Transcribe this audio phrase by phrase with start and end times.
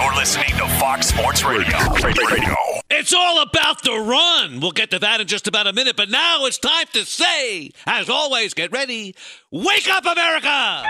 [0.00, 1.76] You're listening to Fox Sports Radio.
[2.04, 2.54] Radio.
[2.88, 4.60] It's all about the run.
[4.60, 7.72] We'll get to that in just about a minute, but now it's time to say,
[7.84, 9.16] as always, get ready.
[9.50, 10.84] Wake up, America!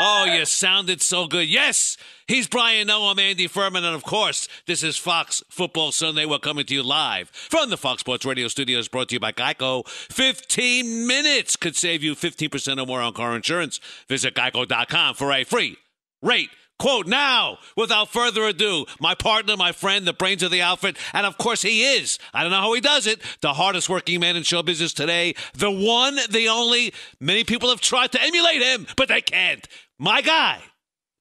[0.00, 1.50] Oh, you sounded so good.
[1.50, 6.24] Yes, he's Brian Noah, I'm Andy Furman, and of course, this is Fox Football Sunday.
[6.24, 9.32] We're coming to you live from the Fox Sports Radio studios, brought to you by
[9.32, 9.86] Geico.
[9.86, 13.80] 15 minutes could save you 15% or more on car insurance.
[14.08, 15.76] Visit geico.com for a free
[16.22, 20.96] rate Quote now, without further ado, my partner, my friend, the brains of the outfit,
[21.12, 22.18] and of course he is.
[22.32, 23.20] I don't know how he does it.
[23.40, 25.34] The hardest working man in show business today.
[25.54, 26.94] The one, the only.
[27.18, 29.66] Many people have tried to emulate him, but they can't.
[29.98, 30.60] My guy,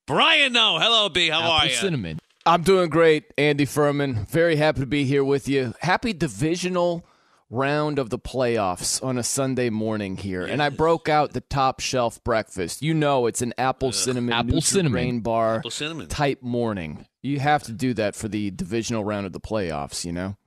[0.05, 0.79] Brian Noah.
[0.79, 1.29] Hello, B.
[1.29, 1.73] How Apple are you?
[1.73, 2.19] Cinnamon.
[2.45, 4.25] I'm doing great, Andy Furman.
[4.29, 5.73] Very happy to be here with you.
[5.81, 7.05] Happy divisional
[7.49, 11.79] round of the playoffs on a Sunday morning here, and I broke out the top
[11.79, 12.81] shelf breakfast.
[12.81, 14.91] You know, it's an apple cinnamon, Apple cinnamon.
[14.91, 16.07] grain bar Apple cinnamon.
[16.07, 17.05] type morning.
[17.21, 20.05] You have to do that for the divisional round of the playoffs.
[20.05, 20.37] You know.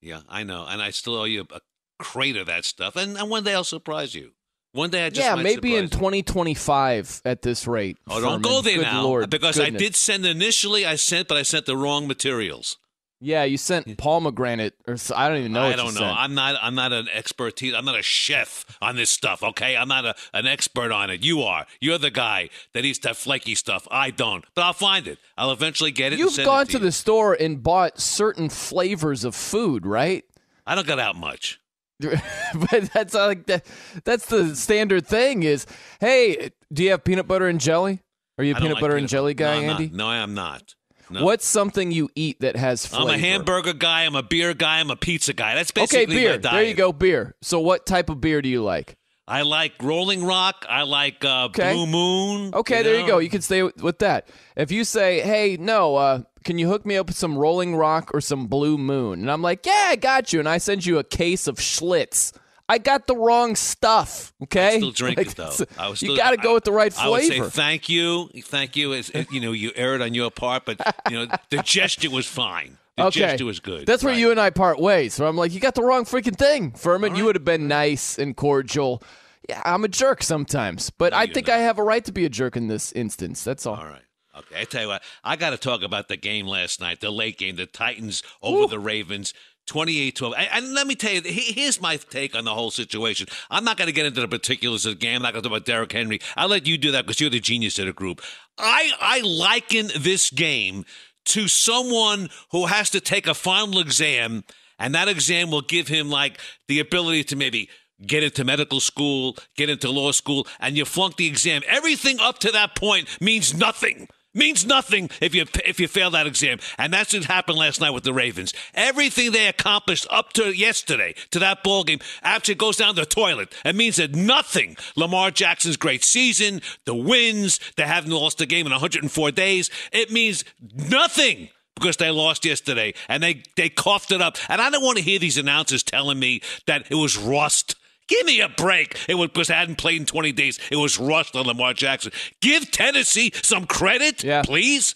[0.00, 0.66] Yeah, I know.
[0.68, 1.60] And I still owe you a
[1.98, 2.96] crate of that stuff.
[2.96, 4.32] And, and one day I'll surprise you.
[4.72, 7.96] One day I just yeah, maybe in 2025 at this rate.
[8.08, 8.42] Oh, don't Furman.
[8.42, 9.04] go there Good now.
[9.04, 12.76] Lord, because I did send initially, I sent, but I sent the wrong materials.
[13.20, 15.62] Yeah, you sent pomegranate, or I don't even know.
[15.62, 16.00] I don't know.
[16.00, 16.18] sent.
[16.18, 16.56] I'm not.
[16.60, 17.72] I'm not an expertise.
[17.74, 19.42] I'm not a chef on this stuff.
[19.42, 21.24] Okay, I'm not a, an expert on it.
[21.24, 21.66] You are.
[21.80, 23.88] You're the guy that eats that flaky stuff.
[23.90, 24.44] I don't.
[24.54, 25.18] But I'll find it.
[25.38, 26.18] I'll eventually get it.
[26.18, 26.84] You've gone it to, to you.
[26.84, 30.24] the store and bought certain flavors of food, right?
[30.66, 31.58] I don't get out much.
[32.00, 33.64] but that's uh, like that.
[34.04, 35.42] That's the standard thing.
[35.42, 35.66] Is
[36.00, 38.02] hey, do you have peanut butter and jelly?
[38.38, 39.60] Are you a peanut like butter peanut and jelly butter.
[39.60, 39.86] guy, no, Andy?
[39.88, 39.96] Not.
[39.96, 40.74] No, I am not.
[41.08, 41.24] No.
[41.24, 43.04] What's something you eat that has flavor?
[43.04, 44.02] I'm a hamburger guy.
[44.04, 44.80] I'm a beer guy.
[44.80, 45.54] I'm a pizza guy.
[45.54, 46.38] That's basically Okay, beer.
[46.38, 47.34] There you go, beer.
[47.42, 48.96] So, what type of beer do you like?
[49.28, 50.66] I like Rolling Rock.
[50.68, 51.72] I like uh, Okay.
[51.74, 52.54] Blue Moon.
[52.54, 53.18] Okay, there you go.
[53.18, 54.28] You can stay with, with that.
[54.56, 58.12] If you say, "Hey, no, uh, can you hook me up with some Rolling Rock
[58.14, 60.98] or some Blue Moon?" and I'm like, "Yeah, I got you," and I send you
[60.98, 62.32] a case of Schlitz.
[62.68, 64.32] I got the wrong stuff.
[64.44, 65.54] Okay, I still drink Like, it though.
[65.78, 67.08] I was you got to go with the right flavor.
[67.08, 68.92] I would say thank you, thank you.
[68.92, 72.78] It, you know, you aired on your part, but you know the gesture was fine.
[72.96, 73.20] The okay.
[73.20, 73.86] gesture was good.
[73.86, 74.18] That's where Right.
[74.18, 75.14] you and I part ways.
[75.14, 77.14] So I'm like, you got the wrong freaking thing, Furman.
[77.14, 79.02] You would have been nice and cordial.
[79.48, 81.56] Yeah, I'm a jerk sometimes, but I think not.
[81.56, 83.44] I have a right to be a jerk in this instance.
[83.44, 83.76] That's all.
[83.76, 84.02] All right.
[84.38, 87.10] Okay, I tell you what, I got to talk about the game last night, the
[87.10, 89.32] late game, the Titans over the Ravens.
[89.66, 90.34] 28-12.
[90.36, 93.26] And, and let me tell you, here's my take on the whole situation.
[93.50, 95.16] I'm not going to get into the particulars of the game.
[95.16, 96.20] I'm not going to talk about Derrick Henry.
[96.36, 98.22] I'll let you do that because you're the genius of the group.
[98.58, 100.84] I, I liken this game
[101.26, 104.44] to someone who has to take a final exam,
[104.78, 107.68] and that exam will give him like the ability to maybe
[108.04, 111.62] get into medical school, get into law school, and you flunk the exam.
[111.66, 114.08] Everything up to that point means nothing.
[114.36, 117.92] Means nothing if you if you fail that exam, and that's what happened last night
[117.92, 118.52] with the Ravens.
[118.74, 123.54] Everything they accomplished up to yesterday, to that ball game, it goes down the toilet,
[123.64, 124.76] it means that nothing.
[124.94, 129.70] Lamar Jackson's great season, the wins, they haven't lost a game in 104 days.
[129.90, 130.44] It means
[130.74, 134.36] nothing because they lost yesterday and they, they coughed it up.
[134.50, 137.76] And I don't want to hear these announcers telling me that it was rust.
[138.08, 138.96] Give me a break.
[139.08, 140.58] It was because I hadn't played in 20 days.
[140.70, 142.12] It was rust on Lamar Jackson.
[142.40, 144.42] Give Tennessee some credit, Yeah.
[144.42, 144.94] please.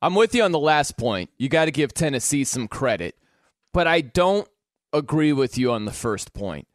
[0.00, 1.30] I'm with you on the last point.
[1.38, 3.16] You got to give Tennessee some credit,
[3.72, 4.48] but I don't
[4.92, 6.66] agree with you on the first point.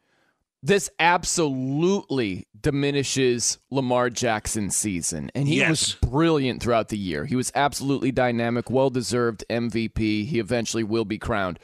[0.63, 5.69] This absolutely diminishes Lamar Jackson's season, and he Yes.
[5.69, 7.25] was brilliant throughout the year.
[7.25, 10.25] He was absolutely dynamic, well deserved MVP.
[10.25, 11.57] He eventually will be crowned.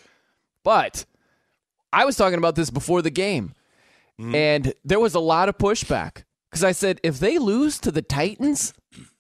[0.63, 1.05] But
[1.93, 3.53] I was talking about this before the game,
[4.19, 4.33] Mm-hmm.
[4.33, 8.01] and there was a lot of pushback because I said if they lose to the
[8.01, 8.73] Titans,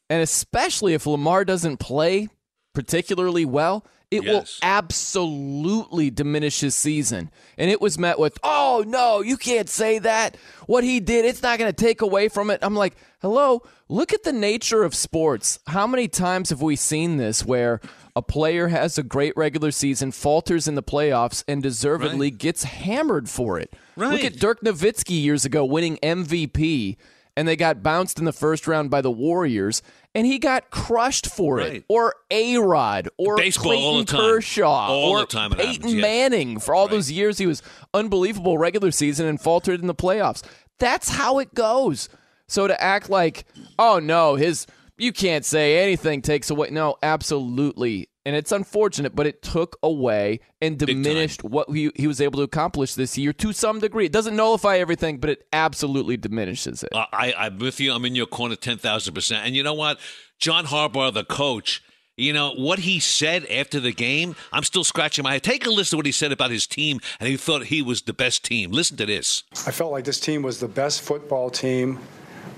[0.09, 2.29] and especially if Lamar doesn't play
[2.73, 7.29] particularly well, it will absolutely diminish his season.
[7.57, 10.37] And it was met with, oh, no, you can't say that.
[10.65, 12.59] What he did, it's not going to take away from it.
[12.61, 15.59] I'm like, hello, look at the nature of sports.
[15.67, 17.81] How many times have we seen this where
[18.17, 23.29] a player has a great regular season, falters in the playoffs, and deservedly gets hammered
[23.29, 23.73] for it?
[23.95, 26.97] Look at Dirk Nowitzki years ago winning MVP
[27.37, 29.83] and they got bounced in the first round by the Warriors,
[30.15, 31.85] and he got crushed for it.
[31.87, 34.19] Or A Rod, or Baseball Clayton all the time.
[34.21, 36.01] Kershaw, All or the time Peyton happens, yeah.
[36.01, 36.59] Manning.
[36.59, 37.61] For all those years, he was
[37.93, 40.43] unbelievable regular season and faltered in the playoffs.
[40.79, 42.09] That's how it goes.
[42.47, 43.45] So to act like,
[43.77, 44.65] oh no, his
[44.97, 46.69] you can't say anything takes away.
[46.71, 48.09] No, absolutely.
[48.25, 52.43] And it's unfortunate, but it took away and diminished what he, he was able to
[52.43, 54.05] accomplish this year to some degree.
[54.05, 56.89] It doesn't nullify everything, but it absolutely diminishes it.
[56.93, 57.93] Uh, I, I'm with you.
[57.93, 59.35] I'm in your corner 10,000%.
[59.37, 59.99] And you know what?
[60.39, 61.81] John Harbaugh, the coach,
[62.17, 65.43] you know, what he said after the game, I'm still scratching my head.
[65.43, 68.01] Take a listen to what he said about his team, and he thought he was
[68.01, 68.71] the best team.
[68.71, 69.43] Listen to this.
[69.65, 71.99] I felt like this team was the best football team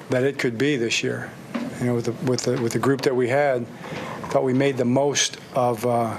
[0.09, 1.31] that it could be this year.
[1.79, 3.65] You know, with the, with the, with the group that we had,
[4.23, 6.17] I thought we made the most of, uh,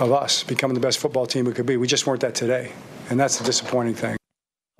[0.00, 1.76] of us becoming the best football team we could be.
[1.76, 2.72] We just weren't that today,
[3.10, 4.16] and that's the disappointing thing.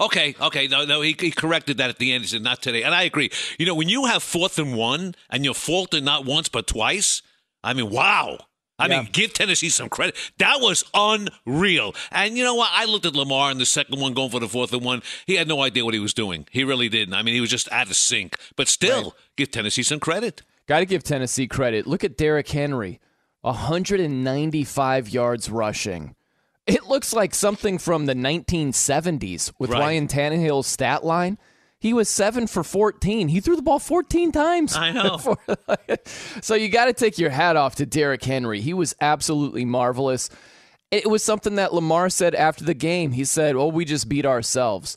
[0.01, 2.23] Okay, okay, no, no, he, he corrected that at the end.
[2.23, 3.31] He said not today, and I agree.
[3.59, 7.23] You know, when you have fourth and one and you're faulted not once but twice,
[7.65, 8.39] I mean, wow.
[8.79, 10.17] I mean, give Tennessee some credit.
[10.39, 11.95] That was unreal.
[12.13, 12.71] And you know what?
[12.73, 15.03] I looked at Lamar in the second one, going for the fourth and one.
[15.27, 16.47] He had no idea what he was doing.
[16.51, 17.15] He really didn't.
[17.15, 18.37] I mean, he was just out of sync.
[18.57, 20.43] But still, give Tennessee some credit.
[20.67, 21.87] Got to give Tennessee credit.
[21.87, 23.01] Look at Derrick Henry,
[23.41, 26.15] 195 yards rushing.
[26.67, 29.81] It looks like something from the 1970s with Right.
[29.81, 31.39] Ryan Tannehill's stat line.
[31.81, 33.29] He was seven for 14.
[33.29, 34.75] He threw the ball 14 times.
[34.77, 35.37] I know.
[36.41, 38.61] so you got to take your hat off to Derrick Henry.
[38.61, 40.29] He was absolutely marvelous.
[40.91, 43.13] It was something that Lamar said after the game.
[43.13, 44.97] He said, "Oh, we just beat ourselves."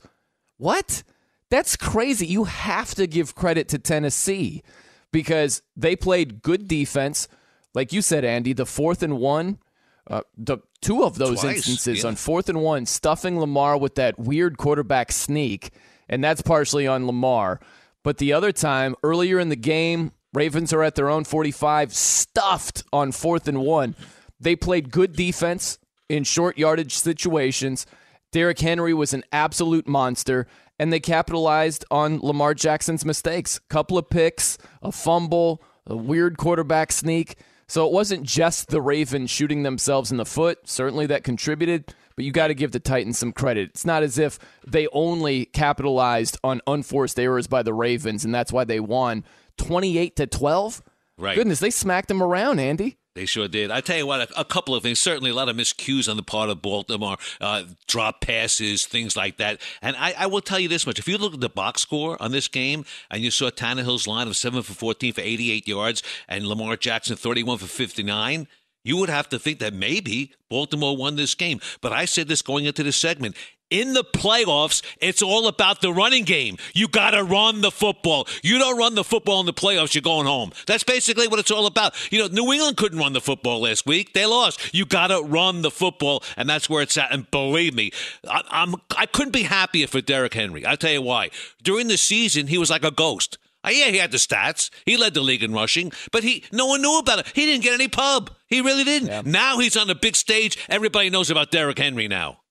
[0.57, 1.03] What?
[1.50, 2.25] That's crazy.
[2.25, 4.63] You have to give credit to Tennessee
[5.11, 7.27] because they played good defense.
[7.73, 9.59] Like you said, Andy, the fourth and one,
[10.07, 12.07] uh, the two of those Twice, instances yeah.
[12.09, 15.71] on fourth and one, stuffing Lamar with that weird quarterback sneak,
[16.12, 17.60] and that's partially on Lamar.
[18.03, 22.84] But the other time, earlier in the game, Ravens are at their own 45, stuffed
[22.94, 23.96] on fourth and one.
[24.39, 27.86] They played good defense in short yardage situations.
[28.32, 30.48] Derrick Henry was an absolute monster,
[30.80, 33.60] and they capitalized on Lamar Jackson's mistakes.
[33.70, 37.36] Couple of picks, a fumble, a weird quarterback sneak.
[37.68, 40.68] So it wasn't just the Ravens shooting themselves in the foot.
[40.68, 43.70] Certainly that contributed, but you got to give the Titans some credit.
[43.70, 48.51] It's not as if they only capitalized on unforced errors by the Ravens, and that's
[48.51, 49.24] why they won
[49.58, 50.82] 28 to 12.
[51.18, 51.36] Right.
[51.36, 52.98] Goodness, they smacked them around, Andy.
[53.13, 53.72] They sure did.
[53.72, 55.00] I tell you what, a, a couple of things.
[55.00, 59.36] Certainly, a lot of miscues on the part of Baltimore, uh, drop passes, things like
[59.38, 59.60] that.
[59.82, 62.22] And I, I will tell you this much: if you look at the box score
[62.22, 66.01] on this game, and you saw Tannehill's line of seven for fourteen for eighty-eight yards,
[66.30, 68.48] and Lamar Jackson thirty-one for fifty-nine,
[68.83, 71.59] you would have to think that maybe Baltimore won this game.
[71.81, 73.35] But I said this going into this segment.
[73.69, 76.57] In the playoffs, it's all about the running game.
[76.73, 78.27] You got to run the football.
[78.43, 80.51] You don't run the football in the playoffs, you're going home.
[80.67, 81.93] That's basically what it's all about.
[82.11, 84.11] You know, New England couldn't run the football last week.
[84.11, 84.73] They lost.
[84.73, 87.13] You got to run the football, and that's where it's at.
[87.13, 87.91] And believe me,
[88.27, 90.65] I, I'm I couldn't be happier for Derrick Henry.
[90.65, 91.29] I'll tell you why.
[91.63, 93.38] During the season, he was like a ghost.
[93.63, 94.69] Uh, yeah, he had the stats.
[94.85, 97.27] He led the league in rushing, but he no one knew about it.
[97.33, 98.31] He didn't get any pub.
[98.51, 99.08] He really didn't.
[99.08, 99.22] Yeah.
[99.25, 100.58] Now he's on the big stage.
[100.70, 102.41] Everybody knows about Derrick Henry now.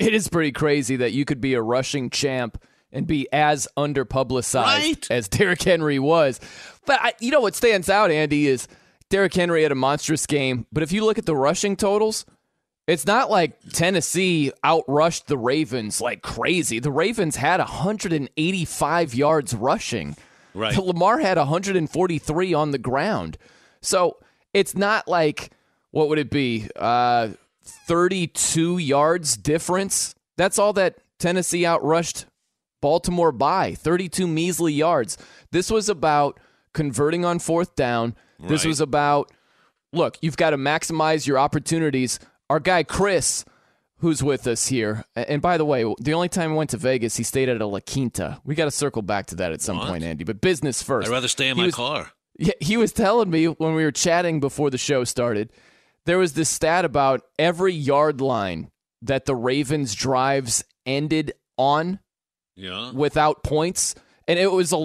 [0.00, 4.54] It is pretty crazy that you could be a rushing champ and be as underpublicized
[4.54, 5.06] Right.
[5.10, 6.40] as Derrick Henry was.
[6.86, 8.66] But I, you know what stands out, Andy, is
[9.10, 10.66] Derrick Henry had a monstrous game.
[10.72, 12.24] But if you look at the rushing totals,
[12.88, 16.80] it's not like Tennessee outrushed the Ravens like crazy.
[16.80, 20.16] The Ravens had 185 yards rushing.
[20.54, 20.76] Right.
[20.76, 23.38] Lamar had 143 on the ground.
[23.80, 24.16] So
[24.52, 25.50] it's not like,
[25.90, 26.68] what would it be?
[26.76, 27.30] Uh,
[27.64, 30.14] 32 yards difference.
[30.36, 32.24] That's all that Tennessee outrushed
[32.80, 35.16] Baltimore by 32 measly yards.
[35.52, 36.40] This was about
[36.72, 38.16] converting on fourth down.
[38.40, 39.30] This was about,
[39.92, 42.18] look, you've got to maximize your opportunities.
[42.50, 43.44] Our guy, Chris,
[43.98, 47.16] who's with us here, and by the way, the only time I went to Vegas,
[47.16, 48.40] he stayed at a La Quinta.
[48.44, 49.88] We got to circle back to that at some What?
[49.90, 52.10] point, Andy, but business 1st I'd rather stay in He my was- car.
[52.42, 55.50] Yeah, he was telling me when we were chatting before the show started,
[56.06, 58.70] there was this stat about every yard line
[59.00, 62.00] that the Ravens' drives ended on
[62.56, 62.90] Yeah.
[62.92, 63.94] without points,
[64.26, 64.76] and it was a.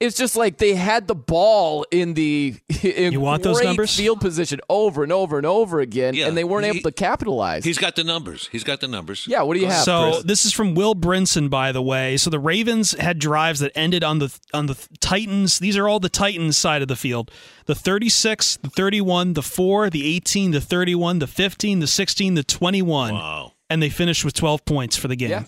[0.00, 3.66] l- It's just like they had the ball in the in You want those great
[3.66, 3.96] numbers?
[3.96, 6.26] field position over and over and over again, Yeah.
[6.28, 7.64] and they weren't He- able to capitalize.
[7.64, 8.48] He's got the numbers.
[8.50, 9.26] He's got the numbers.
[9.28, 9.84] yeah, what do you have?
[9.84, 10.22] So Chris?
[10.24, 12.16] this is from Will Brinson, by the way.
[12.16, 15.58] So the Ravens had drives that ended on the on the Titans.
[15.58, 17.30] These are all the Titans side of the field:
[17.66, 22.42] the 36, the 31, the four, the 18, the 31, the 15, the 16, the
[22.42, 23.52] 21, Wow.
[23.68, 25.30] and they finished with 12 points for the game.
[25.30, 25.44] Yeah.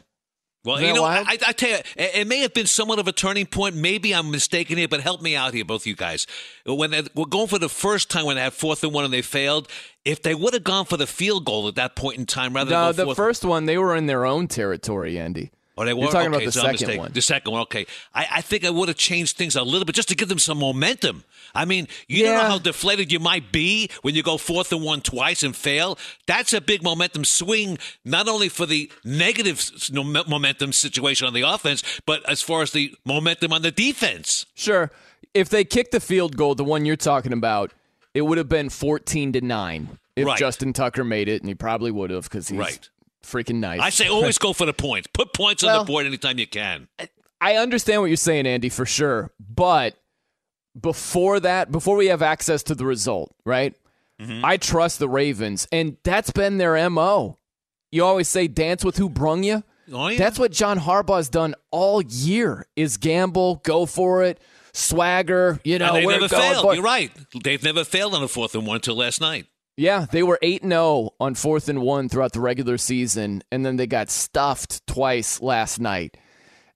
[0.65, 1.05] Well, you know.
[1.05, 3.75] I, I tell you, it, may have been somewhat of a turning point.
[3.75, 6.27] Maybe I'm mistaken here, but help me out here, both you guys.
[6.65, 9.13] When they, we're going for the first time when they had fourth and one and
[9.13, 9.69] they failed,
[10.05, 12.71] if they would have gone for the field goal at that point in time rather
[12.71, 15.51] no, than the fourth, first one they were in their own territory, Andy.
[15.83, 16.03] Oh, they were?
[16.03, 16.99] You're talking okay, about the second mistaken.
[16.99, 17.13] one.
[17.13, 17.87] The second one, okay.
[18.15, 20.39] I, I think I would have changed things a little bit just to give them
[20.39, 21.25] some momentum.
[21.55, 24.83] I mean, you don't know how deflated you might be when you go fourth and
[24.83, 25.99] one twice and fail.
[26.27, 31.83] That's a big momentum swing, not only for the negative momentum situation on the offense,
[32.07, 34.47] but as far as the momentum on the defense.
[34.55, 34.91] Sure.
[35.35, 37.73] If they kicked the field goal, the one you're talking about,
[38.15, 40.39] it would have been 14 to 9 if Right.
[40.39, 42.89] Justin Tucker made it, and he probably would have because he's Right.
[43.23, 43.81] Freaking nice.
[43.81, 45.09] I say always go for the points.
[45.13, 46.89] Put points on the board anytime you can.
[47.41, 49.33] I understand what you're saying, Andy, for sure.
[49.41, 49.97] But
[50.81, 53.75] before that, before we have access to the result, right?
[54.21, 54.45] Mm-hmm.
[54.45, 57.39] I trust the Ravens, and that's been their MO.
[57.91, 59.65] You always say dance with who brung you.
[59.93, 60.19] Oh, yeah.
[60.19, 64.41] That's what John Harbaugh's done all year is gamble, go for it,
[64.73, 66.75] swagger, you know, and they we're never failed.
[66.75, 67.11] You're right.
[67.43, 69.47] They've never failed on a fourth and one until last night.
[69.77, 73.77] Yeah, they were 8 0 on fourth and one throughout the regular season, and then
[73.77, 76.17] they got stuffed twice last night.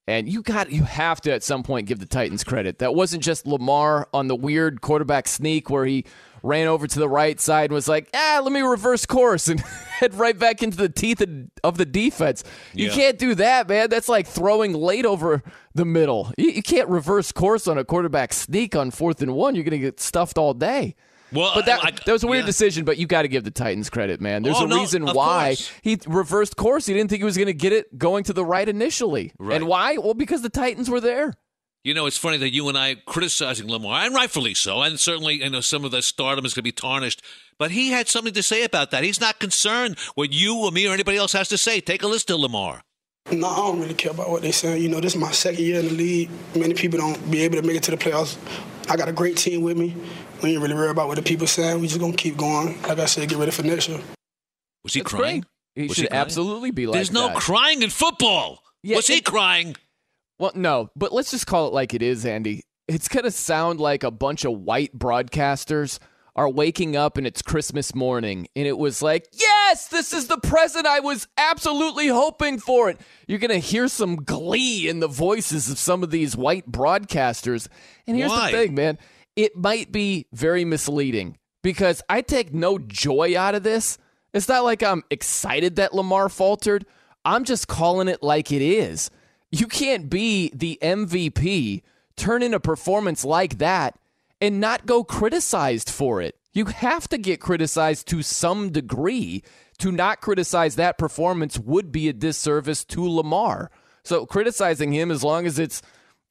[0.08, 2.78] And you got you have to at some point give the Titans credit.
[2.78, 6.04] That wasn't just Lamar on the weird quarterback sneak where he
[6.44, 9.58] ran over to the right side and was like, ah, let me reverse course and
[9.60, 11.20] head right back into the teeth
[11.64, 12.44] of, the defense.
[12.72, 12.94] You Yeah.
[12.94, 13.90] can't do that, man.
[13.90, 15.42] That's like throwing late over
[15.74, 16.30] the middle.
[16.38, 19.56] You, you can't reverse course on a quarterback sneak on fourth and one.
[19.56, 20.94] You're going to get stuffed all day.
[21.36, 22.46] Well, But that, I- that was a weird yeah.
[22.46, 24.42] decision, but you got to give the Titans credit, man.
[24.42, 25.70] There's Oh, a no, reason why course.
[25.82, 26.86] he reversed course.
[26.86, 29.32] He didn't think he was going to get it going to the right initially.
[29.38, 29.56] Right.
[29.56, 29.96] And why?
[29.98, 31.34] Well, because the Titans were there.
[31.84, 35.34] You know, it's funny that you and I criticizing Lamar, and rightfully so, and certainly,
[35.34, 37.22] you know, some of the stardom is going to be tarnished.
[37.60, 39.04] But he had something to say about that.
[39.04, 41.80] He's not concerned what you or me or anybody else has to say.
[41.80, 42.82] Take a listen to Lamar.
[43.30, 44.82] No, I don't really care about what they're saying.
[44.82, 46.30] You know, this is my second year in the league.
[46.56, 48.36] Many people don't be able to make it to the playoffs.
[48.88, 49.94] I got a great team with me.
[50.42, 51.80] We ain't really worried about what the people saying.
[51.80, 52.80] We just gonna keep going.
[52.82, 54.00] Like I said, get ready for next year.
[54.84, 55.40] Was he That's crying?
[55.40, 55.44] great.
[55.82, 56.20] He Was should crying?
[56.20, 57.36] absolutely be like There's no that.
[57.36, 58.62] crying in football.
[58.82, 59.76] Yeah, Was he it- crying?
[60.38, 62.62] Well, no, but let's just call it like it is, Andy.
[62.88, 65.98] It's going to sound like a bunch of white broadcasters
[66.36, 70.38] are waking up and it's Christmas morning and it was like, yes, this is the
[70.38, 73.00] present I was absolutely hoping for it.
[73.26, 77.66] You're going to hear some glee in the voices of some of these white broadcasters.
[78.06, 78.52] And here's Why?
[78.52, 78.98] the thing, man
[79.36, 83.98] it might be very misleading because I take no joy out of this.
[84.32, 86.86] It's not like I'm excited that Lamar faltered.
[87.24, 89.10] I'm just calling it like it is.
[89.50, 91.82] You can't be the MVP,
[92.16, 93.98] turn in a performance like that,
[94.40, 96.36] and not go criticized for it.
[96.52, 99.42] You have to get criticized to some degree.
[99.80, 103.70] To not criticize that performance would be a disservice to Lamar.
[104.04, 105.82] So criticizing him as long as it's,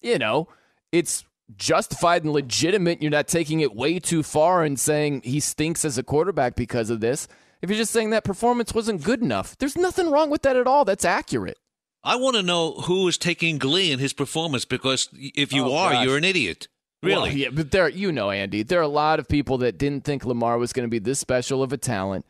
[0.01, 0.47] you know,
[0.91, 1.23] it's
[1.55, 5.95] justified and legitimate, you're not taking it way too far and saying he stinks as
[5.99, 7.27] a quarterback because of this.
[7.61, 10.65] If you're just saying that performance wasn't good enough, there's nothing wrong with that at
[10.65, 10.83] all.
[10.85, 11.59] That's accurate.
[12.03, 15.75] I want to know who is taking glee in his performance because if you Oh,
[15.75, 16.05] are, gosh.
[16.05, 16.67] you're an idiot.
[17.05, 17.29] Really?
[17.29, 20.03] Well, yeah, but there, you know, Andy, there are a lot of people that didn't
[20.03, 22.25] think Lamar was going to be this special of a talent,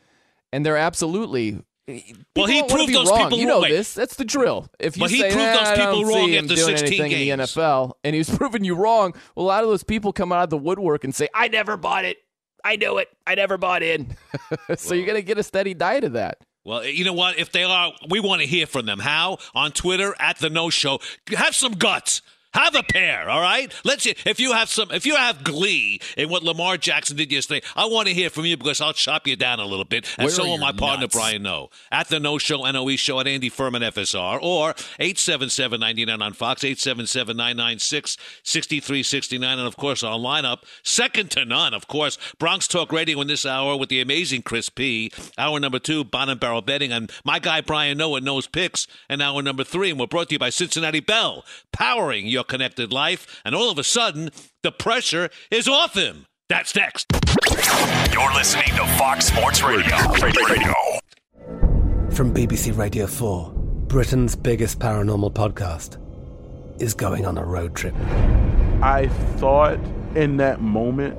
[0.51, 1.59] and they're absolutely.
[1.87, 2.01] Eh,
[2.35, 3.23] well, he proved those wrong.
[3.23, 3.69] people You know wrong.
[3.69, 3.93] This.
[3.93, 4.67] That's the drill.
[4.79, 6.45] If you But he say, proved "Nah, those eh, I don't people wrong see him
[6.45, 7.45] after doing 16 anything in the.
[7.45, 10.49] NFL, and he's proving you wrong, well, a lot of those people come out of
[10.49, 12.17] the woodwork and say, "I never bought it.
[12.63, 13.09] I knew it.
[13.27, 14.15] I never bought in."
[14.75, 16.39] so you're going to get a steady diet of that.
[16.63, 17.37] Well, eh, you know what?
[17.37, 18.97] If they are, we want to hear from them.
[18.97, 19.37] How?
[19.53, 20.99] On Twitter at the No Show.
[21.37, 22.23] Have some guts.
[22.55, 23.69] Have a pair, all right?
[23.83, 24.89] Let's see if you have some.
[24.91, 28.45] If you have glee in what Lamar Jackson did yesterday, I want to hear from
[28.45, 31.07] you because I'll chop you down a little bit, and Where so will my partner?
[31.09, 31.43] Brian.
[31.43, 35.81] No, at the No Show NOE Show at Andy Furman FSR or eight seven seven
[35.81, 39.67] ninety nine on Fox eight seven seven nine nine six sixty three sixty nine, and
[39.67, 41.73] of course our lineup second to none.
[41.73, 45.11] Of course, Bronx Talk Radio in this hour with the amazing Chris P.
[45.37, 48.87] Hour number two, Bon and Barrel Betting, and my guy Brian Noah knows picks.
[49.09, 51.43] And hour number three, and we're brought to you by Cincinnati Bell,
[51.73, 53.41] powering your connected life.
[53.43, 54.29] And all of a sudden,
[54.63, 56.25] the pressure is off him.
[56.47, 57.07] That's next.
[58.13, 59.95] You're listening to Fox Sports Radio.
[60.21, 60.73] Radio.
[62.11, 63.51] From BBC Radio 4,
[63.87, 65.97] Britain's biggest paranormal podcast
[66.81, 67.95] is going on a road trip.
[68.81, 69.79] I thought
[70.15, 71.17] in that moment,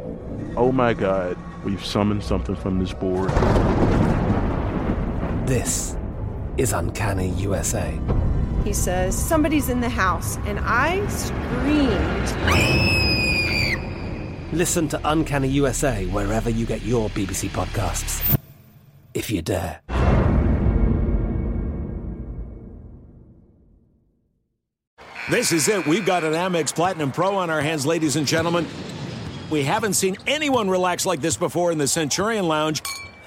[0.57, 3.31] oh my God, we've summoned something from this board.
[5.47, 5.97] This
[6.57, 7.99] is Uncanny USA.
[8.67, 10.39] He says, Somebody's in the house.
[10.39, 11.93] And I screamed.
[14.53, 18.37] Listen to Uncanny USA wherever you get your BBC podcasts,
[19.15, 19.81] if you dare.
[25.31, 25.87] This is it.
[25.87, 28.67] We've got an Amex Platinum Pro on our hands, ladies and gentlemen.
[29.49, 32.83] We haven't seen anyone relax like this before in the Centurion Lounge.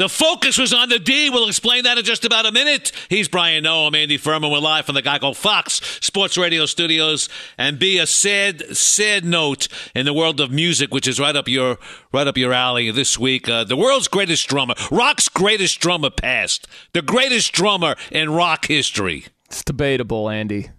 [0.00, 1.28] The focus was on the D.
[1.28, 2.90] We'll explain that in just about a minute.
[3.10, 3.88] He's Brian Noah.
[3.88, 4.50] I'm Andy Furman.
[4.50, 7.28] We're live from the Geico Fox Sports Radio studios.
[7.58, 11.48] And be a sad, sad note in the world of music, which is right up
[11.48, 11.76] your
[12.14, 13.46] right up your alley this week.
[13.46, 16.66] Uh, the world's greatest drummer, rock's greatest drummer passed.
[16.94, 19.26] the greatest drummer in rock history.
[19.50, 20.70] It's debatable, Andy.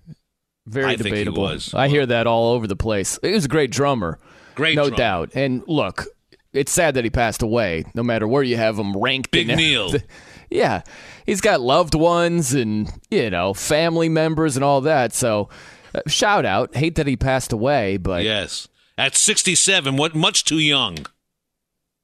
[0.65, 1.43] Very I debatable.
[1.43, 1.75] was.
[1.75, 3.19] I hear that all over the place.
[3.21, 4.17] He was a great drummer.
[4.55, 4.97] Great no drummer.
[4.97, 5.31] doubt.
[5.35, 6.07] And look,
[6.53, 9.31] it's sad that he passed away, no matter where you have him ranked.
[9.31, 9.87] Big in Neil.
[9.87, 10.07] everything.
[10.53, 10.81] Yeah.
[11.25, 15.13] He's got loved ones and, you know, family members and all that.
[15.13, 15.47] So,
[15.95, 16.75] uh, shout out.
[16.75, 18.25] Hate that he passed away, but.
[18.25, 18.67] Yes.
[18.97, 20.97] At 67, what much too young.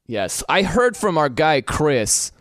[0.06, 0.44] Yes.
[0.48, 2.32] I heard from our guy, Chris,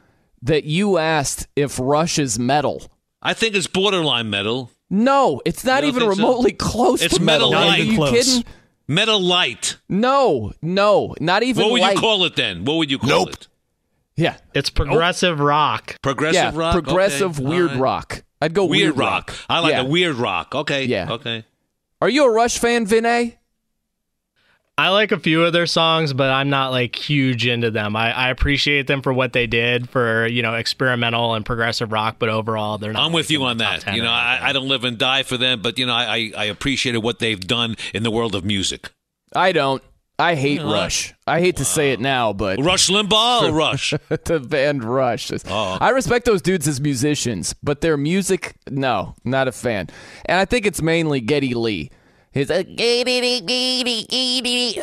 [0.42, 2.82] that you asked if Rush is metal.
[3.20, 4.70] I think it's borderline metal.
[4.88, 6.20] No, it's not even think so?
[6.20, 7.66] remotely close It's to metal metal.
[7.68, 7.80] light.
[7.80, 8.44] Are you kidding?
[8.88, 9.78] Metal light.
[9.88, 11.64] No, no, not even.
[11.64, 11.94] What would light.
[11.94, 12.64] you call it then?
[12.64, 13.26] What would you call it?
[13.26, 13.34] Nope.
[14.16, 15.96] Yeah, it's progressive rock.
[16.02, 16.72] Progressive yeah, rock.
[16.72, 17.80] progressive Okay, weird all right.
[17.80, 18.22] rock.
[18.40, 19.34] I'd go Weird, weird, rock.
[19.48, 19.82] I like yeah.
[19.82, 20.54] the weird rock.
[20.54, 20.84] Okay.
[20.84, 21.12] Yeah.
[21.12, 21.44] Okay.
[22.00, 23.36] Are you a Rush fan, Vinay?
[24.78, 27.96] I like a few of their songs, but I'm not like huge into them.
[27.96, 32.16] I, I appreciate them for what they did for you know experimental and progressive rock,
[32.18, 33.06] but overall they're not.
[33.06, 33.94] I'm with you on that.
[33.94, 36.44] You know, I, I don't live and die for them, but you know, I, I
[36.44, 38.90] appreciated what they've done in the world of music.
[39.34, 39.82] I don't.
[40.18, 40.72] I hate Yeah.
[40.72, 41.14] Rush.
[41.26, 43.92] I hate to say it now, but Rush Limbaugh or Rush?
[44.24, 45.30] the band Rush.
[45.46, 45.78] Oh.
[45.80, 49.88] I respect those dudes as musicians, but their music, no, not a fan.
[50.24, 51.90] And I think it's mainly Geddy Lee.
[52.36, 52.62] His uh,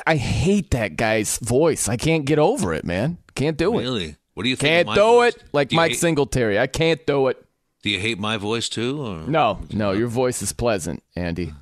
[0.07, 1.87] I hate that guy's voice.
[1.87, 3.19] I can't get over it, man.
[3.35, 3.83] Can't do it.
[3.83, 4.15] Really?
[4.33, 4.87] What do you think?
[4.87, 5.35] Can't do voice?
[5.35, 6.57] it like Do Mike hate- Singletary.
[6.57, 7.37] I can't do it.
[7.83, 9.05] Do you hate my voice too?
[9.05, 9.17] Or?
[9.27, 11.53] No, no, your voice is pleasant, Andy.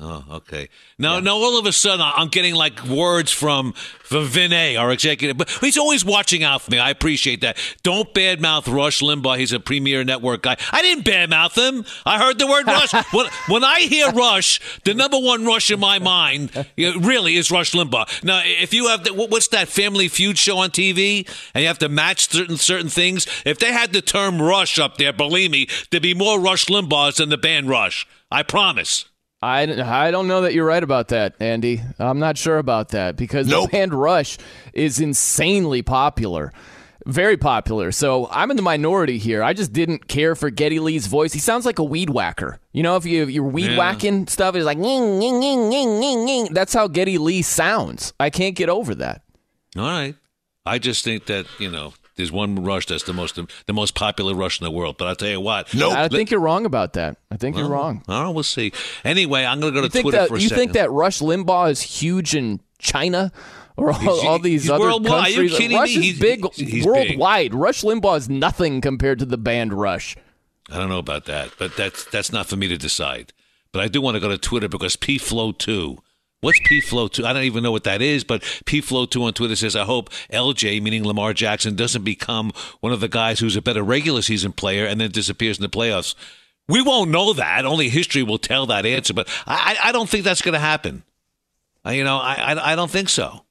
[0.00, 0.68] Oh, okay.
[0.96, 5.36] Now, now, all of a sudden, I'm getting like words from from Vinay, our executive,
[5.36, 6.78] but he's always watching out for me.
[6.78, 7.56] I appreciate that.
[7.82, 9.38] Don't badmouth Rush Limbaugh.
[9.38, 10.56] He's a premier network guy.
[10.70, 11.84] I didn't badmouth him.
[12.06, 12.92] I heard the word Rush.
[13.12, 17.72] when, when I hear Rush, the number one Rush in my mind, really, is Rush
[17.72, 18.22] Limbaugh.
[18.22, 21.78] Now, if you have the, what's that Family Feud show on TV, and you have
[21.78, 25.66] to match certain certain things, if they had the term Rush up there, believe me,
[25.90, 28.06] there'd be more Rush Limbaughs than the band Rush.
[28.30, 29.07] I promise.
[29.40, 29.62] I,
[30.06, 31.80] I don't know that you're right about that, Andy.
[31.98, 34.36] I'm not sure about that because the band Rush
[34.72, 36.52] is insanely popular.
[37.06, 37.90] Very popular.
[37.92, 39.42] So I'm in the minority here.
[39.42, 41.32] I just didn't care for Geddy Lee's voice.
[41.32, 42.58] He sounds like a weed whacker.
[42.72, 43.78] You know, if you, you're weed Yeah.
[43.78, 48.12] whacking stuff, it's like, "Nying, nying, nying, nying, nying, nying." that's how Geddy Lee sounds.
[48.20, 49.22] I can't get over that.
[49.76, 50.16] All right.
[50.66, 54.34] I just think that you know there's one rush that's the most the most popular
[54.34, 54.98] rush in the world.
[54.98, 55.72] But I'll tell you what.
[55.72, 57.16] No, I think you're wrong about that.
[57.30, 58.02] I think you're wrong.
[58.06, 58.72] All right, we'll see.
[59.04, 60.60] Anyway, I'm going to go You to think Twitter that for a you second.
[60.60, 63.32] think that Rush Limbaugh is huge in China
[63.78, 65.26] or all, He's- all these he's other worldwide.
[65.26, 65.56] Are you countries?
[65.56, 65.94] kidding Rush me?
[65.96, 66.86] is He's- big he's big.
[66.86, 67.54] worldwide.
[67.54, 70.16] Rush Limbaugh is nothing compared to the band Rush.
[70.70, 73.32] I don't know about that, but that's that's not for me to decide.
[73.72, 75.98] But I do want to go to Twitter because P Flow two.
[76.40, 77.26] What's P Flow two?
[77.26, 79.84] I don't even know what that is, but P Flow two on Twitter says, "I
[79.84, 84.22] hope LJ, meaning Lamar Jackson, doesn't become one of the guys who's a better regular
[84.22, 86.14] season player and then disappears in the playoffs."
[86.68, 87.64] We won't know that.
[87.64, 89.14] Only history will tell that answer.
[89.14, 91.02] But I, I don't think that's going to happen.
[91.86, 93.44] You know, I, I I don't think so.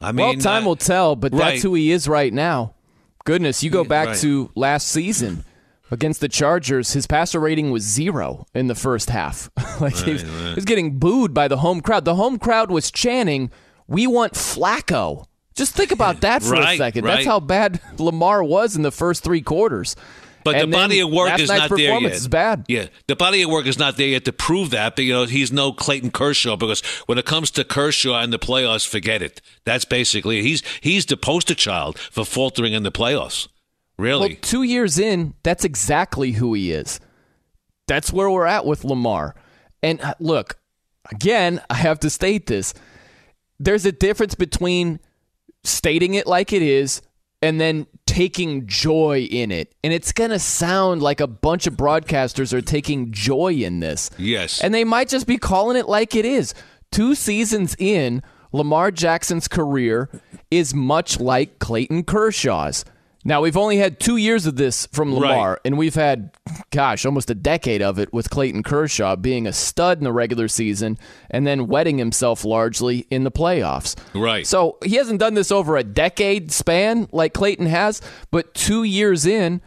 [0.00, 1.38] I mean, well, time uh, will tell, but right.
[1.38, 2.74] that's who he is right now.
[3.24, 4.18] Goodness, you go back right.
[4.18, 5.44] to last season
[5.90, 6.92] against the Chargers.
[6.92, 9.50] His passer rating was zero in the first half.
[9.80, 10.48] like he, was, Right, right.
[10.50, 12.04] he was getting booed by the home crowd.
[12.04, 13.50] The home crowd was chanting,
[13.86, 15.24] "We want Flacco."
[15.54, 17.04] Just think about that for a second.
[17.04, 17.14] right.
[17.16, 19.96] That's how bad Lamar was in the first three quarters.
[20.44, 22.12] But And the body of work is not there yet.
[22.12, 22.64] is bad.
[22.68, 24.94] Yeah, the body of work is not there yet to prove that.
[24.94, 28.38] But you know, he's no Clayton Kershaw because when it comes to Kershaw and the
[28.38, 29.42] playoffs, forget it.
[29.64, 33.48] That's basically he's he's the poster child for faltering in the playoffs.
[33.98, 34.28] Really?
[34.28, 37.00] Well, two years in, that's exactly who he is.
[37.86, 39.34] That's where we're at with Lamar.
[39.82, 40.58] And uh, look,
[41.10, 42.74] again, I have to state this.
[43.58, 45.00] There's a difference between
[45.64, 47.02] stating it like it is
[47.42, 49.74] and then taking joy in it.
[49.84, 54.10] And it's going to sound like a bunch of broadcasters are taking joy in this.
[54.18, 54.60] yes.
[54.60, 56.54] And they might just be calling it like it is.
[56.90, 60.08] Two seasons in, Lamar Jackson's career
[60.50, 62.84] is much like Clayton Kershaw's.
[63.24, 66.30] Now, we've only had two years of this from Lamar, and we've had,
[66.70, 70.46] gosh, almost a decade of it with Clayton Kershaw being a stud in the regular
[70.48, 70.96] season
[71.28, 73.96] and then wetting himself largely in the playoffs.
[74.14, 74.46] Right.
[74.46, 78.00] So he hasn't done this over a decade span like Clayton has,
[78.30, 79.60] but two years in,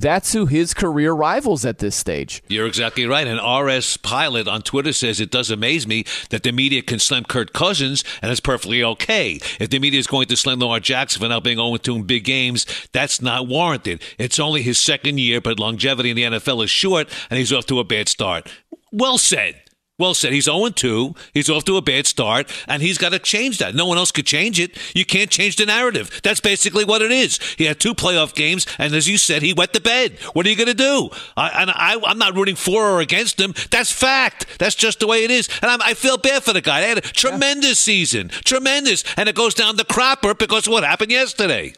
[0.00, 2.42] that's who his career rivals at this stage.
[2.48, 3.26] You're exactly right.
[3.26, 7.24] And RS Pilot on Twitter says it does amaze me that the media can slam
[7.24, 9.40] Kirk Cousins, and it's perfectly okay.
[9.60, 12.02] If the media is going to slam Lamar Jackson for not being 0 2 in
[12.04, 14.02] big games, that's not warranted.
[14.18, 17.66] It's only his second year, but longevity in the NFL is short, and he's off
[17.66, 18.50] to a bad start.
[18.90, 19.60] Well said.
[19.98, 20.32] Well said.
[20.32, 21.14] He's 0 2.
[21.34, 23.74] He's off to a bad start, and he's got to change that.
[23.74, 24.78] No one else could change it.
[24.94, 26.20] You can't change the narrative.
[26.22, 27.38] That's basically what it is.
[27.56, 30.18] He had two playoff games, and as you said, he wet the bed.
[30.34, 31.10] What are you going to do?
[31.36, 33.54] I, and I, I'm not rooting for or against him.
[33.72, 34.46] That's fact.
[34.60, 35.48] That's just the way it is.
[35.62, 36.80] And I'm, I feel bad for the guy.
[36.80, 38.28] They had a tremendous season.
[38.28, 39.02] Tremendous.
[39.16, 41.74] And it goes down the crapper because of what happened yesterday.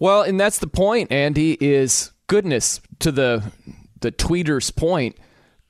[0.00, 3.52] Well, and that's the point, Andy, is goodness to the
[4.00, 5.16] the tweeter's point.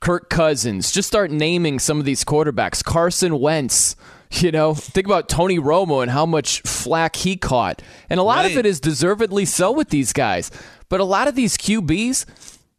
[0.00, 2.84] Kirk Cousins, just start naming some of these quarterbacks.
[2.84, 3.96] Carson Wentz,
[4.30, 7.82] you know, think about Tony Romo and how much flack he caught.
[8.10, 10.50] And a lot of it is deservedly so with these guys.
[10.88, 12.26] But a lot of these QBs,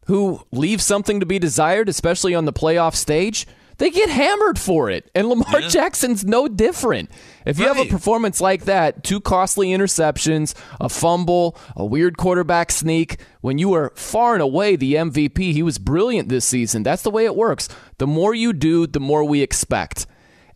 [0.08, 3.46] who leave something to be desired, especially on the playoff stage,
[3.78, 5.10] they get hammered for it.
[5.14, 5.68] And Lamar yeah.
[5.68, 7.10] Jackson's no different.
[7.46, 7.76] If you right.
[7.76, 13.58] have a performance like that, two costly interceptions, a fumble, a weird quarterback sneak, when
[13.58, 16.82] you are far and away the MVP, he was brilliant this season.
[16.82, 17.68] That's the way it works.
[17.98, 20.06] The more you do, the more we expect.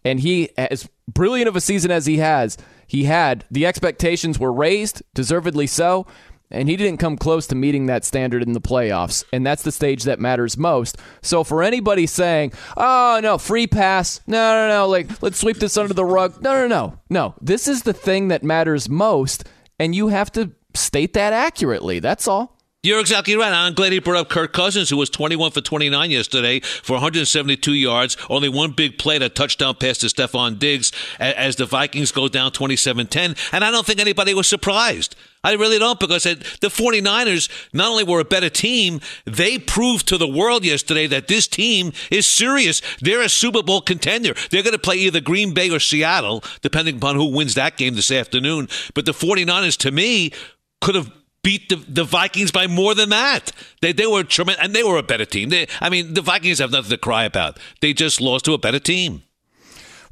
[0.04, 2.58] And he, as brilliant of a season as he has,
[2.88, 6.06] he had, the expectations were raised, deservedly so
[6.52, 9.24] and he didn't come close to meeting that standard in the playoffs.
[9.32, 10.96] And that's the stage that matters most.
[11.22, 15.76] So for anybody saying, "Oh no, free pass," no, no, no, like let's sweep this
[15.76, 19.44] under the rug, no, no, no, no, this is the thing that matters most,
[19.80, 21.98] and you have to state that accurately.
[21.98, 22.58] That's all.
[22.84, 23.52] You're exactly right.
[23.52, 27.74] I'm glad he brought up Kirk Cousins, who was 21 for 29 yesterday for 172
[27.74, 30.90] yards, only one big play, a touchdown pass to Stefon Diggs
[31.20, 33.38] as the Vikings go down 27-10.
[33.52, 35.14] And I don't think anybody was surprised.
[35.44, 40.18] I really don't because the 49ers not only were a better team, they proved to
[40.18, 42.82] the world yesterday that this team is serious.
[43.00, 44.34] They're a Super Bowl contender.
[44.50, 47.94] They're going to play either Green Bay or Seattle, depending upon who wins that game
[47.94, 48.66] this afternoon.
[48.92, 50.32] But the 49ers, to me,
[50.80, 51.12] could have
[51.42, 53.52] beat the, the Vikings by more than that.
[53.80, 55.48] They they were tremendous, and they were a better team.
[55.48, 57.58] They, I mean, the Vikings have nothing to cry about.
[57.80, 59.22] They just lost to a better team.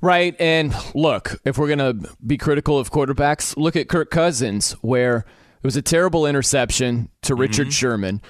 [0.02, 4.72] Right, and look, if we're going to be critical of quarterbacks, look at Kirk Cousins,
[4.80, 7.72] where it was a terrible interception to Richard mm-hmm.
[7.72, 8.22] Sherman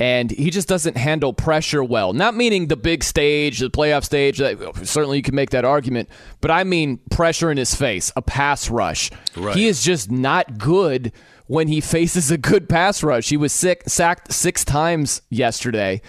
[0.00, 2.12] and he just doesn't handle pressure well.
[2.12, 4.38] Not meaning the big stage, the playoff stage.
[4.38, 6.08] Certainly, you can make that argument,
[6.40, 9.10] but I mean pressure in his face, a pass rush.
[9.36, 9.56] Right.
[9.56, 11.12] He is just not good
[11.48, 13.28] when he faces a good pass rush.
[13.30, 16.00] He was sick, sacked six times yesterday.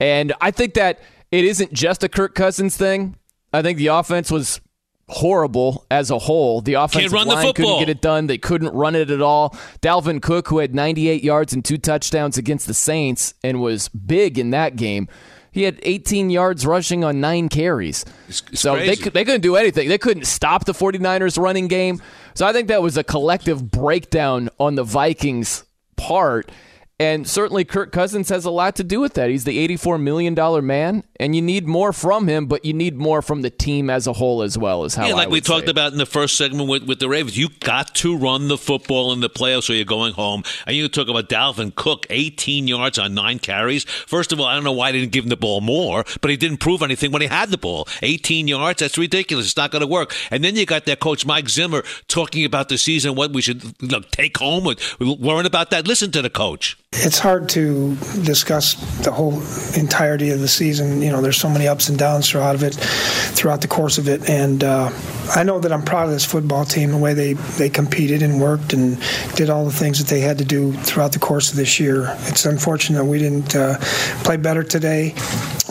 [0.00, 3.16] And I think that it isn't just a Kirk Cousins thing.
[3.52, 4.60] I think the offense was
[5.08, 6.60] horrible as a whole.
[6.60, 8.26] The offensive line the couldn't get it done.
[8.26, 9.50] They couldn't run it at all.
[9.80, 14.38] Dalvin Cook, who had 98 yards and two touchdowns against the Saints and was big
[14.38, 15.08] in that game,
[15.50, 18.04] he had 18 yards rushing on nine carries.
[18.28, 19.02] It's, it's so crazy.
[19.02, 19.88] they, they couldn't do anything.
[19.88, 22.02] They couldn't stop the 49ers running game.
[22.38, 25.64] So I think that was a collective breakdown on the Vikings'
[25.96, 26.52] part.
[27.00, 29.30] And certainly Kirk Cousins has a lot to do with that.
[29.30, 30.34] He's the $84 million
[30.66, 34.08] man, and you need more from him, but you need more from the team as
[34.08, 36.68] a whole as well, as how yeah, like we talked about in the first segment
[36.68, 37.38] with, with the Ravens.
[37.38, 40.42] You got to run the football in the playoffs or you're going home.
[40.66, 43.84] And you talk about Dalvin Cook, 18 yards on nine carries.
[43.84, 46.32] First of all, I don't know why they didn't give him the ball more, but
[46.32, 47.86] he didn't prove anything when he had the ball.
[48.02, 49.46] 18 yards, that's ridiculous.
[49.46, 50.16] It's not going to work.
[50.32, 53.80] And then you got that coach Mike Zimmer talking about the season, what we should
[53.80, 55.86] look, take home, or learn about that.
[55.86, 56.76] Listen to the coach.
[57.00, 58.74] It's hard to discuss
[59.04, 59.34] the whole
[59.76, 61.00] entirety of the season.
[61.00, 64.08] You know, there's so many ups and downs throughout of it, throughout the course of
[64.08, 64.90] it, and uh,
[65.34, 68.40] I know that I'm proud of this football team, the way they they competed and
[68.40, 68.98] worked and
[69.36, 72.16] did all the things that they had to do throughout the course of this year.
[72.22, 73.78] It's unfortunate that we didn't uh,
[74.24, 75.14] play better today,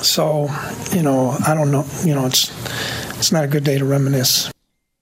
[0.01, 0.47] so
[0.93, 1.85] you know, I don't know.
[2.05, 2.49] You know, it's
[3.17, 4.49] it's not a good day to reminisce.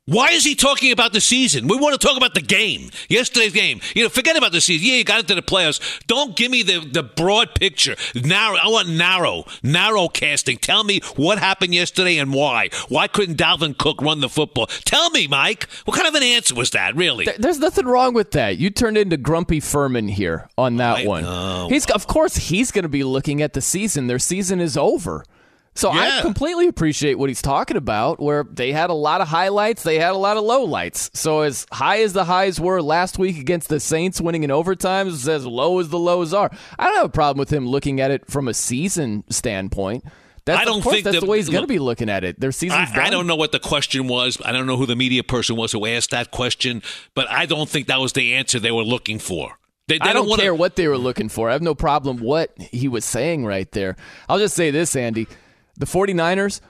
[0.07, 1.67] Why is he talking about the season?
[1.67, 3.81] We want to talk about the game, yesterday's game.
[3.95, 4.87] You know, forget about the season.
[4.87, 6.05] Yeah, you got into the playoffs.
[6.05, 7.95] Don't give me the, the broad picture.
[8.13, 8.55] Narrow.
[8.55, 10.57] I want narrow, narrow casting.
[10.59, 12.69] Tell me what happened yesterday and why.
[12.87, 14.67] Why couldn't Dalvin Cook run the football?
[14.67, 15.67] Tell me, Mike.
[15.85, 16.95] What kind of an answer was that?
[16.95, 17.27] Really?
[17.39, 18.59] There's nothing wrong with that.
[18.59, 21.23] You turned into Grumpy Furman here on that I one.
[21.23, 21.67] Know.
[21.71, 24.05] He's of course he's going to be looking at the season.
[24.05, 25.25] Their season is over.
[25.75, 26.19] So yeah.
[26.19, 29.99] I completely appreciate what he's talking about, where they had a lot of highlights, they
[29.99, 31.15] had a lot of lowlights.
[31.15, 35.07] So as high as the highs were last week against the Saints winning in overtime,
[35.07, 36.49] as low as the lows are.
[36.79, 40.05] I don't have a problem with him looking at it from a season standpoint.
[40.45, 42.23] That's, I don't course, think that's the, the way he's going to be looking at
[42.23, 42.39] it.
[42.39, 44.37] Their season's I, I, don't know what the question was.
[44.45, 46.83] I don't know who the media person was who asked that question,
[47.15, 49.57] but I don't think that was the answer they were looking for.
[49.87, 50.43] They, they I don't, don't wanna...
[50.43, 51.49] care what they were looking for.
[51.49, 53.95] I have no problem what he was saying right there.
[54.29, 55.27] I'll just say this, Andy
[55.77, 56.61] the 49ers,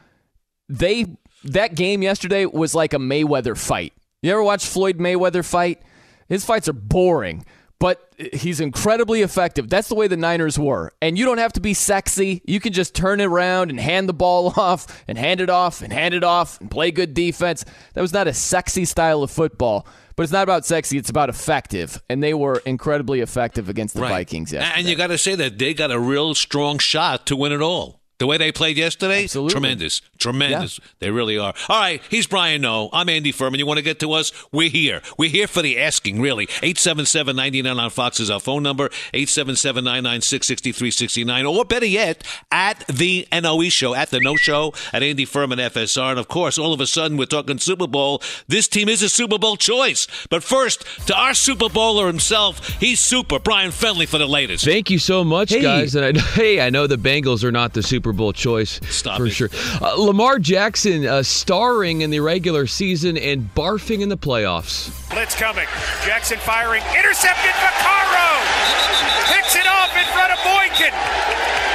[0.69, 3.93] they that game yesterday was like a Mayweather fight.
[4.21, 5.81] You ever watch Floyd Mayweather fight?
[6.27, 7.45] His fights are boring,
[7.79, 9.69] but he's incredibly effective.
[9.69, 10.91] That's the way the Niners were.
[11.01, 12.41] And you don't have to be sexy.
[12.45, 15.83] You can just turn it around and hand the ball off and hand it off
[15.83, 17.63] and hand it off and play good defense.
[17.93, 19.87] That was not a sexy style of football.
[20.15, 22.01] But it's not about sexy, it's about effective.
[22.09, 24.09] And they were incredibly effective against the right.
[24.09, 24.79] Vikings yesterday.
[24.79, 27.61] And you got to say that they got a real strong shot to win it
[27.61, 27.99] all.
[28.17, 29.51] The way they played yesterday, Absolutely.
[29.51, 30.79] tremendous, tremendous.
[30.99, 31.53] They really are.
[31.67, 32.87] All right, he's Brian Noah.
[32.93, 33.59] I'm Andy Furman.
[33.59, 34.31] You want to get to us?
[34.53, 35.01] We're here.
[35.17, 36.47] We're here for the asking, really.
[36.47, 43.93] 877-99 on Fox is our phone number, 877-996-6369, or better yet, at the NOE show,
[43.93, 46.11] at the No Show, at Andy Furman FSR.
[46.11, 48.21] And of course, all of a sudden, we're talking Super Bowl.
[48.47, 50.07] This team is a Super Bowl choice.
[50.29, 53.39] But first, to our Super Bowler himself, he's super.
[53.39, 54.65] Brian Fenley for the latest.
[54.65, 55.61] Thank you so much, Hey.
[55.61, 55.95] guys.
[55.95, 59.25] And I, hey, I know the Bengals are not the Super Bowl choice Stop for
[59.27, 59.31] it.
[59.31, 59.49] sure.
[59.81, 64.89] Uh, Lamar Jackson uh, starring in the regular season and barfing in the playoffs.
[65.09, 65.67] Blitz coming.
[66.05, 66.81] Jackson firing.
[66.97, 67.51] Intercepted.
[67.51, 68.41] Vaccaro
[69.33, 71.74] picks it off in front of Boykin.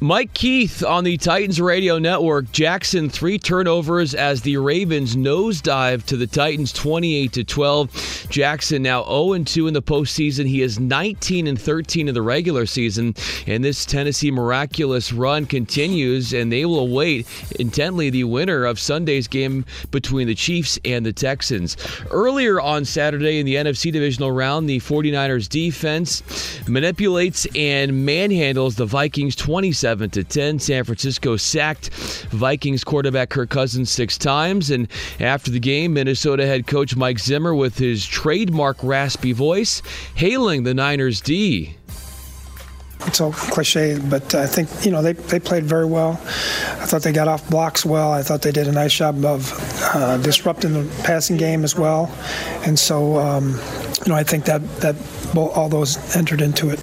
[0.00, 2.52] Mike Keith on the Titans radio network.
[2.52, 8.26] Jackson three turnovers as the Ravens nosedive to the Titans 28 to 12.
[8.28, 10.46] Jackson now 0 2 in the postseason.
[10.46, 13.14] He is 19 and 13 in the regular season,
[13.46, 16.34] and this Tennessee miraculous run continues.
[16.34, 17.26] And they will await
[17.58, 21.78] intently the winner of Sunday's game between the Chiefs and the Texans.
[22.10, 26.22] Earlier on Saturday in the NFC divisional round, the 49ers defense
[26.68, 30.58] manipulates and manhandles the Vikings 27 to 10.
[30.58, 31.90] San Francisco sacked
[32.30, 34.70] Vikings quarterback Kirk Cousins six times.
[34.70, 34.88] And
[35.20, 39.82] after the game, Minnesota head coach Mike Zimmer, with his trademark raspy voice,
[40.16, 41.76] hailing the Niners D.
[43.06, 46.12] It's all cliche, but I think you know they, they played very well.
[46.12, 48.10] I thought they got off blocks well.
[48.10, 49.52] I thought they did a nice job of
[49.94, 52.10] uh, disrupting the passing game as well,
[52.64, 53.50] and so um,
[54.04, 54.96] you know I think that that
[55.36, 56.82] all those entered into it.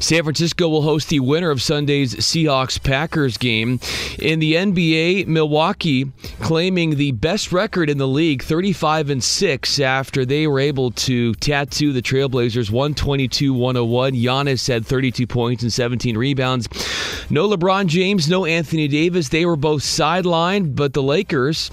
[0.00, 3.80] San Francisco will host the winner of Sunday's Seahawks Packers game.
[4.18, 10.24] In the NBA, Milwaukee claiming the best record in the league, 35 and 6 after
[10.24, 14.22] they were able to tattoo the Trailblazers 122-101.
[14.22, 16.68] Giannis had 32 points and 17 rebounds.
[17.30, 19.28] No LeBron James, no Anthony Davis.
[19.28, 21.70] They were both sidelined, but the Lakers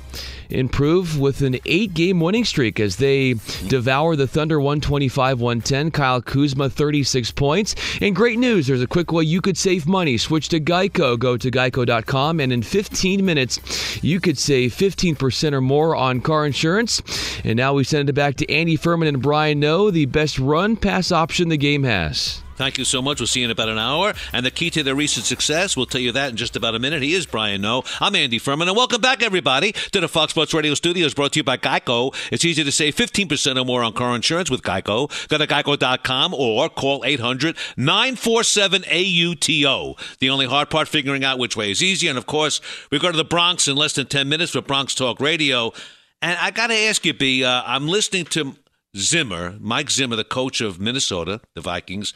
[0.52, 3.34] improve with an eight game winning streak as they
[3.68, 5.92] devour the Thunder 125 110.
[5.92, 7.76] Kyle Kuzma, 36 points.
[8.02, 10.18] And great news there's a quick way you could save money.
[10.18, 11.18] Switch to Geico.
[11.18, 16.46] Go to geico.com, and in 15 minutes, you could save 15% or more on car
[16.46, 17.02] insurance.
[17.44, 20.76] And now we send it back to Andy Furman and Brian Noah, the best run
[20.76, 22.42] pass option the game has.
[22.62, 23.20] Thank you so much.
[23.20, 24.14] We'll see you in about an hour.
[24.32, 26.80] And the key to their recent success, we'll tell you that in just about a
[26.80, 27.02] minute.
[27.02, 27.82] He is Brian Noah.
[28.00, 31.40] I'm Andy Furman, and welcome back, everybody, to the Fox Sports Radio studios brought to
[31.40, 32.16] you by Geico.
[32.32, 35.10] It's easy to save 15% or more on car insurance with Geico.
[35.28, 40.18] Go to geico.com or call 800 947 AUTO.
[40.20, 42.12] The only hard part, figuring out which way is easier.
[42.12, 44.94] And of course, we go to the Bronx in less than 10 minutes for Bronx
[44.94, 45.74] Talk Radio.
[46.22, 48.56] And I got to ask you, B, uh, I'm listening to
[48.96, 52.14] Zimmer, Mike Zimmer, the coach of Minnesota, the Vikings.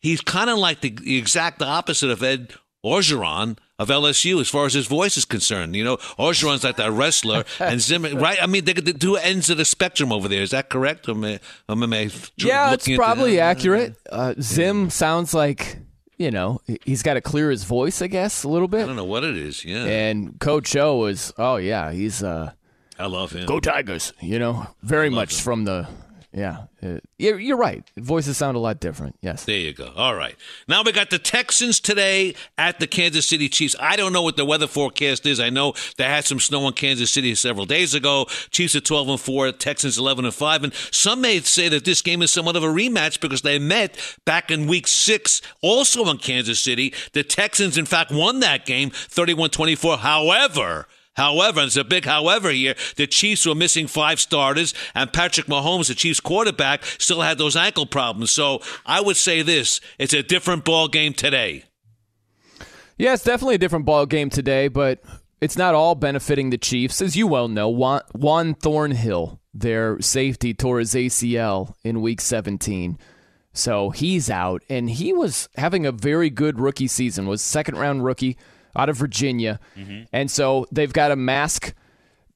[0.00, 2.54] He's kind of like the, the exact opposite of Ed
[2.84, 5.74] Orgeron of LSU as far as his voice is concerned.
[5.74, 8.40] You know, Orgeron's like that wrestler, and Zimmer, right?
[8.40, 10.42] I mean, they're the two ends of the spectrum over there.
[10.42, 11.08] Is that correct?
[11.08, 13.96] Or am I, am I Yeah, it's probably accurate.
[14.10, 15.78] Uh, Zim sounds like,
[16.16, 18.84] you know, he's got to clear his voice, I guess, a little bit.
[18.84, 19.64] I don't know what it is.
[19.64, 22.52] Yeah, And Coach O is, oh yeah, he's uh,
[22.98, 23.46] I love him.
[23.46, 24.12] go Tigers.
[24.20, 25.88] You know, very much from the,
[26.36, 27.82] yeah, uh, you're, you're right.
[27.96, 29.16] Voices sound a lot different.
[29.22, 29.46] Yes.
[29.46, 29.90] There you go.
[29.96, 30.36] All right.
[30.68, 33.74] Now we got the Texans today at the Kansas City Chiefs.
[33.80, 35.40] I don't know what the weather forecast is.
[35.40, 38.26] I know they had some snow in Kansas City several days ago.
[38.50, 40.64] Chiefs are 12 and 4, Texans 11 and 5.
[40.64, 43.96] And some may say that this game is somewhat of a rematch because they met
[44.26, 46.92] back in week six, also in Kansas City.
[47.14, 49.96] The Texans, in fact, won that game 31 24.
[49.96, 55.12] However, However, and it's a big however here, the Chiefs were missing five starters, and
[55.12, 58.30] Patrick Mahomes, the Chiefs quarterback, still had those ankle problems.
[58.30, 61.64] So I would say this it's a different ball game today.
[62.98, 65.00] Yeah, it's definitely a different ball game today, but
[65.40, 67.02] it's not all benefiting the Chiefs.
[67.02, 72.98] As you well know, Juan, Juan Thornhill, their safety, tore his ACL in week 17.
[73.52, 78.04] So he's out, and he was having a very good rookie season, was second round
[78.04, 78.36] rookie
[78.76, 79.58] out of Virginia.
[80.12, 81.74] And so they've got to mask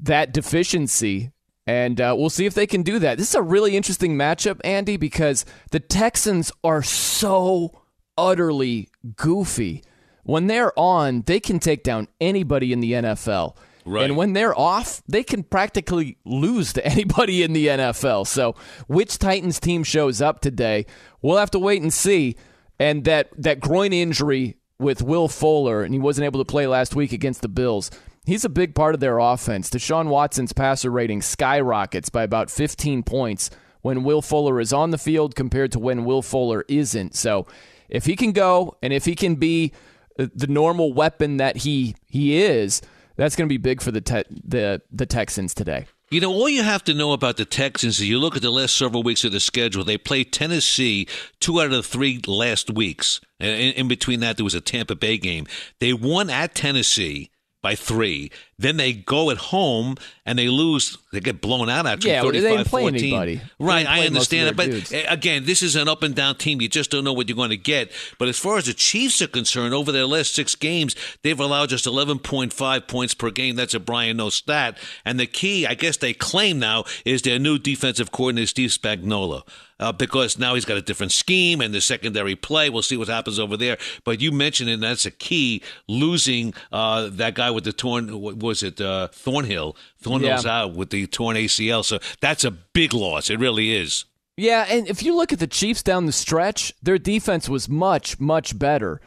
[0.00, 1.30] that deficiency.
[1.66, 3.18] And uh, we'll see if they can do that.
[3.18, 7.82] This is a really interesting matchup, Andy, because the Texans are so
[8.16, 9.84] utterly goofy.
[10.24, 13.56] When they're on, they can take down anybody in the NFL.
[13.84, 14.04] Right.
[14.04, 18.26] And when they're off, they can practically lose to anybody in the NFL.
[18.26, 18.54] So,
[18.86, 20.86] which Titans team shows up today?
[21.22, 22.36] We'll have to wait and see.
[22.78, 26.94] And that, that groin injury with Will Fuller, and he wasn't able to play last
[26.94, 27.90] week against the Bills.
[28.24, 29.70] He's a big part of their offense.
[29.70, 33.50] Deshaun Watson's passer rating skyrockets by about 15 points
[33.82, 37.14] when Will Fuller is on the field compared to when Will Fuller isn't.
[37.14, 37.46] So
[37.88, 39.72] if he can go and if he can be
[40.16, 42.82] the normal weapon that he he is,
[43.16, 45.86] that's going to be big for the te- the the Texans today.
[46.10, 48.50] You know, all you have to know about the Texans is you look at the
[48.50, 49.84] last several weeks of the schedule.
[49.84, 51.06] They played Tennessee
[51.38, 53.20] two out of the three last weeks.
[53.38, 55.46] In, in between that, there was a Tampa Bay game.
[55.78, 57.30] They won at Tennessee
[57.62, 58.32] by three.
[58.60, 59.96] Then they go at home
[60.26, 60.98] and they lose.
[61.12, 62.10] They get blown out actually.
[62.10, 62.98] Yeah, 35, they didn't play 14.
[62.98, 63.40] anybody.
[63.58, 64.56] Right, I didn't play most understand it.
[64.56, 64.92] But dudes.
[64.92, 66.60] uh, again, this is an up and down team.
[66.60, 67.90] You just don't know what you're going to get.
[68.18, 71.70] But as far as the Chiefs are concerned, over their last six games, they've allowed
[71.70, 73.56] just 11.5 points per game.
[73.56, 74.76] That's a Brian Noah stat.
[75.06, 79.42] And the key, I guess they claim now, is their new defensive coordinator, Steve Spagnuolo.
[79.80, 82.68] Uh, because now he's got a different scheme and the secondary play.
[82.68, 83.78] We'll see what happens over there.
[84.04, 88.62] But you mentioned, and that's a key, losing uh, that guy with the torn, was
[88.62, 89.76] it, uh, Thornhill.
[90.02, 90.58] Thornhill's Yeah.
[90.62, 91.82] out with the torn ACL.
[91.84, 93.30] So that's a big loss.
[93.30, 94.04] It really is.
[94.36, 98.18] Yeah, and if you look at the Chiefs down the stretch, their defense was much,
[98.18, 99.00] much better.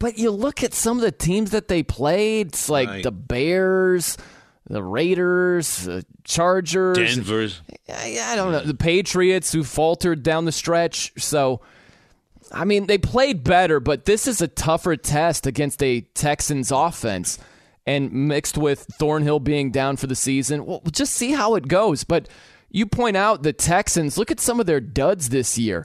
[0.00, 3.02] But you look at some of the teams that they played, it's like Right.
[3.02, 4.16] the Bears,
[4.68, 6.96] the Raiders, the Chargers.
[6.98, 7.60] Denver's.
[7.88, 8.60] I, I don't know.
[8.64, 11.12] The Patriots who faltered down the stretch.
[11.18, 11.60] So,
[12.50, 17.38] I mean, they played better, but this is a tougher test against a Texans offense.
[17.86, 22.02] And mixed with Thornhill being down for the season, well, just see how it goes.
[22.02, 22.28] But
[22.70, 25.84] you point out the Texans, look at some of their duds this year.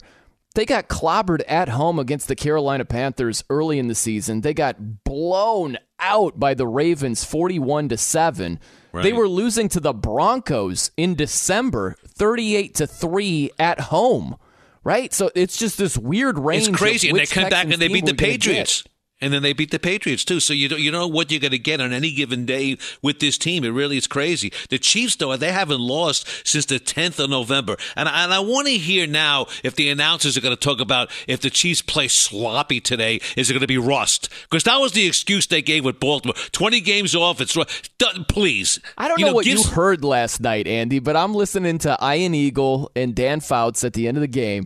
[0.55, 4.41] They got clobbered at home against the Carolina Panthers early in the season.
[4.41, 8.59] They got blown out by the Ravens 41 to 7.
[8.93, 14.37] They were losing to the Broncos in December 38 to 3 at home.
[14.83, 15.13] Right?
[15.13, 16.69] So it's just this weird range.
[16.69, 18.15] It's crazy, and they come back and they beat the.
[18.15, 18.83] Patriots.
[19.21, 20.39] And then they beat the Patriots too.
[20.39, 23.19] So you don't you know what you're going to get on any given day with
[23.19, 23.63] this team.
[23.63, 24.51] It really is crazy.
[24.69, 27.75] The Chiefs though they haven't lost since the 10th of November.
[27.95, 30.79] And I, and I want to hear now if the announcers are going to talk
[30.79, 34.29] about if the Chiefs play sloppy today, is it going to be rust?
[34.43, 36.35] Because that was the excuse they gave with Baltimore.
[36.51, 37.41] 20 games off.
[37.41, 37.89] It's rust.
[38.27, 38.79] Please.
[38.97, 42.33] I don't know, what give- you heard last night, Andy, but I'm listening to Ian
[42.33, 44.65] Eagle and Dan Fouts at the end of the game,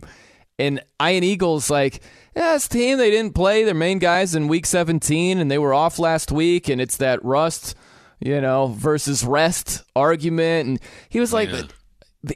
[0.58, 2.02] and Ian Eagle's like,
[2.36, 5.74] "Yeah, this team they didn't play their main guys in Week 17, and they were
[5.74, 7.74] off last week, and it's that rust,
[8.20, 11.50] you know, versus rest argument." And he was like.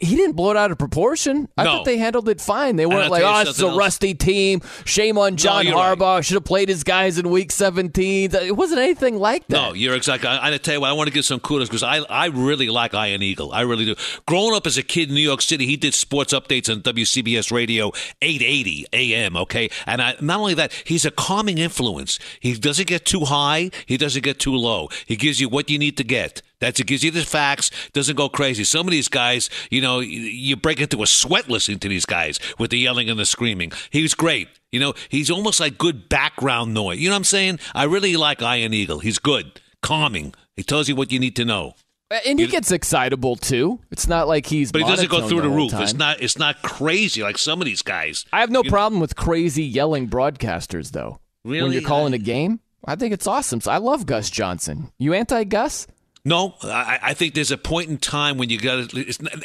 [0.01, 1.49] He didn't blow it out of proportion.
[1.57, 1.71] I No.
[1.73, 2.77] thought they handled it fine.
[2.77, 3.77] They weren't like, "Oh, it's a else.
[3.79, 4.61] rusty team.
[4.85, 5.75] Shame on John right.
[5.99, 6.23] Harbaugh.
[6.25, 9.57] Should have played his guys in Week 17." It wasn't anything like that.
[9.57, 10.29] No, you're exactly.
[10.29, 12.69] I, I tell you what, I want to give some kudos because I, I really
[12.69, 13.53] like Ian Eagle.
[13.53, 13.95] I really do.
[14.27, 17.51] Growing up as a kid in New York City, he did sports updates on WCBS
[17.51, 19.37] Radio 880 AM.
[19.37, 22.19] Okay, and I, not only that, he's a calming influence.
[22.41, 23.71] He doesn't get too high.
[23.87, 24.89] He doesn't get too low.
[25.07, 26.43] He gives you what you need to get.
[26.61, 26.87] That's it.
[26.87, 27.71] Gives you the facts.
[27.93, 28.65] Doesn't go crazy.
[28.65, 32.05] Some of these guys, you know, you, you break into a sweat listening to these
[32.07, 33.73] guys with the yelling and the screaming.
[33.91, 34.49] He's great.
[34.73, 36.99] You know, he's almost like good background noise.
[36.99, 37.61] You know what I'm saying?
[37.75, 38.99] I really like Ian Eagle.
[38.99, 40.35] He's good, calming.
[40.57, 41.75] He tells you what you need to know.
[42.11, 43.81] Uh, and he gets excitable too.
[43.91, 44.73] It's not like he's.
[44.73, 45.75] But he doesn't go through the whole roof.
[45.75, 46.23] It's not.
[46.23, 48.25] It's not crazy like some of these guys.
[48.33, 51.21] I have no problem with crazy yelling broadcasters though.
[51.45, 53.61] Really, When you're calling a game, I think it's awesome.
[53.61, 54.91] So I love Gus Johnson.
[54.99, 55.87] You anti Gus?
[56.29, 58.93] No, I, I think there's a point in time when you got.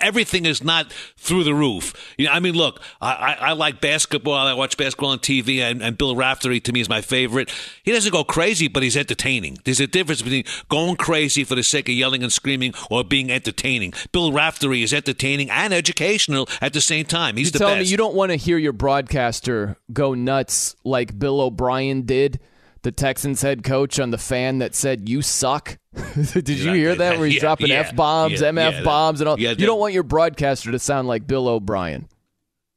[0.01, 1.93] Everything is not through the roof.
[2.17, 4.33] You know, I mean, look, I, I, I like basketball.
[4.33, 7.49] I watch basketball on TV, and, and Bill Raftery to me is my favorite.
[7.83, 9.59] He doesn't go crazy, but he's entertaining.
[9.63, 13.31] There's a difference between going crazy for the sake of yelling and screaming or being
[13.31, 13.93] entertaining.
[14.11, 17.37] Bill Raftery is entertaining and educational at the same time.
[17.37, 17.85] He's you the tell best.
[17.85, 22.41] me you don't want to hear your broadcaster go nuts like Bill O'Brien did,
[22.81, 25.77] the Texans head coach on the fan that said you suck.
[26.33, 27.17] did you Yeah, hear that?
[27.17, 29.39] Where he's yeah, dropping yeah, f bombs, mf bombs, and all.
[29.39, 32.07] you don't want your broadcaster to sound like Bill O'Brien.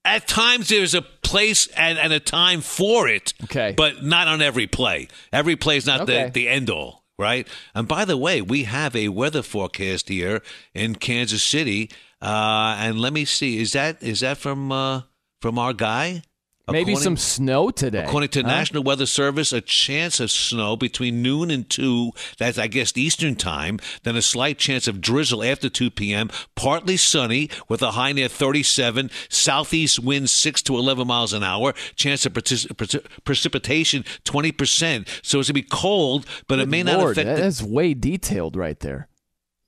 [0.04, 3.34] At times, there's a place and, and a time for it.
[3.44, 3.74] Okay.
[3.76, 5.08] But not on every play.
[5.32, 6.26] Every play is not Okay.
[6.26, 7.48] the, the end all, right?
[7.74, 10.42] And by the way, we have a weather forecast here
[10.74, 11.90] in Kansas City.
[12.22, 15.02] Uh, and let me see, is that is that from uh,
[15.42, 16.22] from our guy?
[16.68, 18.02] Maybe According- some snow today.
[18.02, 18.48] According to huh?
[18.48, 23.36] National Weather Service, a chance of snow between noon and 2, that's, I guess, Eastern
[23.36, 28.10] Time, then a slight chance of drizzle after 2 p.m., partly sunny with a high
[28.10, 35.06] near 37, southeast winds 6 to 11 miles an hour, chance of partic- precipitation 20%.
[35.22, 37.62] So it's going to be cold, but it Good may not Lord, affect the- That's
[37.62, 39.06] way detailed right there.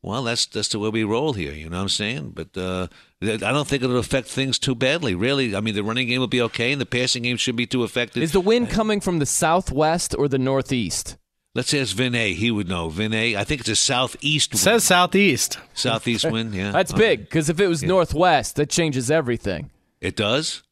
[0.03, 1.53] Well, that's that's the way we roll here.
[1.53, 2.31] You know what I'm saying?
[2.35, 2.87] But uh,
[3.23, 5.15] I don't think it'll affect things too badly.
[5.15, 7.67] Really, I mean, the running game will be okay, and the passing game shouldn't be
[7.67, 8.23] too affected.
[8.23, 11.17] Is the wind coming from the southwest or the northeast?
[11.55, 12.35] Let's ask Vinay.
[12.35, 12.89] He would know.
[12.91, 14.61] Vinay, I think it's a southeast wind.
[14.61, 15.59] says southeast.
[15.75, 16.71] Southeast wind, yeah.
[16.71, 17.17] That's Okay.
[17.17, 19.71] big because if it was northwest, that changes everything.
[20.01, 20.63] It does?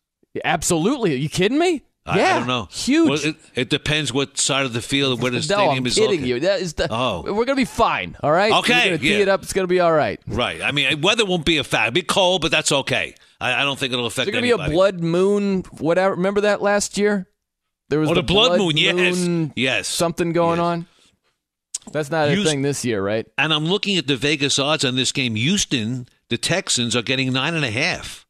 [0.45, 1.13] Absolutely.
[1.15, 1.83] Are you kidding me?
[2.07, 2.37] I, yeah.
[2.37, 2.69] I don't know.
[2.71, 3.09] Huge.
[3.11, 5.95] Well, it, it depends what side of the field, where the no, stadium I'm is
[5.95, 6.29] kidding located.
[6.29, 6.41] you.
[6.41, 7.23] That is the, Oh.
[7.23, 8.53] We're going to be fine, all right?
[8.53, 9.23] Okay, We're going to tee yeah.
[9.23, 9.43] it up.
[9.43, 10.21] It's going to be all right.
[10.27, 10.63] Right.
[10.63, 11.89] I mean, weather won't be a factor.
[11.89, 13.15] It'll be cold, but that's okay.
[13.41, 16.15] I, I don't think it'll affect going to be a blood moon, whatever?
[16.15, 17.29] Remember that last year?
[17.89, 18.97] There was Oh, the blood blood moon, yes.
[19.19, 19.87] moon Yes.
[19.89, 20.87] something going on.
[21.93, 23.27] That's not a Houston- thing this year, right?
[23.39, 25.37] And I'm looking at the Vegas odds on this game.
[25.37, 28.26] Houston, the Texans are getting nine and a half.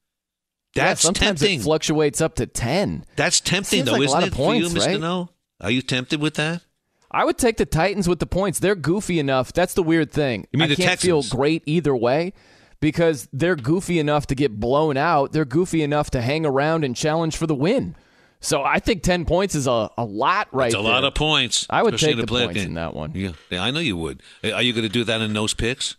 [0.77, 1.61] Yeah, That's sometimes tempting.
[1.61, 3.05] it fluctuates up to 10.
[3.17, 4.87] That's tempting, Seems though, like a isn't lot it of points, for you, Mr.
[4.87, 5.01] right?
[5.01, 5.31] No?
[5.61, 6.63] Are you tempted with that?
[7.11, 8.59] I would take the Titans with the points.
[8.59, 9.53] They're goofy enough.
[9.53, 10.47] That's the weird thing.
[10.53, 12.33] You mean I the can't feel great either way
[12.81, 15.33] because they're goofy enough to get blown out.
[15.33, 17.97] They're goofy enough to hang around and challenge for the win.
[18.41, 21.67] So I think 10 points is a, a lot right It's a lot of points.
[21.71, 22.67] I would take the a points game.
[22.67, 23.13] in that one.
[23.15, 24.23] Yeah, yeah, I know you would.
[24.45, 25.97] Are you going to do that in those picks?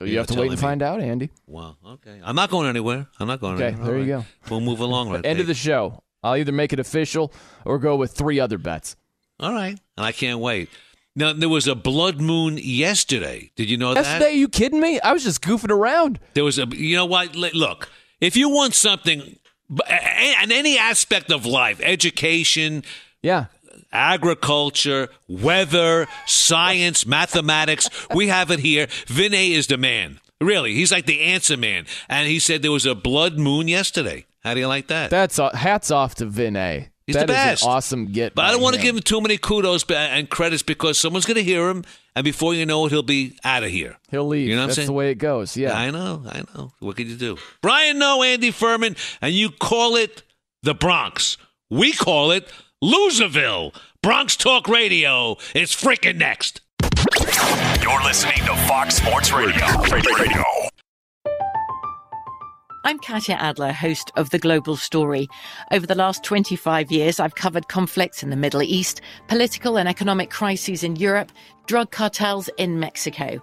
[0.00, 1.30] Oh, you have to wait and find out, Andy.
[1.46, 1.76] Wow.
[1.86, 2.20] Okay.
[2.22, 3.06] I'm not going anywhere.
[3.18, 3.68] I'm not going anywhere.
[3.68, 3.86] Okay, anywhere.
[3.86, 4.24] there All you right.
[4.44, 4.50] go.
[4.50, 6.02] We'll move along right End of the show.
[6.22, 7.32] I'll either make it official
[7.64, 8.96] or go with three other bets.
[9.40, 9.78] All right.
[9.96, 10.68] And I can't wait.
[11.14, 13.50] Now, there was a blood moon yesterday.
[13.56, 14.04] Did you know that?
[14.04, 15.00] Yesterday, are you kidding me?
[15.00, 16.20] I was just goofing around.
[16.34, 17.34] There was a, you know what?
[17.34, 17.88] Look,
[18.20, 19.38] if you want something,
[19.70, 22.84] in any aspect of life, education,
[23.22, 23.46] yeah,
[23.96, 28.86] agriculture, weather, science, mathematics, we have it here.
[29.06, 30.20] Vinay is the man.
[30.40, 31.86] Really, he's like the answer man.
[32.08, 34.26] And he said there was a blood moon yesterday.
[34.44, 35.10] How do you like that?
[35.10, 36.88] That's uh, hats off to Vinay.
[37.06, 37.62] He's That the best.
[37.62, 38.34] an awesome get.
[38.34, 41.36] But I don't want to give him too many kudos and credits because someone's going
[41.36, 41.84] to hear him,
[42.16, 43.96] and before you know it, he'll be out of here.
[44.10, 44.48] He'll leave.
[44.48, 44.86] You know what I'm That's saying?
[44.86, 45.56] the way it goes.
[45.56, 45.72] Yeah.
[45.76, 46.72] I know, I know.
[46.80, 47.38] What can you do?
[47.62, 50.22] Brian Noah, Andy Furman, and you call it
[50.64, 51.36] the Bronx.
[51.70, 52.48] We call it
[52.86, 53.74] Loserville.
[54.00, 56.60] Bronx Talk Radio is freaking next.
[57.82, 59.66] You're listening to Fox Sports Radio.
[59.90, 60.44] Radio.
[62.84, 65.26] I'm Katya Adler, host of The Global Story.
[65.72, 70.30] Over the last 25 years, I've covered conflicts in the Middle East, political and economic
[70.30, 71.32] crises in Europe,
[71.66, 73.42] drug cartels in Mexico.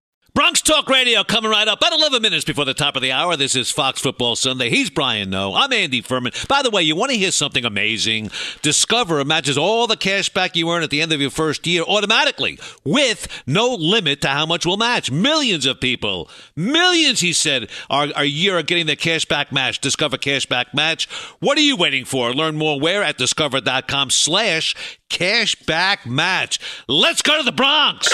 [0.33, 3.35] Bronx Talk Radio coming right up about 11 minutes before the top of the hour.
[3.35, 4.69] This is Fox Football Sunday.
[4.69, 5.63] He's Brian Noah.
[5.63, 6.31] I'm Andy Furman.
[6.47, 8.31] By the way, you want to hear something amazing?
[8.61, 11.83] Discover matches all the cash back you earn at the end of your first year
[11.83, 15.11] automatically with no limit to how much will match.
[15.11, 19.79] Millions of people, millions, he said, are, are year are getting their cash back match.
[19.79, 21.09] Discover cash back match.
[21.41, 22.31] What are you waiting for?
[22.33, 24.77] Learn more where at discover.com slash
[25.09, 26.57] cash back match.
[26.87, 28.07] Let's go to the Bronx.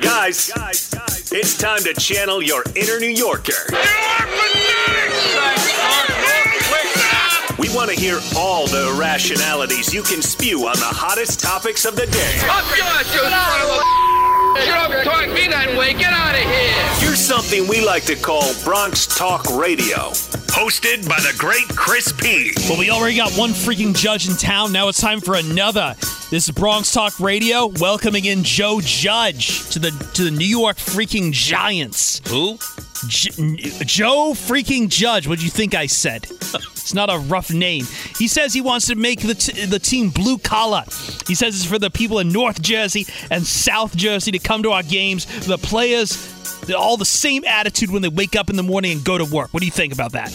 [0.00, 0.49] Guys,
[1.32, 3.52] it's time to channel your inner New Yorker.
[7.58, 11.94] We want to hear all the irrationalities you can spew on the hottest topics of
[11.94, 12.40] the day.
[14.50, 15.92] Up yours, you son of a You don't talk to me that way.
[15.94, 17.06] Get out of here.
[17.06, 20.10] You're something we like to call Bronx Talk Radio.
[20.50, 22.52] Hosted by the great Chris P.
[22.68, 24.72] Well, we already got one freaking judge in town.
[24.72, 25.94] Now it's time for another.
[26.30, 30.76] This is Bronx Talk Radio, welcoming in Joe Judge to the to the New York
[30.76, 32.20] freaking Giants.
[32.28, 32.58] Who?
[33.06, 33.30] J-
[33.84, 35.26] Joe freaking Judge.
[35.26, 36.26] What do you think I said?
[36.30, 37.86] it's not a rough name.
[38.18, 40.82] He says he wants to make the t- the team blue collar.
[41.26, 44.70] He says it's for the people in North Jersey and South Jersey to come to
[44.72, 45.46] our games.
[45.46, 46.34] The players,
[46.76, 49.52] all the same attitude when they wake up in the morning and go to work.
[49.54, 50.32] What do you think about that?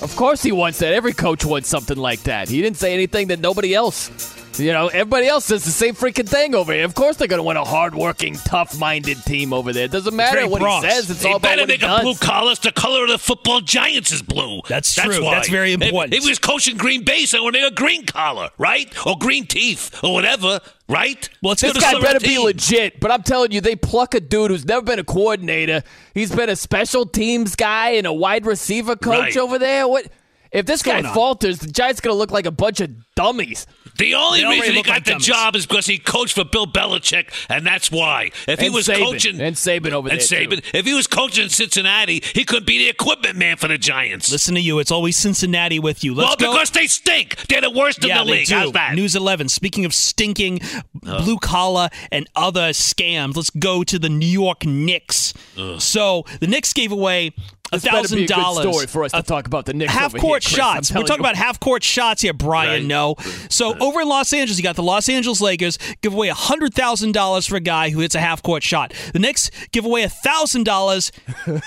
[0.00, 0.92] Of course he wants that.
[0.92, 2.48] Every coach wants something like that.
[2.48, 4.10] He didn't say anything that nobody else.
[4.56, 6.84] You know, everybody else says the same freaking thing over here.
[6.84, 9.84] Of course they're going to want a hardworking, tough-minded team over there.
[9.84, 10.84] It doesn't matter Very what Bronx.
[10.84, 11.10] he says.
[11.10, 12.02] It's they all about what he make a does.
[12.02, 12.50] blue collar.
[12.52, 14.60] It's the color of the football Giants is blue.
[14.68, 15.24] That's That's true.
[15.24, 15.34] why.
[15.36, 16.14] That's very important.
[16.14, 18.92] If, he was coaching Green Bay, so I would make a green collar, right?
[19.06, 21.28] Or green teeth, or whatever, right?
[21.42, 24.50] Well, let's This guy better be legit, but I'm telling you, they pluck a dude
[24.50, 25.82] who's never been a coordinator.
[26.14, 29.36] He's been a special teams guy and a wide receiver coach Right.
[29.36, 29.86] over there.
[29.86, 30.08] What
[30.52, 31.58] if this guy falters?
[31.58, 33.66] The Giants are gonna look like a bunch of dummies.
[33.96, 35.26] The only They reason he look got like the dummies.
[35.26, 38.30] job is because he coached for Bill Belichick, and that's why.
[38.46, 38.98] If he was Saban.
[38.98, 40.48] coaching and Saban over and there, too.
[40.48, 43.76] Saban, if he was coaching in Cincinnati, he could be the equipment man for the
[43.76, 44.30] Giants.
[44.30, 44.78] Listen to you.
[44.78, 46.14] It's always Cincinnati with you.
[46.14, 46.52] Let's well, go.
[46.52, 47.36] because they stink.
[47.48, 48.46] They're the worst yeah, in the they league.
[48.46, 48.54] do.
[48.54, 48.94] How's that?
[48.94, 49.48] News 11.
[49.48, 50.60] Speaking of stinking
[51.02, 55.34] blue collar and other scams, let's go to the New York Knicks.
[55.78, 57.32] So the Knicks gave away
[57.72, 58.62] a thousand dollars.
[58.68, 60.56] story for us to talk about the Knicks Half court here.
[60.56, 60.92] Shots.
[60.92, 61.28] We're talking you.
[61.28, 62.82] about half court shots here, Brian.
[62.82, 62.84] Right.
[62.84, 63.16] No.
[63.50, 66.74] So over in Los Angeles, you got the Los Angeles Lakers give away a hundred
[66.74, 68.92] thousand dollars for a guy who hits a half court shot.
[69.12, 71.12] The Knicks give away a thousand dollars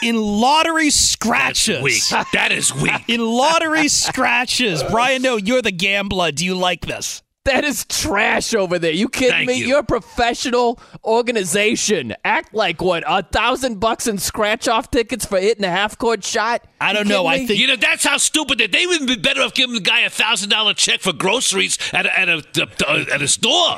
[0.01, 1.81] in lottery scratches.
[1.81, 2.03] weak.
[2.33, 2.91] That is weak.
[3.07, 4.83] in lottery scratches.
[4.83, 6.31] Brian Noah, you're the gambler.
[6.31, 7.21] Do you like this?
[7.45, 8.91] That is trash over there.
[8.91, 9.55] You kidding Thank me?
[9.57, 9.65] you.
[9.67, 12.13] You're a professional organization.
[12.23, 13.03] Act like what?
[13.07, 16.63] A thousand bucks in scratch off tickets for hitting a half court shot?
[16.79, 17.23] I don't You know.
[17.23, 19.55] kidding I think You know, that's how stupid they They would have been better off
[19.55, 22.43] giving the guy a thousand dollar check for groceries at a, at a,
[22.87, 23.77] uh, at a store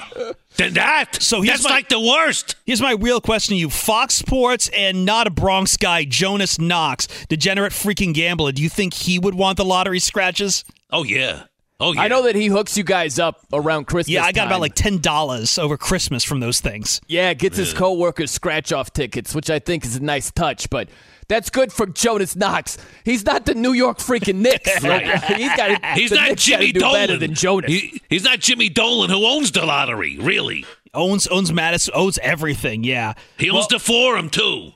[0.58, 1.22] than that.
[1.22, 2.56] So here's that's my- like the worst.
[2.66, 3.70] Here's my real question to you.
[3.70, 8.52] Fox Sports and not a Bronx guy, Jonas Knox, degenerate freaking gambler.
[8.52, 10.66] Do you think he would want the lottery scratches?
[10.92, 11.44] Oh yeah.
[11.84, 12.02] Oh yeah.
[12.02, 14.10] I know that he hooks you guys up around Christmas.
[14.10, 14.48] Yeah, I got time.
[14.48, 17.02] about like ten dollars over Christmas from those things.
[17.08, 20.88] Yeah, gets his coworkers scratch off tickets, which I think is a nice touch, but
[21.28, 22.78] that's good for Jonas Knox.
[23.06, 24.70] He's not the New York freaking Knicks.
[24.84, 25.24] Right.
[25.38, 26.94] he's got He's not Knicks gotta Jimmy do Dolan.
[27.02, 27.72] better than Jonas.
[27.72, 30.18] He- he's not Jimmy Dolan who owns the lottery.
[30.20, 32.84] Really, Owns owns Madison, owns everything.
[32.84, 33.14] Yeah.
[33.38, 34.72] he owns the forum too.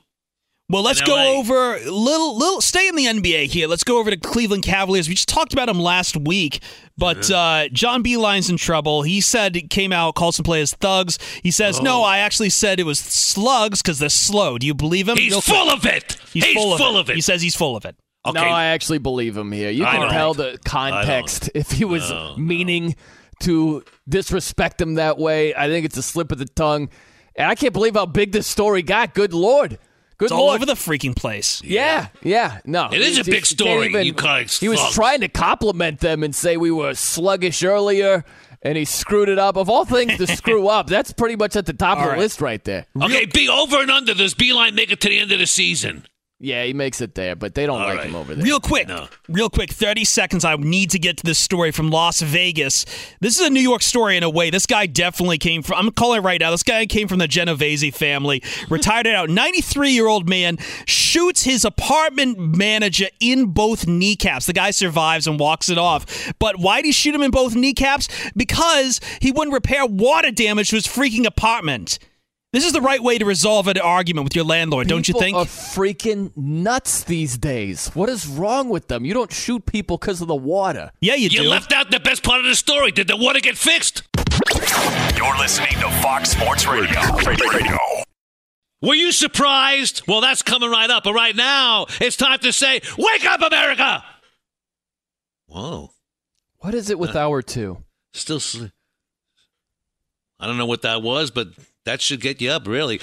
[0.70, 2.60] Well, let's go over little little.
[2.60, 3.66] Stay in the NBA here.
[3.66, 5.08] Let's go over to Cleveland Cavaliers.
[5.08, 6.60] We just talked about him last week,
[6.98, 9.00] but uh, John Beilein's in trouble.
[9.00, 11.18] He said he came out, called some players thugs.
[11.42, 11.84] He says, Oh.
[11.84, 15.16] "No, I actually said it was slugs because they're slow." Do you believe him?
[15.16, 15.56] He's Real quick.
[15.56, 16.18] full of it.
[16.34, 17.14] He's, He's full, full of, of it.
[17.16, 17.96] He says he's full of it.
[18.26, 18.38] Okay.
[18.38, 19.70] No, I actually believe him here.
[19.70, 21.48] You can tell the context.
[21.54, 22.94] If he was No, meaning
[23.40, 26.90] to disrespect him that way, I think it's a slip of the tongue.
[27.36, 29.14] And I can't believe how big this story got.
[29.14, 29.78] Good lord.
[30.18, 31.62] Good It's all over the freaking place.
[31.64, 32.88] Yeah, yeah, no.
[32.92, 35.28] It is a He's- big he can't story, even- you guys He was trying to
[35.28, 38.24] compliment them and say we were sluggish earlier,
[38.62, 39.56] and he screwed it up.
[39.56, 42.10] Of all things to screw up, that's pretty much at the top All of the
[42.14, 42.18] right.
[42.18, 42.86] list right there.
[43.00, 44.12] Okay, be over and under.
[44.12, 46.04] Does Beilein make it to the end of the season?
[46.40, 48.06] Yeah, he makes it there, but they don't like right.
[48.06, 48.44] him over there.
[48.44, 48.88] Real quick,
[49.28, 50.44] real quick, 30 seconds.
[50.44, 52.86] I need to get to this story from Las Vegas.
[53.20, 54.50] This is a New York story in a way.
[54.50, 56.52] This guy definitely came from, I'm calling it right now.
[56.52, 59.28] This guy came from the Genovese family, retired out.
[59.30, 64.46] 93 year old man shoots his apartment manager in both kneecaps.
[64.46, 66.32] The guy survives and walks it off.
[66.38, 68.06] But why did he shoot him in both kneecaps?
[68.36, 71.98] Because he wouldn't repair water damage to his freaking apartment.
[72.50, 75.36] This is the right way to resolve an argument with your landlord, don't you think?
[75.36, 75.48] People think?
[75.76, 77.88] Are freaking nuts these days.
[77.88, 79.04] What is wrong with them?
[79.04, 80.90] You don't shoot people because of the water.
[81.00, 81.42] Yeah, you, You do.
[81.42, 82.90] You left out the best part of the story.
[82.90, 84.02] Did the water get fixed?
[85.14, 86.98] You're listening to Fox Sports Radio.
[87.26, 87.78] Radio.
[88.80, 90.02] Were you surprised?
[90.08, 91.04] Well, that's coming right up.
[91.04, 94.04] But right now, it's time to say, Wake up, America!
[95.48, 95.90] Whoa.
[96.60, 97.84] What is it with Uh, hour two?
[98.14, 98.66] Still, sl-
[100.40, 101.48] I don't know what that was, but
[101.88, 103.00] that should get you up, really.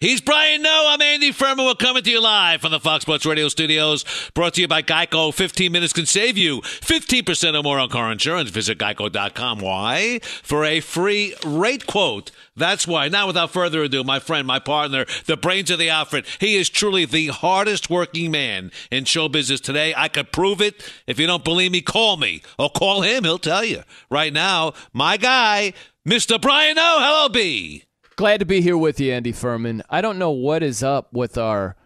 [0.00, 0.90] He's Brian Noah.
[0.90, 1.66] I'm Andy Furman.
[1.66, 4.04] We're coming to you live from the Fox Sports Radio studios.
[4.32, 5.34] Brought to you by Geico.
[5.34, 8.50] 15 minutes can save you 15% or more on car insurance.
[8.50, 9.58] Visit geico.com.
[9.58, 10.20] Why?
[10.22, 12.30] For a free rate quote.
[12.54, 13.08] That's why.
[13.08, 16.26] Now, without further ado, my friend, my partner, the brains of the outfit.
[16.38, 19.94] He is truly the hardest working man in show business today.
[19.96, 20.88] I could prove it.
[21.08, 23.24] If you don't believe me, call me or call him.
[23.24, 23.82] He'll tell you.
[24.12, 25.72] Right now, my guy,
[26.06, 26.40] Mr.
[26.40, 27.00] Brian Noah.
[27.00, 27.82] Hello, B.
[28.18, 29.80] Glad to be here with you, Andy Furman.
[29.88, 31.76] I don't know what is up with our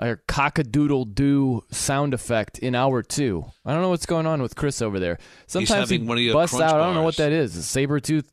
[0.00, 3.44] our cockadoodle doo sound effect in hour two.
[3.64, 5.18] I don't know what's going on with Chris over there.
[5.46, 6.80] Sometimes he having one of your busts crunch out.
[6.80, 7.54] I don't know what that is.
[7.56, 8.28] A saber tooth.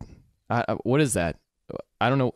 [0.49, 1.38] I, I- what is that?
[2.01, 2.34] I don't know.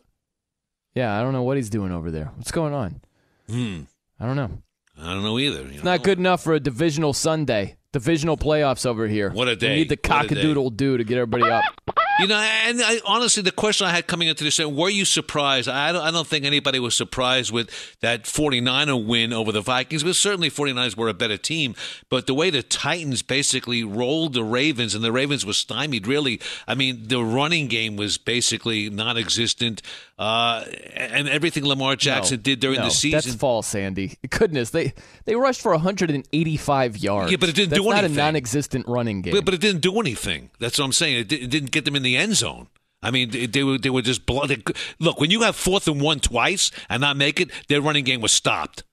[0.93, 2.31] Yeah, I don't know what he's doing over there.
[2.35, 3.01] What's going on?
[3.49, 3.81] Hmm.
[4.19, 4.51] I don't know.
[4.99, 5.63] I don't know either.
[5.63, 5.91] You It's know?
[5.91, 7.77] not good enough for a divisional Sunday.
[7.91, 9.31] Divisional playoffs over here.
[9.31, 9.69] What a day.
[9.69, 10.35] We need the What a day.
[10.43, 11.63] cockadoodle doo to get everybody up.
[12.19, 15.69] You know, and I, honestly, the question I had coming into this, were you surprised?
[15.69, 17.69] I don't, I don't think anybody was surprised with
[18.01, 21.75] that 49er win over the Vikings, but certainly 49ers were a better team.
[22.09, 26.41] But the way the Titans basically rolled the Ravens and the Ravens were stymied, really,
[26.67, 29.83] I mean, the running game was basically non existent.
[30.19, 30.65] Uh,
[30.95, 33.11] and everything Lamar Jackson No, did during no, the season.
[33.29, 34.17] That's false, Andy.
[34.29, 34.93] Goodness, they
[35.25, 37.31] they rushed for 185 yards.
[37.31, 38.17] Yeah, but it didn't That's do not anything.
[38.17, 39.33] a non-existent running game.
[39.33, 40.49] But, but it didn't do anything.
[40.59, 41.19] That's what I'm saying.
[41.19, 42.67] It, it didn't get them in the end zone.
[43.03, 44.51] I mean, they, they were they were just blood.
[44.99, 48.21] Look, when you have fourth and one twice and not make it, their running game
[48.21, 48.83] was stopped.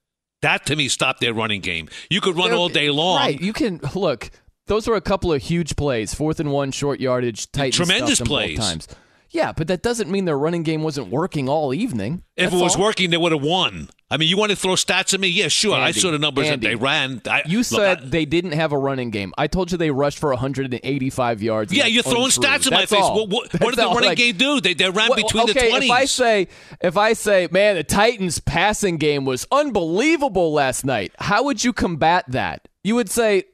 [0.43, 1.89] That to me stopped their running game.
[2.11, 3.17] You could run They're- all day long.
[3.17, 3.41] Right.
[3.41, 4.31] You can look.
[4.67, 6.15] Those were a couple of huge plays.
[6.15, 8.59] Fourth and one, short yardage, Titans Tremendous them both plays.
[8.59, 8.89] times.
[9.35, 12.23] Yeah, but that doesn't mean their running game wasn't working all evening.
[12.37, 12.83] If That's it was all.
[12.83, 13.89] working, they would have won.
[14.09, 15.27] I mean, you want to throw stats at me?
[15.27, 15.75] Yeah, sure.
[15.75, 17.21] I saw the numbers Andy, that they ran.
[17.29, 19.35] I, You look, said I- they didn't have a running game.
[19.37, 21.73] I told you they rushed for 185 yards.
[21.73, 23.03] yeah, you're throwing stats in my That's face.
[23.03, 23.27] all.
[23.27, 24.61] What, what, what did the running Like, game do?
[24.61, 25.85] They, they ran Well, between okay, the 20s.
[25.87, 26.49] If I say,
[26.81, 31.73] if I say, man, the Titans' passing game was unbelievable last night, how would you
[31.73, 32.69] combat that?
[32.85, 33.45] You would say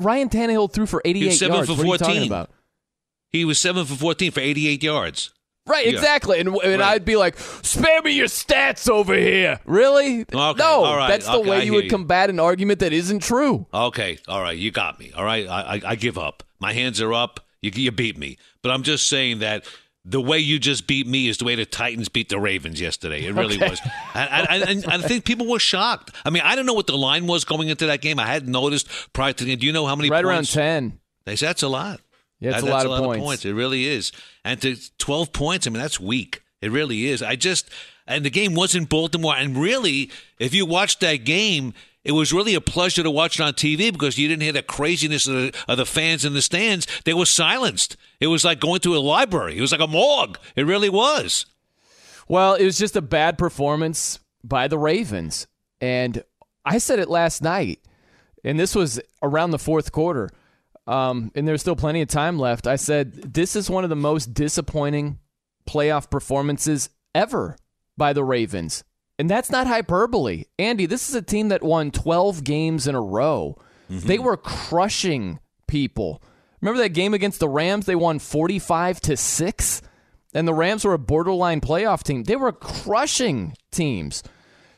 [0.00, 1.68] Ryan Tannehill threw for 88 seven yards.
[1.70, 2.50] for what are you talking about?
[3.34, 5.30] He was seven for 14 for 88 yards.
[5.66, 5.92] Right, Yeah.
[5.92, 6.38] exactly.
[6.40, 6.92] And, and Right.
[6.92, 9.58] I'd be like, spare me your stats over here.
[9.64, 10.20] Really?
[10.20, 11.90] Okay, no, all right, that's the okay, I way you would you.
[11.90, 13.66] combat an argument that isn't true.
[13.74, 15.10] Okay, all right, you got me.
[15.16, 16.42] All right, I, I, I give up.
[16.60, 17.40] My hands are up.
[17.60, 18.36] You, you beat me.
[18.62, 19.64] But I'm just saying that
[20.04, 23.24] the way you just beat me is the way the Titans beat the Ravens yesterday.
[23.24, 23.70] It really Okay.
[23.70, 23.80] was.
[24.14, 26.10] And, I think people were shocked.
[26.26, 28.20] I mean, I don't know what the line was going into that game.
[28.20, 29.58] I hadn't noticed prior to the game.
[29.58, 31.00] Do you know how many Right around 10.
[31.24, 32.00] They said that's a lot.
[32.40, 33.44] Yeah, it's That- a lot that's of points.
[33.44, 34.12] It really is.
[34.44, 36.42] And to 12 points, I mean, that's weak.
[36.60, 37.22] It really is.
[37.22, 37.68] I just,
[38.06, 39.36] and the game was in Baltimore.
[39.36, 41.74] And really, if you watched that game,
[42.04, 44.62] it was really a pleasure to watch it on TV because you didn't hear the
[44.62, 46.86] craziness of the, of the fans in the stands.
[47.04, 47.96] They were silenced.
[48.20, 49.56] It was like going to a library.
[49.56, 50.38] It was like a morgue.
[50.56, 51.46] It really was.
[52.28, 55.46] Well, it was just a bad performance by the Ravens.
[55.80, 56.22] And
[56.64, 57.80] I said it last night,
[58.42, 60.30] and this was around the fourth quarter,
[60.86, 62.66] um, and there's still plenty of time left.
[62.66, 65.18] I said, this is one of the most disappointing
[65.68, 67.56] playoff performances ever
[67.96, 68.84] by the Ravens.
[69.18, 70.44] And that's not hyperbole.
[70.58, 73.56] Andy, this is a team that won 12 games in a row.
[73.88, 76.22] They were crushing people.
[76.60, 77.86] Remember that game against the Rams?
[77.86, 79.82] They won 45 to 6
[80.34, 82.24] and the Rams were a borderline playoff team.
[82.24, 84.22] They were crushing teams.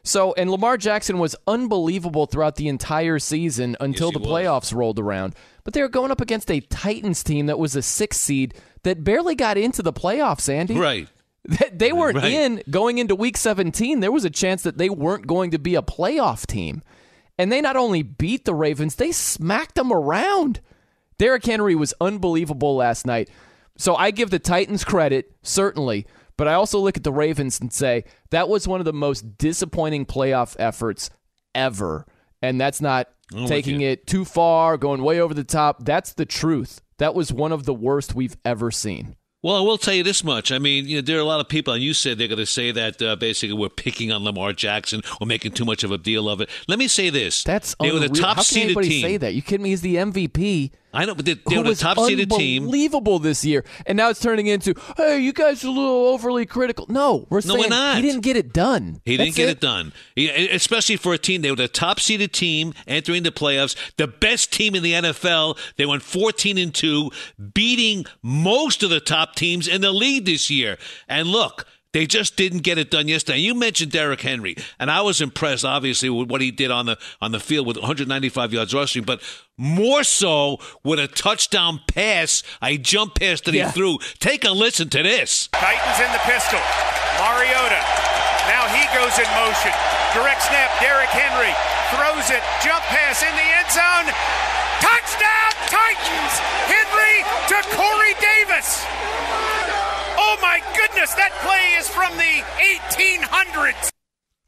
[0.07, 4.29] So, and Lamar Jackson was unbelievable throughout the entire season until he the was.
[4.29, 5.35] playoffs rolled around.
[5.65, 8.55] But they were going up against a Titans team that was a six seed
[8.85, 10.75] that barely got into the playoffs, Andy.
[10.79, 11.09] Right.
[11.49, 12.33] They- They weren't Right.
[12.33, 14.01] in going into week 17.
[14.01, 16.83] There was a chance that they weren't going to be a playoff team.
[17.39, 20.61] And they not only beat the Ravens, they smacked them around.
[21.19, 23.29] Derrick Henry was unbelievable last night.
[23.77, 27.73] So I give the Titans credit, certainly, but I also look at the Ravens and
[27.73, 31.11] say that was one of the most disappointing playoff efforts
[31.55, 32.07] ever.
[32.43, 33.09] And that's not
[33.47, 35.85] taking it too far, going way over the top.
[35.85, 36.81] That's the truth.
[36.99, 39.17] That was one of the worst we've ever seen.
[39.43, 40.51] Well, I will tell you this much.
[40.51, 42.39] I mean, you know, there are a lot of people, and you said they're going
[42.39, 45.93] to say that uh, basically we're picking on Lamar Jackson or making too much of
[45.93, 46.51] a deal of it.
[46.67, 49.03] Let me say this: That's they were the top How can seeded anybody team.
[49.03, 49.35] say that?
[49.35, 49.71] You kidding me?
[49.71, 50.73] He's the MVP.
[50.95, 52.63] I know, but they, they who were the was top seeded team.
[52.63, 56.47] Unbelievable this year, and now it's turning into, hey, you guys are a little overly
[56.47, 56.87] critical.
[56.89, 57.97] No, we're No, saying we're not.
[57.97, 59.03] he didn't get it done.
[59.05, 61.43] He didn't That's get it, done, He- especially for a team.
[61.43, 65.59] They were the top seeded team entering the playoffs, the best team in the NFL.
[65.77, 67.11] They went 14 and 2,
[67.53, 70.79] beating most of the top teams in the league this year.
[71.09, 71.67] And look,
[71.97, 73.39] They just didn't get it done yesterday.
[73.39, 76.99] You mentioned Derrick Henry, and I was impressed, obviously, with what he did on the
[77.23, 79.23] on the field with 195 yards rushing, but
[79.57, 83.69] more so with a touchdown pass, a jump pass that Yeah.
[83.69, 83.97] he threw.
[84.21, 85.49] Take a listen to this.
[85.57, 86.61] Titans in the pistol.
[87.17, 87.81] Mariota.
[88.45, 89.73] Now he goes in motion.
[90.13, 90.69] Direct snap.
[90.85, 91.57] Derrick Henry
[91.97, 92.45] throws it.
[92.61, 94.13] Jump pass in the end zone.
[94.85, 96.35] Touchdown Titans.
[96.69, 98.85] Henry to Corey Davis.
[100.29, 103.93] Oh my goodness, that play is from the 1800s.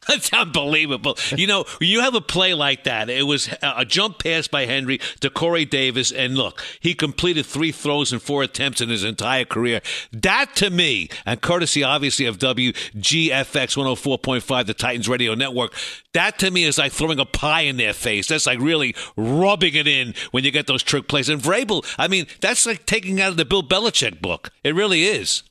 [0.08, 1.18] That's unbelievable.
[1.36, 4.98] You know, you have a play like that, it was a jump pass by Henry
[5.20, 9.44] to Corey Davis, and look, he completed three throws and four attempts in his entire
[9.44, 9.82] career.
[10.10, 15.74] That to me, and courtesy obviously of WGFX 104.5, the Titans Radio Network,
[16.14, 18.28] that to me is like throwing a pie in their face.
[18.28, 21.28] That's like really rubbing it in when you get those trick plays.
[21.28, 24.50] And Vrabel, I mean, that's like taking out of the Bill Belichick book.
[24.64, 25.42] It really is.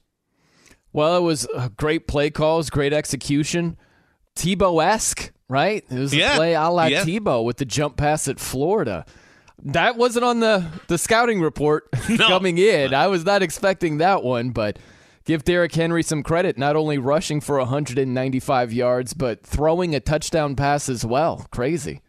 [0.94, 3.78] Well, it was great play calls, great execution.
[4.36, 5.84] Tebow esque, right?
[5.90, 7.04] It was a play a la yeah.
[7.04, 9.06] Tebow with the jump pass at Florida.
[9.64, 12.94] That wasn't on the, the scouting report coming in.
[12.94, 14.78] I was not expecting that one, but
[15.26, 20.56] give Derrick Henry some credit, not only rushing for 195 yards, but throwing a touchdown
[20.56, 21.48] pass as well.
[21.52, 22.02] Crazy.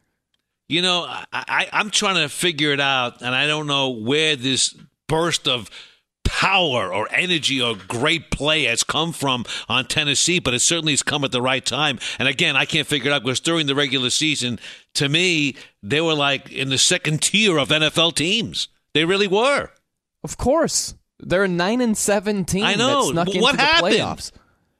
[0.69, 4.37] You know, I, I, I'm trying to figure it out, and I don't know where
[4.37, 4.77] this
[5.07, 5.71] burst of
[6.29, 11.03] power or energy or great play has come from on Tennessee, but it certainly has
[11.03, 11.99] come at the right time.
[12.19, 14.61] And again, I can't figure it out because during the regular season,
[14.95, 18.69] to me, they were like in the second tier of NFL teams.
[18.95, 19.71] They really were.
[20.23, 20.95] Of course.
[21.19, 23.07] They're a 9 and 7 team I know.
[23.07, 23.95] that snuck But into what the happened?
[23.95, 24.33] playoffs.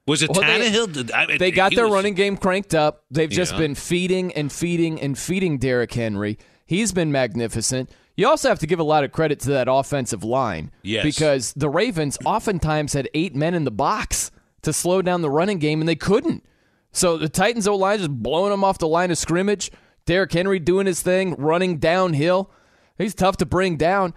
[0.07, 0.93] Was it Well, they- Tannehill?
[0.93, 3.05] Did- I mean, They got their was- running game cranked up.
[3.11, 3.59] They've just Yeah.
[3.59, 6.39] been feeding and feeding and feeding Derrick Henry.
[6.67, 7.91] He's been magnificent.
[8.19, 10.73] You also have to give a lot of credit to that offensive line.
[10.83, 11.05] Yes.
[11.05, 15.61] Because the Ravens oftentimes had eight men in the box to slow down the running
[15.61, 16.45] game, and they couldn't.
[16.91, 19.71] So the Titans O line just blowing them off the line of scrimmage.
[20.05, 22.51] Derrick Henry doing his thing, running downhill.
[22.99, 24.15] He's tough to bring down,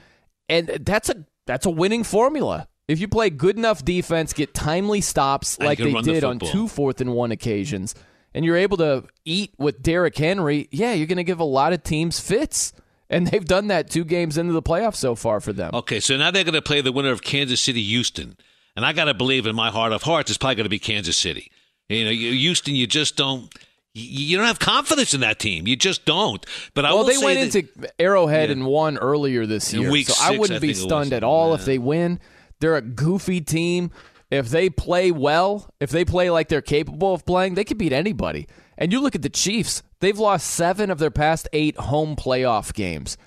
[0.49, 2.67] and that's a that's a winning formula.
[2.87, 6.39] If you play good enough defense, get timely stops like they run the did on
[6.39, 7.93] two fourth and one occasions,
[8.33, 11.71] and you're able to eat with Derrick Henry, yeah, you're going to give a lot
[11.71, 12.73] of teams fits.
[13.11, 15.71] And they've done that two games into the playoffs so far for them.
[15.73, 18.37] Okay, so now they're going to play the winner of Kansas City Houston.
[18.75, 20.79] And I got to believe in my heart of hearts, it's probably going to be
[20.79, 21.51] Kansas City.
[21.89, 23.53] You know, Houston, you just don't.
[23.93, 25.67] You don't have confidence in that team.
[25.67, 26.45] You just don't.
[26.73, 28.53] But I well, will they say went that- into Arrowhead Yeah.
[28.53, 31.77] and won earlier this year, so I wouldn't I be stunned at all if they
[31.77, 32.21] win.
[32.61, 33.91] They're a goofy team.
[34.29, 37.91] If they play well, if they play like they're capable of playing, they could beat
[37.91, 38.47] anybody.
[38.77, 42.73] And you look at the Chiefs; they've lost seven of their past eight home playoff
[42.73, 43.17] games.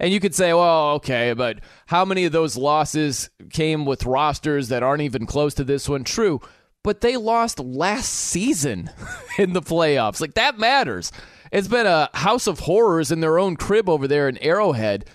[0.00, 4.68] And you could say, well, okay, but how many of those losses came with rosters
[4.68, 6.04] that aren't even close to this one?
[6.04, 6.40] True.
[6.84, 8.90] But they lost last season
[9.38, 10.20] in the playoffs.
[10.20, 11.10] Like, that matters.
[11.50, 15.06] It's been a house of horrors in their own crib over there in Arrowhead.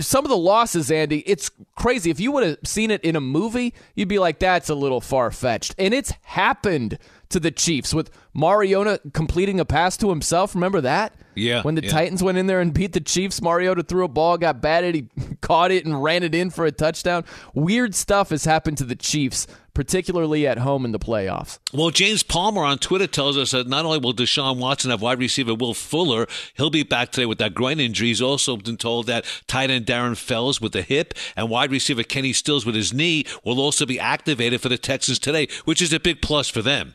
[0.00, 2.10] Some of the losses, Andy, it's crazy.
[2.10, 5.00] If you would have seen it in a movie, you'd be like, that's a little
[5.00, 5.74] far fetched.
[5.78, 6.98] And it's happened
[7.30, 10.54] to the Chiefs with Mariota completing a pass to himself.
[10.54, 11.14] Remember that?
[11.36, 11.90] Yeah, When the yeah.
[11.90, 15.08] Titans went in there and beat the Chiefs, Mariota threw a ball, got batted, he
[15.40, 17.24] caught it and ran it in for a touchdown.
[17.54, 21.58] Weird stuff has happened to the Chiefs, particularly at home in the playoffs.
[21.72, 25.18] Well, James Palmer on Twitter tells us that not only will Deshaun Watson have wide
[25.18, 28.08] receiver Will Fuller, he'll be back today with that groin injury.
[28.08, 32.04] He's also been told that tight end Darren Fells with the hip and wide receiver
[32.04, 35.92] Kenny Stills with his knee will also be activated for the Texans today, which is
[35.92, 36.94] a big plus for them.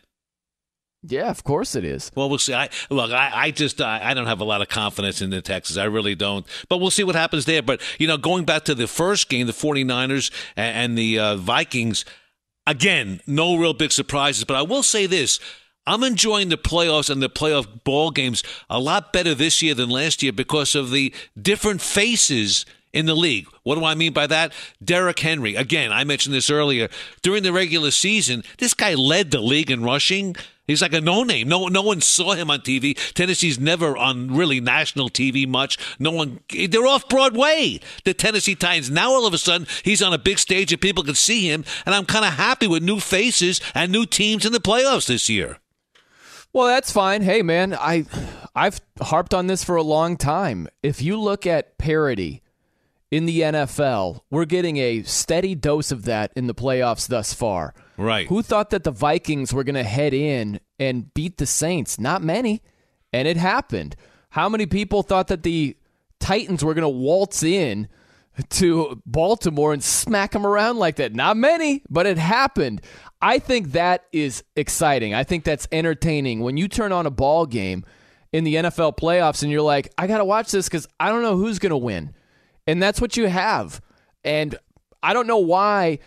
[1.01, 2.11] Yeah, of course it is.
[2.13, 2.53] Well, we'll see.
[2.53, 3.11] I look.
[3.11, 5.77] I, I just I, I don't have a lot of confidence in the Texans.
[5.77, 6.45] I really don't.
[6.67, 7.61] But we'll see what happens there.
[7.61, 11.35] But you know, going back to the first game, the 49ers and, and the uh,
[11.37, 12.03] Vikings,
[12.67, 14.43] again, no real big surprises.
[14.43, 15.39] But I will say this.
[15.87, 19.89] I'm enjoying the playoffs and the playoff ball games a lot better this year than
[19.89, 23.47] last year because of the different faces in the league.
[23.63, 24.53] What do I mean by that?
[24.83, 25.55] Derrick Henry.
[25.55, 26.89] Again, I mentioned this earlier.
[27.23, 30.35] During the regular season, this guy led the league in rushing.
[30.69, 31.47] He's like a no name.
[31.47, 32.95] No, no one saw him on TV.
[33.15, 35.79] Tennessee's never on really national TV much.
[35.97, 36.41] No one.
[36.47, 37.79] They're off Broadway.
[38.03, 38.91] The Tennessee Titans.
[38.91, 41.65] Now all of a sudden he's on a big stage and people can see him.
[41.87, 45.27] And I'm kind of happy with new faces and new teams in the playoffs this
[45.27, 45.57] year.
[46.53, 47.23] Well, that's fine.
[47.23, 48.05] Hey, man, I
[48.53, 50.67] I've harped on this for a long time.
[50.83, 52.43] If you look at parity
[53.09, 57.73] in the NFL, we're getting a steady dose of that in the playoffs thus far.
[57.99, 58.27] Right.
[58.27, 61.99] Who thought that the Vikings were going to head in and beat the Saints?
[61.99, 62.61] Not many,
[63.11, 63.95] and it happened.
[64.31, 65.75] How many people thought that the
[66.19, 67.87] Titans were going to waltz in
[68.49, 71.13] to Baltimore and smack them around like that.
[71.13, 72.81] Not many, but it happened.
[73.21, 75.13] I think that is exciting.
[75.13, 76.39] I think that's entertaining.
[76.39, 77.83] When you turn on a ball game
[78.31, 81.21] in the NFL playoffs and you're like, I got to watch this because I don't
[81.21, 82.13] know who's going to win.
[82.65, 83.81] And that's what you have.
[84.23, 84.55] And
[85.01, 85.99] I don't know why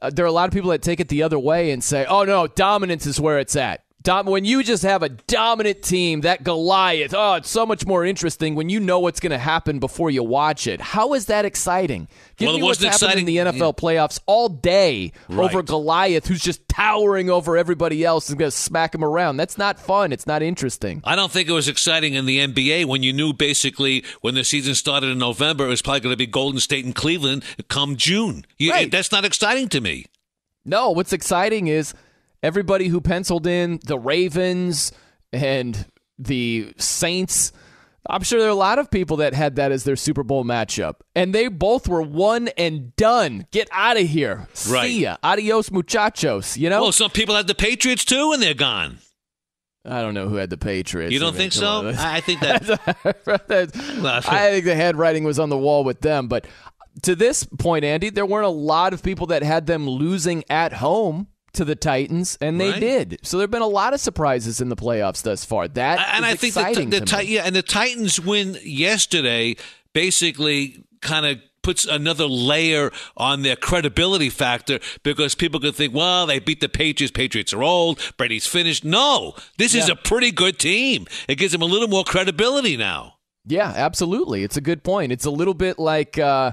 [0.00, 2.06] Uh, there are a lot of people that take it the other way and say,
[2.06, 3.82] oh, no, dominance is where it's at.
[4.00, 8.04] Dom- when you just have a dominant team, that Goliath, oh, it's so much more
[8.04, 10.80] interesting when you know what's going to happen before you watch it.
[10.80, 12.06] How is that exciting?
[12.36, 15.44] Give Well, me what's wasn't happening in the NFL playoffs all day Right.
[15.50, 19.36] over Goliath, who's just towering over everybody else and going to smack him around.
[19.36, 20.12] That's not fun.
[20.12, 21.00] It's not interesting.
[21.04, 24.44] I don't think it was exciting in the NBA when you knew basically when the
[24.44, 27.96] season started in November it was probably going to be Golden State and Cleveland come
[27.96, 28.46] June.
[28.58, 30.06] You, That's not exciting to me.
[30.64, 31.94] No, what's exciting is
[32.42, 34.92] everybody who penciled in the Ravens
[35.32, 35.86] and
[36.18, 37.52] the Saints.
[38.10, 40.44] I'm sure there are a lot of people that had that as their Super Bowl
[40.44, 40.94] matchup.
[41.14, 43.46] And they both were one and done.
[43.50, 44.48] Get out of here.
[44.68, 44.86] Right.
[44.86, 45.16] See ya.
[45.22, 46.56] Adios, muchachos.
[46.56, 46.80] You know?
[46.80, 48.98] Well, some people had the Patriots too, and they're gone.
[49.84, 51.12] I don't know who had the Patriots.
[51.12, 51.92] You don't think so?
[51.98, 52.62] I think that.
[54.28, 56.28] I think the handwriting was on the wall with them.
[56.28, 56.46] But
[57.02, 60.74] to this point, Andy, there weren't a lot of people that had them losing at
[60.74, 62.80] home to the Titans, and they Right.
[62.80, 63.18] did.
[63.22, 65.66] So there have been a lot of surprises in the playoffs thus far.
[65.68, 69.56] That and is I think the, exciting the Ti- yeah, and the Titans win yesterday
[69.92, 76.26] basically kind of puts another layer on their credibility factor because people could think, well,
[76.26, 77.10] they beat the Patriots.
[77.10, 77.98] Patriots are old.
[78.16, 78.84] Brady's finished.
[78.84, 81.06] No, this is a pretty good team.
[81.28, 83.14] It gives them a little more credibility now.
[83.46, 84.44] Yeah, absolutely.
[84.44, 85.10] It's a good point.
[85.12, 86.52] It's a little bit like uh,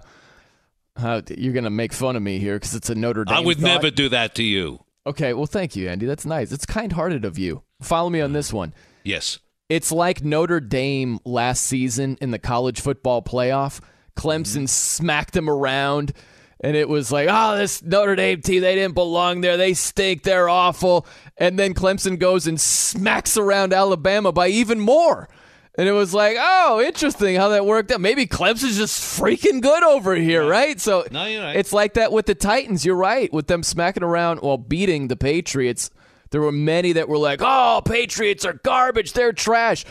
[0.98, 3.36] uh, you're going to make fun of me here because it's a Notre Dame.
[3.36, 3.68] I would thought.
[3.68, 4.80] never do that to you.
[5.08, 6.06] Okay, well, thank you, Andy.
[6.06, 6.52] That's nice.
[6.52, 7.64] It's kind-hearted of you.
[7.82, 8.74] Follow me on this one.
[9.04, 9.40] Yes.
[9.70, 13.82] It's like Notre Dame last season in the college football playoff.
[14.18, 14.66] Clemson Mm-hmm.
[14.68, 16.14] smacked them around,
[16.62, 19.58] and it was like, oh, this Notre Dame team, they didn't belong there.
[19.58, 20.24] They stink.
[20.24, 21.06] They're awful.
[21.38, 25.28] And then Clemson goes and smacks around Alabama by even more.
[25.78, 28.00] And it was like, oh, interesting how that worked out.
[28.00, 30.80] Maybe Clemson's just freaking good over here, right?
[30.80, 31.56] So No, you're right.
[31.56, 32.86] it's like that with the Titans.
[32.86, 33.32] You're right.
[33.34, 35.90] With them smacking around while beating the Patriots,
[36.32, 39.14] there were many that were like, "Oh, Patriots are garbage.
[39.14, 39.86] They're trash."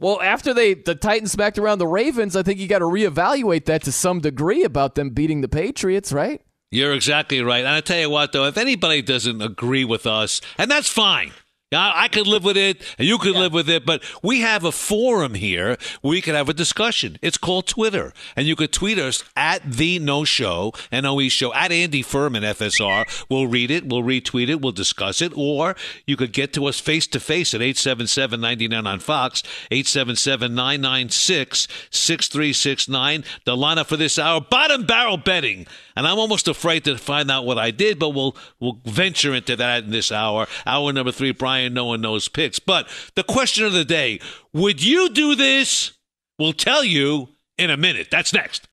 [0.00, 3.64] Well, after they the Titans smacked around the Ravens, I think you got to reevaluate
[3.66, 6.40] that to some degree about them beating the Patriots, right?
[6.70, 7.60] You're exactly right.
[7.64, 11.32] And I tell you what, though, if anybody doesn't agree with us, and that's fine.
[11.70, 14.64] Yeah, I could live with it, and you could live with it, but we have
[14.64, 17.18] a forum here where we could have a discussion.
[17.20, 21.28] It's called Twitter, and you could tweet us at the No Show, N O E
[21.28, 23.26] Show, at Andy Furman FSR.
[23.28, 26.80] We'll read it, we'll retweet it, we'll discuss it, or you could get to us
[26.80, 33.24] face to face at 877 99 on Fox, 877 996 6369.
[33.44, 35.66] The lineup for this hour, bottom barrel betting.
[35.94, 39.56] And I'm almost afraid to find out what I did, but we'll we'll venture into
[39.56, 40.46] that in this hour.
[40.64, 42.58] Hour number three, Brian, no one knows picks.
[42.58, 44.20] But the question of the day:
[44.52, 45.92] Would you do this?
[46.38, 48.08] We'll tell you in a minute.
[48.10, 48.68] That's next.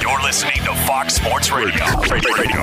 [0.00, 1.84] You're listening to Fox Sports Radio.
[2.10, 2.62] Radio.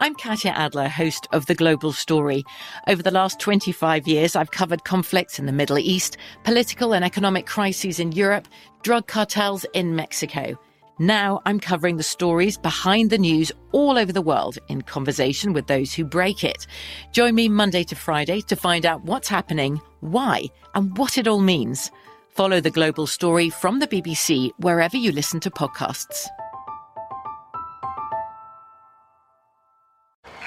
[0.00, 2.44] I'm Katya Adler, host of The Global Story.
[2.88, 7.46] Over the last 25 years, I've covered conflicts in the Middle East, political and economic
[7.46, 8.46] crises in Europe,
[8.82, 10.58] drug cartels in Mexico.
[10.98, 15.66] Now I'm covering the stories behind the news all over the world in conversation with
[15.66, 16.68] those who break it.
[17.10, 20.44] Join me Monday to Friday to find out what's happening, why,
[20.76, 21.90] and what it all means.
[22.28, 26.28] Follow The Global Story from the BBC wherever you listen to podcasts.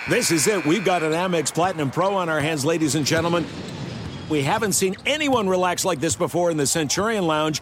[0.09, 0.65] This is it.
[0.65, 3.45] We've got an Amex Platinum Pro on our hands, ladies and gentlemen.
[4.29, 7.61] We haven't seen anyone relax like this before in the Centurion Lounge.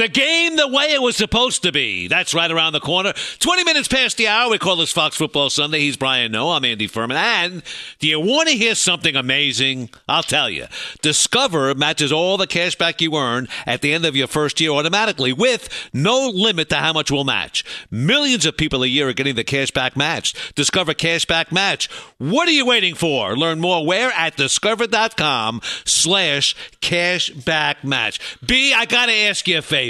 [0.00, 2.08] The game the way it was supposed to be.
[2.08, 3.12] That's right around the corner.
[3.40, 4.48] 20 minutes past the hour.
[4.48, 5.80] We call this Fox Football Sunday.
[5.80, 6.52] He's Brian Noe.
[6.52, 7.18] I'm Andy Furman.
[7.18, 7.62] And
[7.98, 9.90] do you want to hear something amazing?
[10.08, 10.68] I'll tell you.
[11.02, 14.70] Discover matches all the cash back you earn at the end of your first year
[14.70, 17.62] automatically with no limit to how much will match.
[17.90, 20.54] Millions of people a year are getting the cash back match.
[20.54, 21.90] Discover cash back match.
[22.16, 23.36] What are you waiting for?
[23.36, 28.18] Learn more where at discover.com slash cash back match.
[28.42, 29.89] B, I got to ask you a favor.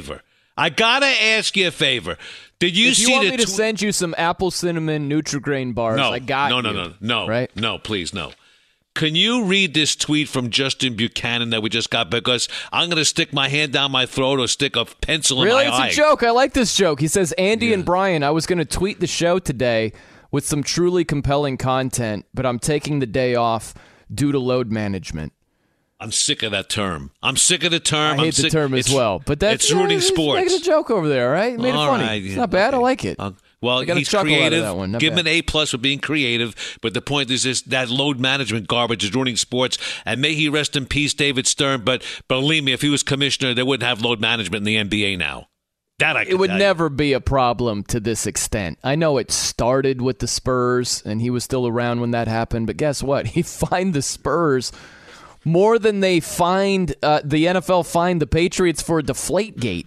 [0.57, 2.17] I gotta ask you a favor.
[2.59, 5.97] Did you if see you want me to send you some apple cinnamon Nutrigrain bars,
[5.97, 6.63] no, I got no, you.
[6.63, 7.51] no, no, no, Right?
[7.57, 8.33] No, please, no.
[8.95, 12.11] Can you read this tweet from Justin Buchanan that we just got?
[12.11, 15.65] Because I'm going to stick my hand down my throat or stick a pencil Really?
[15.65, 15.87] in my eye.
[15.87, 16.25] It's a joke.
[16.25, 17.01] I like this joke.
[17.01, 19.93] He says, Andy and Brian, I was going to tweet the show today
[20.33, 23.75] with some truly compelling content, but I'm taking the day off
[24.13, 25.33] due to load management.
[26.03, 27.11] I'm sick of that term.
[27.23, 28.13] I'm sick of the term.
[28.13, 30.43] I I'm hate the term as it's- well, but that's it's ruining he's sports.
[30.43, 31.59] Making a joke over there, right?
[31.59, 32.05] Made All it funny.
[32.05, 32.73] right, It's not bad.
[32.73, 33.17] I like it.
[33.19, 34.63] Uh, well, I got a he's chuckle out of creative.
[34.63, 34.93] that one.
[34.93, 36.79] Not Give him an A plus for being creative.
[36.81, 39.77] But the point is, this that load management garbage is ruining sports.
[40.07, 41.83] And may he rest in peace, David Stern.
[41.85, 45.19] But believe me, if he was commissioner, they wouldn't have load management in the NBA
[45.19, 45.49] now.
[45.99, 46.65] That I it would tell you.
[46.65, 48.79] never be a problem to this extent.
[48.83, 52.67] I know it started with the Spurs, and he was still around when that happened.
[52.69, 53.27] But guess what?
[53.37, 54.73] He fined the Spurs
[55.45, 59.87] more than they fined uh, the NFL fined the Patriots for Deflategate.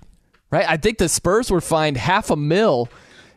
[0.51, 0.69] Right?
[0.69, 2.87] I think the Spurs were fined half a mil,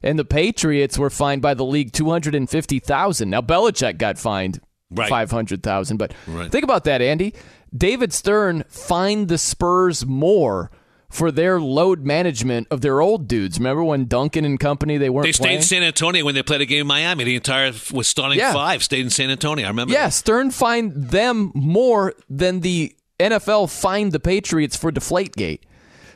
[0.03, 3.31] and the Patriots were fined by the league two hundred and fifty thousand.
[3.31, 4.61] Now Belichick got fined
[4.91, 5.09] Right.
[5.09, 6.51] five hundred thousand, but Right.
[6.53, 7.35] think about that, Andy.
[7.77, 10.71] David Stern fined the Spurs more
[11.09, 13.59] for their load management of their old dudes.
[13.59, 15.57] Remember when Duncan and company they weren't They stayed playing?
[15.59, 17.25] in San Antonio when they played a game in Miami.
[17.25, 18.53] The entire was starting Yeah.
[18.53, 19.65] five stayed in San Antonio.
[19.65, 19.93] I remember.
[19.95, 25.61] Yeah, Stern fined them more than the NFL fined the Patriots for Deflategate.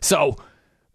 [0.01, 0.36] So,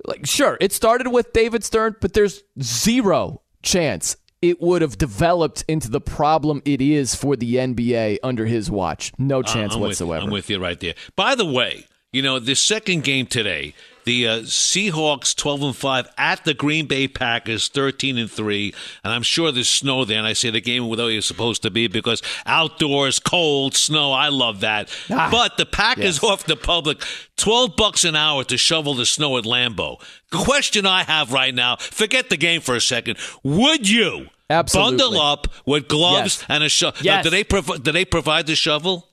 [0.06, 5.64] like, sure, it started with David Stern, but there's zero chance it would have developed
[5.68, 9.12] into the problem it is for the NBA under his watch.
[9.18, 10.26] No Uh, chance I'm with- whatsoever.
[10.26, 10.94] I'm with you right there.
[11.16, 11.86] By the way,
[12.16, 13.74] you know the second game today,
[14.06, 19.12] the uh, Seahawks 12 and 5 at the Green Bay Packers 13 and 3, and
[19.12, 20.20] I'm sure there's snow there.
[20.20, 24.14] And I say the game where it's supposed to be because outdoors, cold, snow.
[24.14, 24.90] I love that.
[25.12, 27.04] Ah, but the Packers off the public
[27.38, 30.00] 12 bucks an hour to shovel the snow at Lambeau.
[30.32, 33.18] Question I have right now: Forget the game for a second.
[33.44, 34.28] Would you?
[34.50, 34.98] Absolutely.
[35.00, 36.46] Bundle up with gloves Yes.
[36.48, 37.00] and a shovel.
[37.02, 37.24] Yes.
[37.24, 39.10] Do they prov- do they provide the shovel?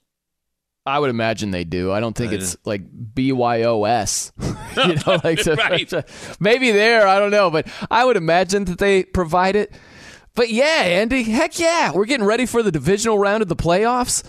[0.84, 1.92] I would imagine they do.
[1.92, 2.82] I don't think I it's like
[3.14, 4.32] BYOS.
[4.88, 5.88] you know, like to- Right.
[5.88, 6.04] to-
[6.40, 9.72] maybe there, I don't know, but I would imagine that they provide it.
[10.34, 14.24] But yeah, Andy, heck yeah, we're getting ready for the divisional round of the playoffs.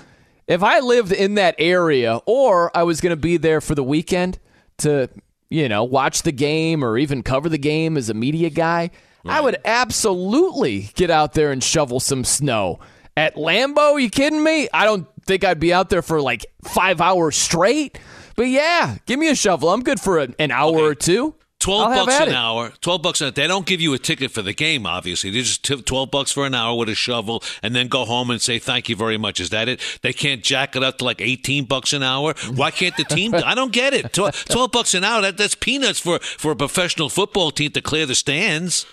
[0.48, 3.84] If I lived in that area or I was going to be there for the
[3.84, 4.38] weekend
[4.80, 5.10] to,
[5.50, 8.92] you know, watch the game or even cover the game as a media guy,
[9.26, 12.80] I would absolutely get out there and shovel some snow.
[13.16, 14.68] At Lambeau, you kidding me?
[14.74, 18.00] I don't think I'd be out there for like five hours straight.
[18.36, 19.70] But yeah, give me a shovel.
[19.70, 21.36] I'm good for an, hour or two.
[21.60, 22.34] Twelve I'll bucks an it.
[22.34, 22.74] hour.
[22.82, 23.32] Twelve bucks an hour.
[23.32, 24.86] They don't give you a ticket for the game.
[24.86, 28.04] Obviously, they just tip twelve bucks for an hour with a shovel, and then go
[28.04, 29.40] home and say thank you very much.
[29.40, 29.80] Is that it?
[30.02, 32.34] They can't jack it up to like eighteen bucks an hour.
[32.54, 33.34] Why can't the team?
[33.34, 34.12] I don't get it.
[34.12, 35.22] Twelve, 12 bucks an hour.
[35.22, 38.86] That, that's peanuts for for a professional football team to clear the stands.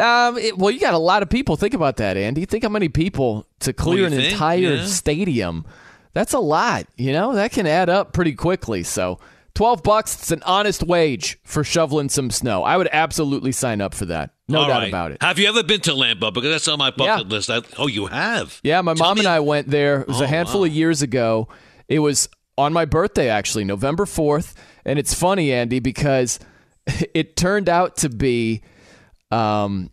[0.00, 1.56] Um, it- well, you got a lot of people.
[1.56, 2.44] Think about that, Andy.
[2.44, 4.32] Think how many people to clear an think?
[4.32, 4.86] entire Yeah.
[4.86, 5.64] stadium.
[6.12, 6.86] That's a lot.
[6.96, 8.82] You know, that can add up pretty quickly.
[8.82, 9.18] So,
[9.54, 10.14] twelve bucks.
[10.14, 12.62] It's an honest wage for shoveling some snow.
[12.62, 14.30] I would absolutely sign up for that.
[14.48, 14.88] No All doubt right.
[14.88, 15.22] about it.
[15.22, 16.32] Have you ever been to Lambeau?
[16.32, 17.48] Because that's on my bucket list.
[17.50, 18.60] I, oh, you have.
[18.62, 20.02] Yeah, my mom and I went there.
[20.02, 21.48] It was Oh, a handful of years ago.
[21.88, 24.52] It was on my birthday, actually, November 4th.
[24.84, 26.38] And it's funny, Andy, because
[27.14, 28.60] it turned out to be
[29.34, 29.90] um,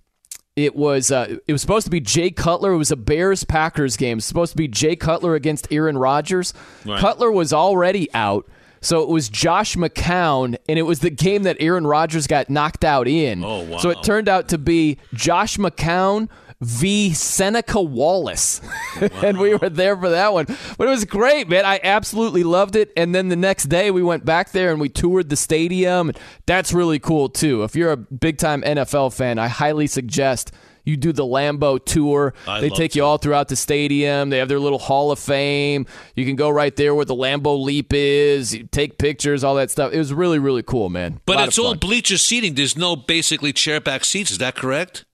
[0.56, 2.74] it was uh, it was supposed to be Jay Cutler.
[2.74, 4.14] It was a Bears Packers game.
[4.14, 6.54] It was supposed to be Jay Cutler against Aaron Rodgers.
[6.86, 7.00] Right.
[7.00, 8.50] Cutler was already out.
[8.84, 12.84] So it was Josh McCown, and it was the game that Aaron Rodgers got knocked
[12.84, 13.44] out in.
[13.44, 13.78] Oh, wow.
[13.78, 16.30] So it turned out to be Josh McCown
[16.62, 17.14] v.
[17.14, 18.62] Seneca Wallace.
[19.24, 20.46] and we were there for that one.
[20.78, 21.66] But it was great, man.
[21.66, 22.92] I absolutely loved it.
[22.96, 26.10] And then the next day, we went back there and we toured the stadium.
[26.10, 27.64] And that's really cool, too.
[27.64, 30.52] If you're a big time NFL fan, I highly suggest.
[30.84, 32.34] You do the Lambeau tour.
[32.48, 34.32] I they take you all throughout the stadium.
[34.32, 35.86] They have their little Hall of Fame.
[36.16, 38.56] You can go right there where the Lambeau Leap is.
[38.56, 39.94] You take pictures, all that stuff.
[39.94, 41.22] It was really, really cool, man.
[41.28, 42.56] But it's all bleacher seating.
[42.56, 44.32] There's no basically chairback seats.
[44.32, 45.06] Is that correct?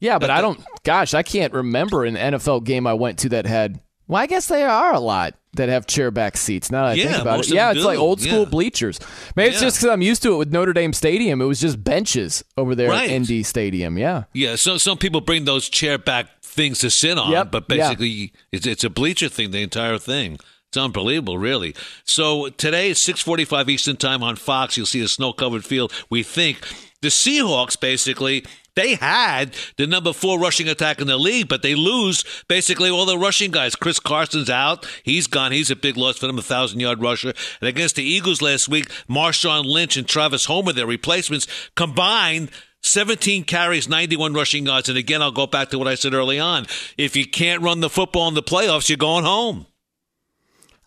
[0.00, 0.60] Yeah, but I don't.
[0.84, 3.80] Gosh, I can't remember an NFL game I went to that had.
[4.06, 6.70] Well, I guess there are a lot that have chairback seats.
[6.70, 8.44] Now that I Yeah, think about it, yeah, it's like old school yeah.
[8.46, 8.98] bleachers.
[9.36, 11.42] Maybe it's just because I'm used to it with Notre Dame Stadium.
[11.42, 13.10] It was just benches over there Right.
[13.10, 13.98] at ND Stadium.
[13.98, 14.24] Yeah.
[14.32, 14.56] Yeah.
[14.56, 17.76] So some people bring those chairback things to sit on, Yep, but yeah.
[17.76, 19.50] basically it's it's a bleacher thing.
[19.50, 20.38] The entire thing.
[20.70, 21.74] It's unbelievable, really.
[22.04, 24.76] So today, it's 6:45 Eastern Time on Fox.
[24.76, 25.92] You'll see a snow-covered field.
[26.10, 26.58] We think
[27.00, 28.44] the Seahawks basically
[28.78, 33.06] they had the number four rushing attack in the league, but they lose basically all
[33.06, 33.74] the rushing guys.
[33.74, 35.50] Chris Carson's out; he's gone.
[35.50, 37.32] He's a big loss for them, a thousand-yard rusher.
[37.60, 42.50] And against the Eagles last week, Marshawn Lynch and Travis Homer, their replacements, combined.
[42.80, 44.88] 17 carries, 91 rushing yards.
[44.88, 46.64] And again, I'll go back to what I said early on.
[46.96, 49.66] If you can't run the football in the playoffs, you're going home.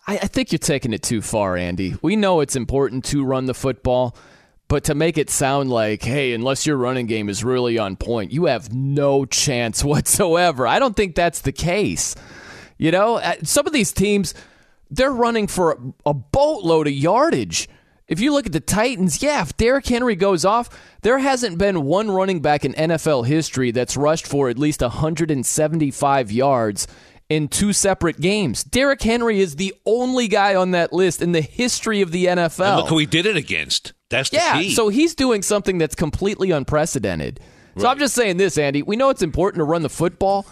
[0.06, 1.94] I, I think you're taking it too far, Andy.
[2.00, 4.16] We know it's important to run the football,
[4.72, 8.32] but to make it sound like, hey, unless your running game is really on point,
[8.32, 10.66] you have no chance whatsoever.
[10.66, 12.14] I don't think that's the case.
[12.78, 14.32] You know, Uh, some of these teams,
[14.90, 17.68] they're running for a, boatload of yardage.
[18.08, 20.70] If you look at the Titans, yeah, if Derrick Henry goes off,
[21.02, 26.32] there hasn't been one running back in NFL history that's rushed for at least 175
[26.32, 26.88] yards
[27.28, 28.64] in two separate games.
[28.64, 32.68] Derrick Henry is the only guy on that list in the history of the NFL.
[32.68, 33.92] And look who he did it against.
[34.12, 34.74] That's the Yeah, key.
[34.74, 37.40] so he's doing something that's completely unprecedented.
[37.78, 38.82] So I'm just saying this, Andy.
[38.82, 40.46] We know it's important to run the football,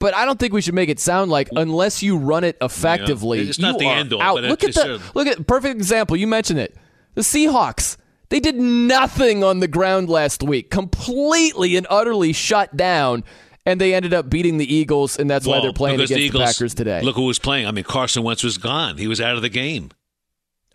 [0.00, 3.40] but I don't think we should make it sound like unless you run it effectively,
[3.40, 6.16] It's not you the are end all, Look at the look at perfect example.
[6.16, 6.74] You mentioned it.
[7.14, 7.98] The Seahawks.
[8.30, 13.24] They did nothing on the ground last week, completely and utterly shut down,
[13.66, 16.42] and they ended up beating the Eagles, and that's why they're playing against the, Eagles-
[16.54, 17.02] Packers today.
[17.02, 17.66] Look who was playing.
[17.66, 18.96] I mean, Carson Wentz was gone.
[18.96, 19.90] He was out of the game.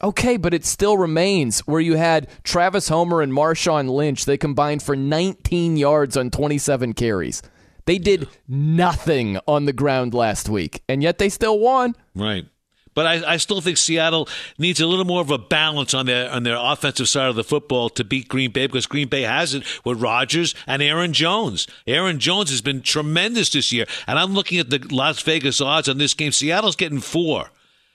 [0.03, 4.25] Okay, but it still remains where you had Travis Homer and Marshawn Lynch.
[4.25, 7.41] They combined for 19 yards on 27 carries.
[7.85, 11.95] They did nothing on the ground last week, and yet they still won.
[12.13, 12.45] Right.
[12.93, 16.31] But I, I still think Seattle needs a little more of a balance on their
[16.31, 19.53] on their offensive side of the football to beat Green Bay because Green Bay has
[19.53, 21.67] it with Rodgers and Aaron Jones.
[21.85, 25.87] Aaron Jones has been tremendous this year, and I'm looking at the Las Vegas odds
[25.87, 26.31] on this game.
[26.31, 27.51] Seattle's getting four,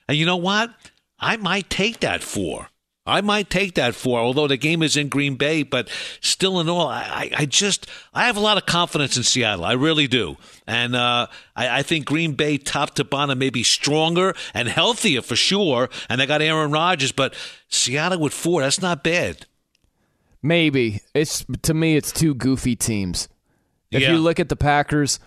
[0.08, 0.72] and you know what?
[1.22, 2.68] I might take that four.
[3.04, 5.88] I might take that four, although the game is in Green Bay, but
[6.20, 9.64] still in all, I, I, just I have a lot of confidence in Seattle.
[9.64, 10.36] I really do.
[10.68, 11.26] And uh,
[11.56, 15.88] I, I think Green Bay top to bottom may be stronger and healthier for sure.
[16.08, 17.34] And they got Aaron Rodgers, but
[17.68, 19.46] Seattle with four, that's not bad.
[20.40, 23.28] Maybe it's to me, it's two goofy teams.
[23.90, 24.12] If Yeah.
[24.12, 25.18] you look at the Packers,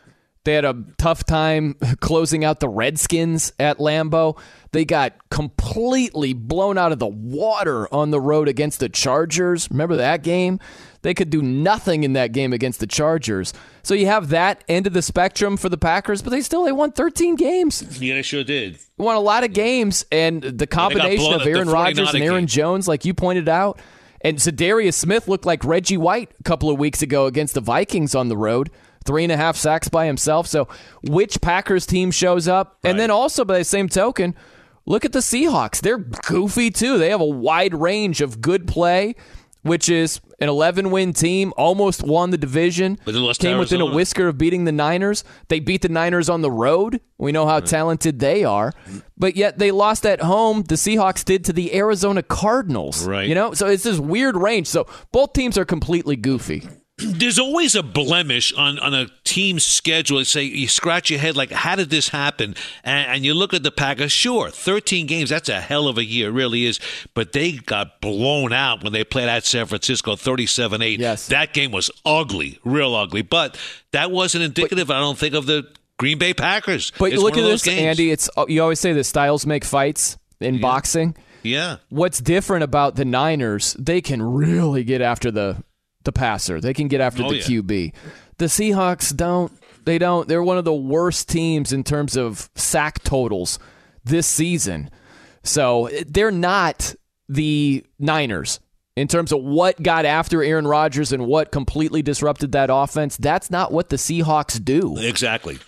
[0.46, 4.40] they had a tough time closing out the Redskins at Lambeau.
[4.72, 9.70] They got completely blown out of the water on the road against the Chargers.
[9.70, 10.60] Remember that game?
[11.02, 13.54] They could do nothing in that game against the Chargers.
[13.84, 16.72] So you have that end of the spectrum for the Packers, but they still they
[16.72, 18.02] won 13 games.
[18.02, 18.80] Yeah, they sure did.
[18.98, 22.48] won a lot of games, and the combination of Aaron Rodgers and Aaron game.
[22.48, 23.80] Jones, like you pointed out,
[24.22, 28.16] and Za'Darius Smith looked like Reggie White a couple of weeks ago against the Vikings
[28.16, 28.72] on the road.
[29.06, 30.48] Three and a half sacks by himself.
[30.48, 30.68] So,
[31.04, 32.80] which Packers team shows up?
[32.84, 34.36] And then also, by the same token,
[34.86, 35.80] look at the Seahawks.
[35.80, 36.98] They're goofy too.
[36.98, 39.16] They have a wide range of good play,
[39.62, 43.58] which is an 11 win team, almost won the division, But they lost to came
[43.58, 45.24] within a whisker of beating the Niners.
[45.48, 47.00] They beat the Niners on the road.
[47.18, 48.74] We know how talented they are.
[49.18, 50.64] But yet they lost at home.
[50.64, 53.08] The Seahawks did to the Arizona Cardinals.
[53.08, 53.28] Right.
[53.28, 54.68] You know, so it's this weird range.
[54.68, 56.68] So both teams are completely goofy.
[56.98, 60.24] there's always a blemish on, on a team's schedule.
[60.24, 62.56] Say you scratch your head like, how did this happen?
[62.84, 64.12] And, and you look at the Packers.
[64.12, 65.30] Sure, 13 games.
[65.30, 66.80] That's a hell of a year, it really is.
[67.14, 70.98] But they got blown out when they played at San Francisco, 37-8.
[70.98, 73.22] Yes, that game was ugly, real ugly.
[73.22, 73.58] But
[73.92, 74.90] that wasn't indicative.
[74.90, 75.68] I don't think of the
[75.98, 76.92] Green Bay Packers.
[76.98, 77.82] But It's look at this, games.
[77.82, 78.12] Andy.
[78.12, 81.16] It's uh, you always say the styles make fights in boxing.
[81.44, 81.78] Yeah.
[81.90, 83.76] What's different about the Niners?
[83.78, 85.64] They can really get after the
[86.06, 86.62] the passer.
[86.62, 87.44] They can get after Oh, the yeah.
[87.44, 87.94] QB.
[88.38, 89.52] The Seahawks don't.
[89.86, 90.28] They don't.
[90.28, 93.60] They're one of the worst teams in terms of sack totals
[94.04, 94.90] this season.
[95.44, 96.96] So they're not
[97.30, 98.60] the Niners
[98.96, 103.18] in terms of what got after Aaron Rodgers and what completely disrupted that offense.
[103.18, 104.98] That's not what the Seahawks do.
[104.98, 105.60] Exactly.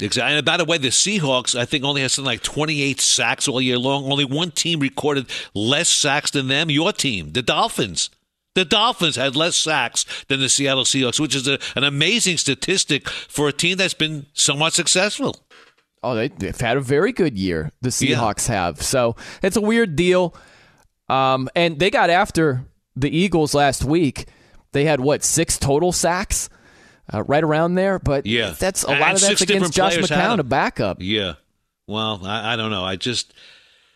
[0.00, 0.36] Exactly.
[0.36, 3.60] And by the way, the Seahawks, I think, only has something like 28 sacks all
[3.60, 4.10] year long.
[4.10, 6.68] Only one team recorded less sacks than them.
[6.70, 8.10] Your team, the Dolphins.
[8.54, 13.08] The Dolphins had less sacks than the Seattle Seahawks, which is a, an amazing statistic
[13.08, 15.36] for a team that's been somewhat successful.
[16.02, 17.72] Oh, they, they've had a very good year.
[17.80, 18.80] The Seahawks have.
[18.82, 20.34] So it's a weird deal.
[21.08, 22.64] Um, and they got after
[22.94, 24.26] the Eagles last week.
[24.72, 26.48] They had what six total sacks,
[27.12, 27.98] uh, right around there.
[27.98, 28.50] But Yeah.
[28.58, 30.98] that's a And lot of that's against Josh McCown, a backup.
[31.00, 31.34] Yeah.
[31.86, 32.84] Well, I, I don't know.
[32.84, 33.34] I just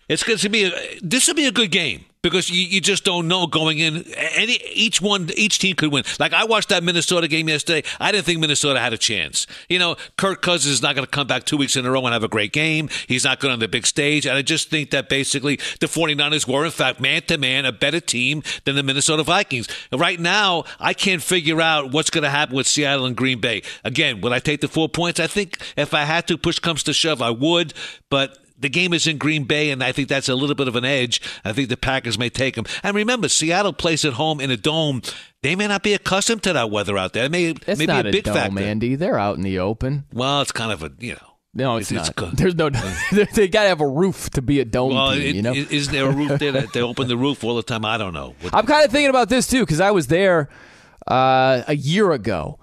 [0.08, 3.04] it's going to be a, this will be a good game because you, you just
[3.04, 4.04] don't know going in.
[4.16, 6.04] Any each one each team could win.
[6.18, 7.86] Like I watched that Minnesota game yesterday.
[8.00, 9.46] I didn't think Minnesota had a chance.
[9.68, 12.04] You know, Kirk Cousins is not going to come back two weeks in a row
[12.04, 12.88] and have a great game.
[13.06, 14.26] He's not good on the big stage.
[14.26, 17.72] And I just think that basically the 49ers were in fact man to man a
[17.72, 19.68] better team than the Minnesota Vikings.
[19.92, 23.62] Right now, I can't figure out what's going to happen with Seattle and Green Bay.
[23.84, 25.20] Again, would I take the four points?
[25.20, 27.74] I think if I had to, push comes to shove, I would.
[28.10, 30.76] But the game is in Green Bay, and I think that's a little bit of
[30.76, 31.20] an edge.
[31.44, 32.64] I think the Packers may take them.
[32.82, 35.02] And remember, Seattle plays at home in a dome.
[35.42, 37.24] They may not be accustomed to that weather out there.
[37.26, 38.60] It may, It's may not a, a big dome, factor.
[38.60, 38.94] Andy.
[38.96, 40.04] They're out in the open.
[40.12, 41.18] Well, it's kind of a you know.
[41.54, 42.16] No, it's, It's- not.
[42.16, 42.36] good.
[42.36, 42.68] There's no.
[43.34, 45.22] they got to have a roof to be a dome Well, team.
[45.22, 45.52] it- you know.
[45.52, 46.52] is- isn't there a roof there?
[46.52, 47.84] That they open the roof all the time.
[47.84, 48.34] I don't know.
[48.42, 50.48] What- I'm kind of thinking about this too because I was there
[51.10, 52.58] uh, a year ago,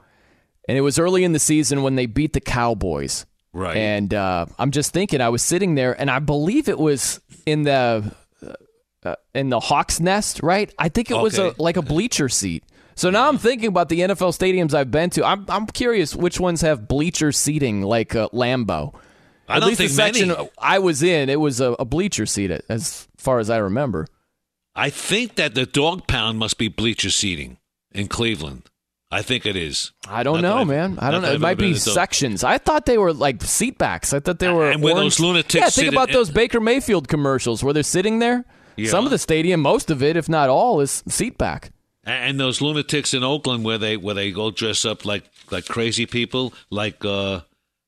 [0.70, 3.26] and it was early in the season when they beat the Cowboys.
[3.56, 3.78] Right.
[3.78, 7.64] And uh, I'm just thinking, I was sitting there, and I believe it was in
[7.64, 8.14] the
[9.06, 10.74] uh, in the Hawks Nest, right?
[10.78, 12.66] I think it was a, like a bleacher seat.
[12.96, 15.26] So now I'm thinking about the NFL stadiums I've been to.
[15.26, 18.94] I'm I'm curious which ones have bleacher seating like uh, Lambeau.
[19.48, 20.50] I At don't least think the section many.
[20.58, 24.08] I was in, it was a, a bleacher seat, as far as I remember.
[24.76, 27.58] I think that the dog pound must be bleacher seating
[27.94, 28.70] in Cleveland.
[29.18, 29.92] I think it is.
[30.10, 30.98] I don't Not know, I've- man.
[31.00, 31.32] I don't know.
[31.32, 32.44] It might be sections.
[32.44, 34.14] I thought they were like seat backs.
[34.14, 34.70] I thought they were.
[34.72, 37.84] And where orange- those lunatics Yeah, think about in- those Baker Mayfield commercials where they're
[37.84, 38.44] sitting there.
[38.76, 38.90] Yeah.
[38.92, 41.72] Some of the stadium, most of it, if not all, is seat back.
[42.04, 46.06] And those lunatics in Oakland where they where they go dress up like like crazy
[46.06, 47.40] people, like uh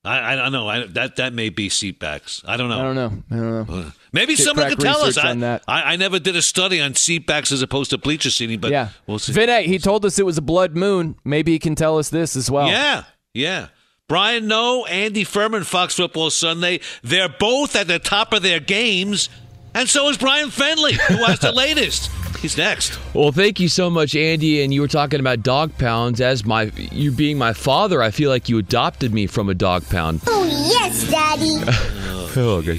[0.04, 0.66] I I don't know.
[0.66, 2.42] I, that that may be seatbacks.
[2.46, 2.80] I don't know.
[2.80, 3.12] I don't know.
[3.30, 3.92] I don't know.
[4.12, 5.16] Maybe Get someone could tell us.
[5.16, 5.62] research I, that.
[5.68, 8.90] I I never did a study on seatbacks as opposed to bleacher seating, but yeah,
[9.06, 9.32] we'll see.
[9.32, 11.16] Vinay, he told us it was a blood moon.
[11.24, 12.68] Maybe he can tell us this as well.
[12.68, 13.04] Yeah,
[13.34, 13.68] yeah.
[14.08, 16.80] Brian Noe, Andy Furman, Fox Football Sunday.
[17.02, 19.28] They're both at the top of their games,
[19.74, 22.10] and so is Brian Fenley, who has the latest.
[22.40, 22.98] He's next.
[23.14, 24.62] Well, thank you so much, Andy.
[24.62, 26.20] And you were talking about dog pounds.
[26.20, 29.84] As my you being my father, I feel like you adopted me from a dog
[29.90, 30.20] pound.
[30.26, 32.14] Oh, yes, Daddy.
[32.36, 32.76] Oh, oh good.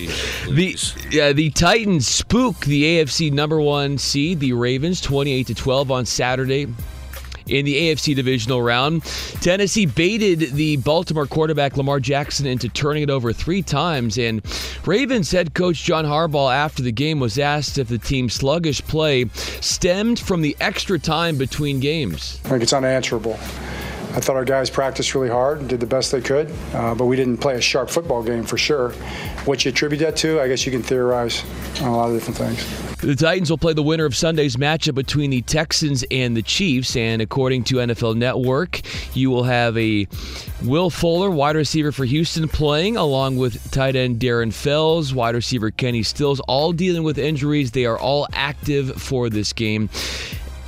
[0.50, 0.76] The
[1.12, 6.06] yeah, the Titans spook the AFC number one seed, the Ravens, twenty-eight to twelve on
[6.06, 6.68] Saturday.
[7.48, 9.04] In the AFC divisional round,
[9.42, 14.20] Tennessee baited the Baltimore quarterback Lamar Jackson into turning it over three times.
[14.20, 14.44] And
[14.86, 19.30] Ravens head coach John Harbaugh, after the game, was asked if the team's sluggish play
[19.34, 22.40] stemmed from the extra time between games.
[22.46, 23.40] I think it's unanswerable.
[24.12, 27.06] I thought our guys practiced really hard and did the best they could, uh, but
[27.06, 28.92] we didn't play a sharp football game for sure.
[29.46, 31.44] What you attribute that to, I guess you can theorize
[31.82, 32.90] on a lot of different things.
[33.02, 36.98] The Titans will play the winner of Sunday's matchup between the Texans and the Chiefs.
[36.98, 38.82] And according to NFL Network,
[39.16, 40.06] you will have a
[40.64, 45.72] Will Fuller, wide receiver for Houston, playing along with tight end Darren Fells, wide receiver
[45.72, 47.72] Kenny Stills, all dealing with injuries.
[47.72, 49.90] They are all active for this game.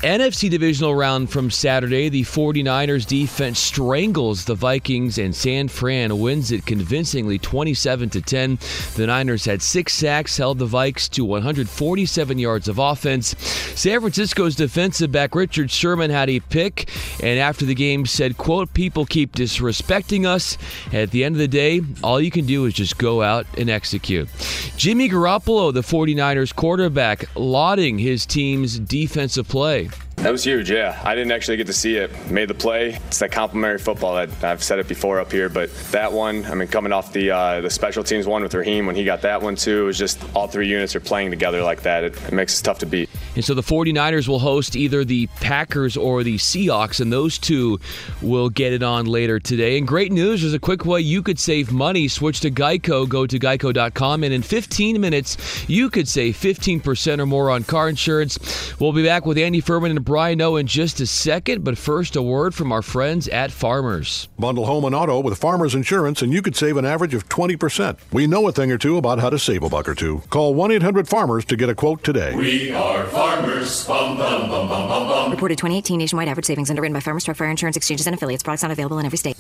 [0.01, 6.51] NFC divisional round from Saturday, the 49ers defense strangles the Vikings and San Fran wins
[6.51, 8.57] it convincingly 27 to 10.
[8.95, 13.35] The Niners had 6 sacks, held the Vikes to 147 yards of offense.
[13.79, 16.89] San Francisco's defensive back Richard Sherman had a pick
[17.21, 20.57] and after the game said, quote, people keep disrespecting us.
[20.91, 23.69] At the end of the day, all you can do is just go out and
[23.69, 24.29] execute.
[24.77, 30.10] Jimmy Garoppolo, the 49ers quarterback, lauding his team's defensive play you.
[30.17, 31.01] That was huge, yeah.
[31.03, 32.11] I didn't actually get to see it.
[32.29, 32.99] Made the play.
[33.07, 36.53] It's that complimentary football that I've said it before up here, but that one, I
[36.53, 39.41] mean, coming off the uh, the special teams one with Raheem when he got that
[39.41, 42.03] one too, it was just all three units are playing together like that.
[42.03, 43.09] It, it makes it tough to beat.
[43.35, 47.79] And so the 49ers will host either the Packers or the Seahawks, and those two
[48.21, 49.79] will get it on later today.
[49.79, 52.07] And great news there's a quick way you could save money.
[52.07, 53.09] Switch to Geico.
[53.09, 57.89] Go to geico.com, and in 15 minutes, you could save 15% or more on car
[57.89, 58.79] insurance.
[58.79, 62.17] We'll be back with Andy Furman and Brian Noe in just a second, but first,
[62.17, 64.27] a word from our friends at Farmers.
[64.37, 67.97] Bundle home and auto with Farmers Insurance, and you could save an average of 20%.
[68.11, 70.21] We know a thing or two about how to save a buck or two.
[70.29, 72.35] Call 1 800 Farmers to get a quote today.
[72.35, 73.87] We are farmers.
[73.87, 75.31] Bum, bum, bum, bum, bum, bum.
[75.31, 78.43] Reported 2018 nationwide average savings underwritten by Farmers Truck Fire Insurance Exchanges and Affiliates.
[78.43, 79.37] Products not available in every state.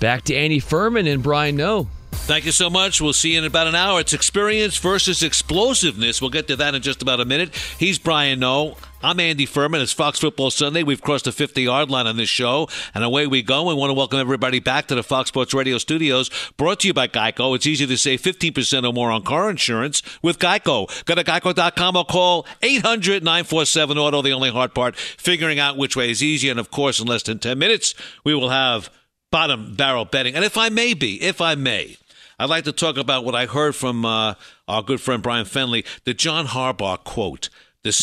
[0.00, 1.86] Back to Andy Furman and Brian Noe.
[2.12, 3.02] Thank you so much.
[3.02, 4.00] We'll see you in about an hour.
[4.00, 6.22] It's experience versus explosiveness.
[6.22, 7.54] We'll get to that in just about a minute.
[7.78, 8.76] He's Brian Noe.
[9.00, 9.80] I'm Andy Furman.
[9.80, 10.82] It's Fox Football Sunday.
[10.82, 13.62] We've crossed the 50 yard line on this show, and away we go.
[13.68, 16.94] We want to welcome everybody back to the Fox Sports Radio studios, brought to you
[16.94, 17.54] by Geico.
[17.54, 20.88] It's easy to save 15% or more on car insurance with Geico.
[21.04, 24.20] Go to geico.com or call 800 947 Auto.
[24.20, 26.48] The only hard part, figuring out which way is easy.
[26.48, 27.94] And of course, in less than 10 minutes,
[28.24, 28.90] we will have
[29.30, 30.34] bottom barrel betting.
[30.34, 31.98] And if I may be, if I may,
[32.36, 34.34] I'd like to talk about what I heard from uh,
[34.66, 37.48] our good friend Brian Fenley, the John Harbaugh quote.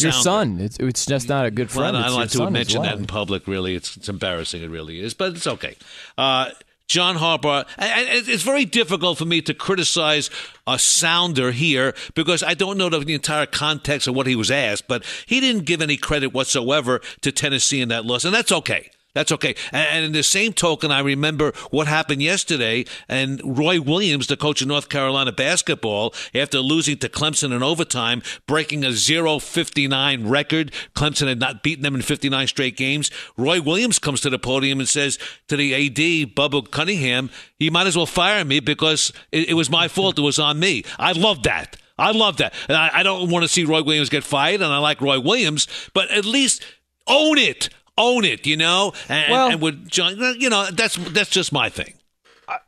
[0.01, 0.59] Your son.
[0.59, 1.93] It's, it's just not a good friend.
[1.95, 2.91] well, I don't like to mention well.
[2.91, 3.47] that in public.
[3.47, 4.61] Really, it's it's embarrassing.
[4.61, 5.75] It really is, but it's okay.
[6.17, 6.51] Uh,
[6.87, 10.29] John Harbaugh, and it's very difficult for me to criticize
[10.67, 14.87] a sounder here because I don't know the entire context of what he was asked,
[14.87, 18.91] but he didn't give any credit whatsoever to Tennessee in that loss, and that's okay.
[19.15, 19.55] That's okay.
[19.71, 24.61] And, in the same token, I remember what happened yesterday, and Roy Williams, the coach
[24.61, 30.73] of North Carolina basketball, after losing to Clemson in overtime, breaking a 0-59 record.
[30.95, 33.09] Clemson had not beaten them in 59 straight games.
[33.37, 35.17] Roy Williams comes to the podium and says
[35.47, 39.69] to the AD, Bubba Cunningham, you might as well fire me because it, it was
[39.69, 40.19] my fault.
[40.19, 40.83] It was on me.
[40.99, 41.77] I love that.
[41.97, 42.53] I love that.
[42.67, 45.21] And I, I don't want to see Roy Williams get fired, and I like Roy
[45.21, 46.61] Williams, but at least
[47.07, 47.69] own it.
[47.97, 48.93] Own it, you know?
[49.09, 51.93] And, Well- and with John, you know, that's that's just my thing.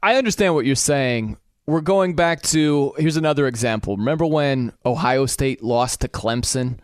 [0.02, 1.38] I understand what you're saying.
[1.68, 3.98] We're going back to here's another example.
[3.98, 6.78] Remember when Ohio State lost to Clemson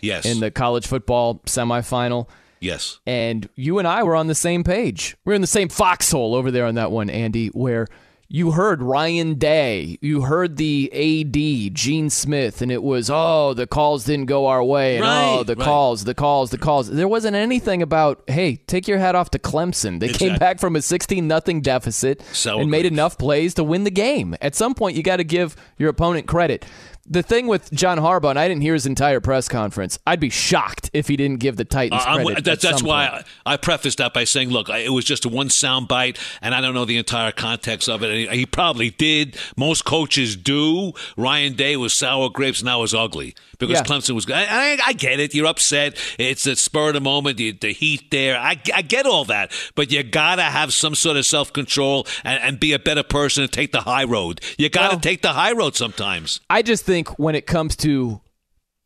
[0.00, 0.26] Yes.
[0.26, 2.28] in the college football semifinal?
[2.60, 2.98] Yes.
[3.06, 5.16] And you and I were on the same page.
[5.24, 7.86] We are in the same foxhole over there on that one, Andy, where
[8.28, 13.66] you heard Ryan Day, you heard the AD, Gene Smith, and it was, oh, the
[13.66, 14.96] calls didn't go our way.
[14.96, 15.64] And oh, the right.
[15.64, 16.90] calls, the calls, the calls.
[16.90, 20.00] There wasn't anything about, hey, take your hat off to Clemson.
[20.00, 23.84] They came back from a 16 nothing deficit So and made enough plays to win
[23.84, 24.34] the game.
[24.40, 26.64] At some point, you got to give your opponent credit.
[27.08, 29.96] The thing with John Harbaugh, and I didn't hear his entire press conference.
[30.06, 32.44] I'd be shocked if he didn't give the Titans Uh, credit.
[32.44, 33.22] that's at that's why.
[33.46, 36.52] I, I prefaced that by saying, look, I- it was just one sound bite, and
[36.54, 38.10] I don't know the entire context of it.
[38.10, 39.36] And he, he probably did.
[39.56, 40.92] Most coaches do.
[41.16, 43.82] Ryan Day was sour grapes, now is ugly because Yeah.
[43.84, 44.30] Clemson was.
[44.30, 45.34] I, I, I get it.
[45.34, 45.96] You're upset.
[46.18, 47.36] It's the spur of the moment.
[47.38, 48.36] The, the heat there.
[48.38, 52.42] I, I get all that, but you gotta have some sort of self control and,
[52.42, 54.40] and be a better person and take the high road.
[54.58, 56.40] You gotta take the high road sometimes.
[56.50, 58.20] I just think when it comes to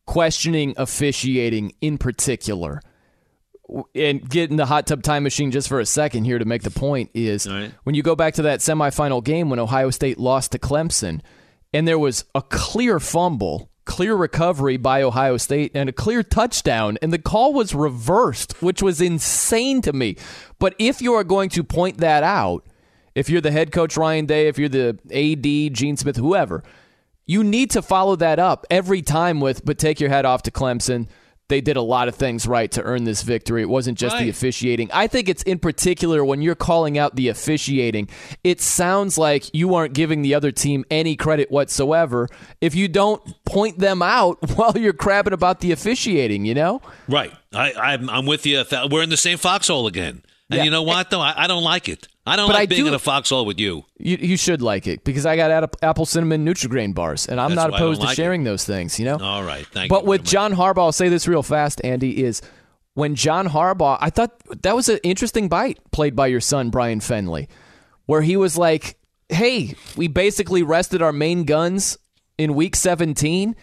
[0.07, 2.81] questioning officiating in particular,
[3.95, 6.71] and getting the hot tub time machine just for a second here to make the
[6.73, 7.47] point is
[7.85, 11.21] when you go back to that semifinal game when Ohio State lost to Clemson,
[11.73, 16.97] and there was a clear fumble, clear recovery by Ohio State, and a clear touchdown,
[17.03, 20.17] and the call was reversed, which was insane to me.
[20.61, 22.65] But if you are going to point that out,
[23.17, 26.63] if you're the head coach Ryan Day, if you're the AD Gene Smith, whoever,
[27.27, 30.53] you need to follow that up every time with, but take your head off to
[30.53, 31.09] Clemson.
[31.51, 33.61] They did a lot of things right to earn this victory.
[33.61, 34.89] It wasn't just the officiating.
[34.93, 38.09] I think it's in particular when you're calling out the officiating,
[38.43, 42.29] it sounds like you aren't giving the other team any credit whatsoever
[42.61, 46.81] if you don't point them out while you're crabbing about the officiating, you know?
[47.09, 47.33] Right.
[47.53, 48.63] I, I'm, I'm with you.
[48.91, 50.23] We're in the same foxhole again.
[50.49, 50.63] And Yeah.
[50.65, 51.21] you know what, though?
[51.21, 52.09] I, I don't like it.
[52.31, 53.85] I don't But like I being do- in a foxhole with you.
[53.99, 57.51] You, you should like it because I got apple, apple cinnamon Nutri-Grain bars, and I'm
[57.51, 58.23] That's not why I don't opposed to like it.
[58.23, 59.19] sharing those things, you know?
[59.19, 59.67] All right.
[59.67, 60.01] Thank but you.
[60.03, 62.41] But with John Harbaugh, I'll say this real fast, Andy, is
[62.95, 64.33] when John Harbaugh, I thought
[64.63, 67.49] that was an interesting bite played by your son, Brian Fenley,
[68.07, 68.97] where he was like,
[69.29, 71.99] hey, we basically rested our main guns
[72.39, 73.55] in week 17.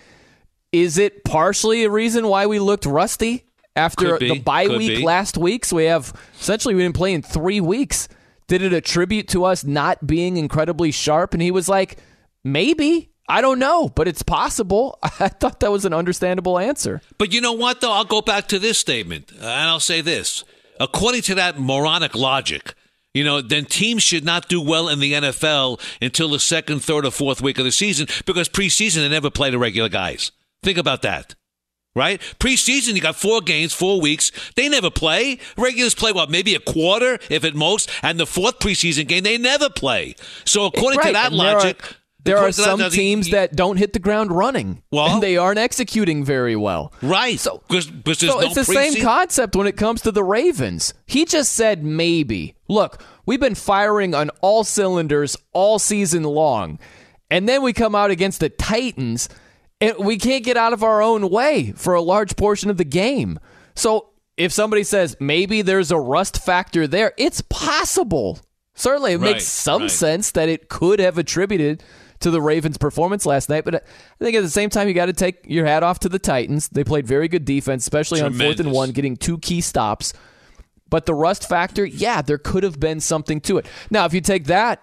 [0.72, 3.46] Is it partially a reason why we looked rusty
[3.76, 4.30] after be.
[4.30, 5.04] the bye week be.
[5.04, 5.66] last week?
[5.66, 8.08] So we have essentially we didn't play in three weeks.
[8.48, 11.34] Did it attribute to us not being incredibly sharp?
[11.34, 11.98] And he was like,
[12.44, 13.12] maybe.
[13.30, 15.00] I don't know, but it's possible.
[15.04, 17.02] I thought that was an understandable answer.
[17.18, 17.92] But you know what, though?
[17.92, 20.46] I'll go back to this statement, and I'll say this.
[20.80, 22.74] According to that moronic logic,
[23.14, 27.06] you know, then teams should not do well in the NFL until the second, third,
[27.06, 30.32] or fourth week of the season because preseason they never play the regular guys.
[30.64, 31.36] Think about that.
[31.98, 32.22] Right?
[32.40, 34.32] Preseason, you got four games, four weeks.
[34.56, 35.40] They never play.
[35.58, 37.90] Regulars play, what, maybe a quarter, if at most.
[38.04, 40.16] And the fourth preseason game, they never play.
[40.46, 41.82] So, according Right, to that and there are- logic,
[42.24, 45.24] There are to that some logic, teams that don't hit the ground running, Well- and
[45.24, 46.94] they aren't executing very well.
[47.02, 47.40] Right.
[47.40, 50.94] So, because there's So no it's the same concept when it comes to the Ravens.
[51.08, 52.54] He just said maybe.
[52.68, 56.80] Look, we've been firing on all cylinders all season long.
[57.32, 59.30] And then we come out against the Titans
[59.82, 62.84] and we can't get out of our own way for a large portion of the
[62.86, 63.40] game.
[63.76, 68.40] So if somebody says maybe there's a rust factor there, it's possible.
[68.76, 69.92] Certainly, it Right, makes some right.
[69.92, 71.84] sense that it could have attributed
[72.20, 73.66] to the Ravens' performance last night.
[73.66, 73.80] But uh,
[74.20, 76.20] I think at the same time, you got to take your hat off to the
[76.20, 76.68] Titans.
[76.70, 80.14] They played very good defense, especially on fourth and one, getting two key stops.
[80.90, 83.66] But the rust factor, yeah, there could have been something to it.
[83.90, 84.82] Now, if you take that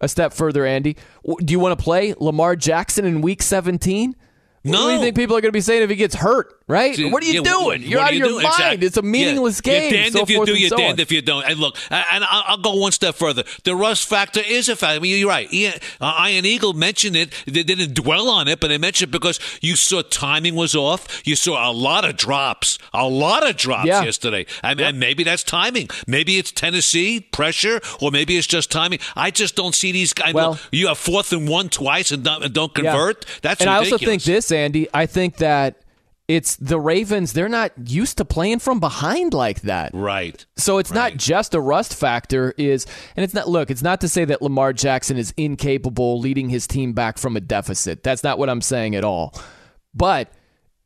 [0.00, 4.14] a step further, Andy, do you want to play Lamar Jackson in Week 17?
[4.62, 6.59] What do you think people are going to be saying if he gets hurt?
[6.70, 6.94] Right?
[6.94, 7.82] See, what are you yeah, doing?
[7.82, 8.42] You're out of you your doing?
[8.44, 8.54] mind.
[8.54, 8.86] Exactly.
[8.86, 9.72] It's a meaningless Yeah.
[9.72, 9.82] game.
[9.92, 11.00] You're damned so if you do, you're so damned on.
[11.00, 11.44] if you don't.
[11.44, 13.42] And look, and I'll, go one step further.
[13.64, 14.96] The rust factor is a factor.
[14.96, 15.52] I mean, you're right.
[15.52, 17.32] Ian, uh, Ian Eagle mentioned it.
[17.46, 21.22] They didn't dwell on it, but they mentioned it because you saw timing was off.
[21.26, 24.02] You saw a lot of drops, a lot of drops Yeah.
[24.04, 24.46] yesterday.
[24.62, 25.88] And, and maybe that's timing.
[26.06, 29.00] Maybe it's Tennessee pressure, or maybe it's just timing.
[29.16, 30.34] I just don't see these guys.
[30.34, 33.24] Well- you have fourth and one twice and don't, and don't convert.
[33.42, 34.86] That's and I also think this, Andy.
[34.94, 35.76] I think that
[36.30, 37.32] it's the Ravens.
[37.32, 39.90] They're not used to playing from behind like that.
[39.92, 40.46] Right.
[40.56, 42.54] So it's not just a rust factor.
[42.56, 42.86] Is
[43.16, 43.48] and it's not.
[43.48, 47.36] Look, it's not to say that Lamar Jackson is incapable leading his team back from
[47.36, 48.04] a deficit.
[48.04, 49.34] That's not what I'm saying at all.
[49.92, 50.32] But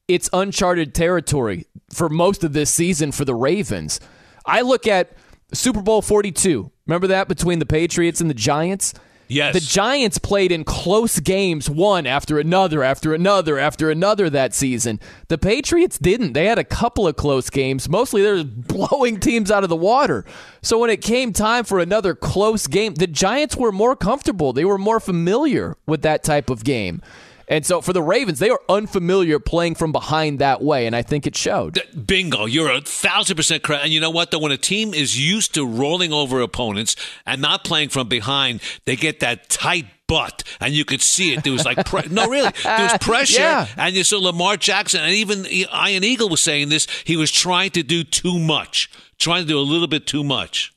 [0.08, 4.00] it's uncharted territory for most of this season for the Ravens.
[4.46, 5.12] I look at
[5.52, 6.72] Super Bowl 42.
[6.86, 8.94] Remember that between the Patriots and the Giants?
[9.28, 9.54] Yes.
[9.54, 15.00] The Giants played in close games, one after another, after another, after another that season.
[15.28, 16.34] The Patriots didn't.
[16.34, 17.88] They had a couple of close games.
[17.88, 20.24] Mostly they're blowing teams out of the water.
[20.62, 24.52] So when it came time for another close game, the Giants were more comfortable.
[24.52, 27.02] They were more familiar with that type of game.
[27.48, 31.02] And so for the Ravens, they are unfamiliar playing from behind that way, and I
[31.02, 31.80] think it showed.
[32.06, 32.46] Bingo.
[32.46, 33.84] You're a thousand percent correct.
[33.84, 34.38] And you know what, though?
[34.38, 36.96] When a team is used to rolling over opponents
[37.26, 40.42] and not playing from behind, they get that tight butt.
[40.60, 41.44] And you could see it.
[41.44, 43.40] There was like, pre- no, really, there was pressure.
[43.40, 43.66] Yeah.
[43.76, 46.86] And you saw Lamar Jackson, and even Ian Eagle was saying this.
[47.04, 50.73] He was trying to do too much, trying to do a little bit too much.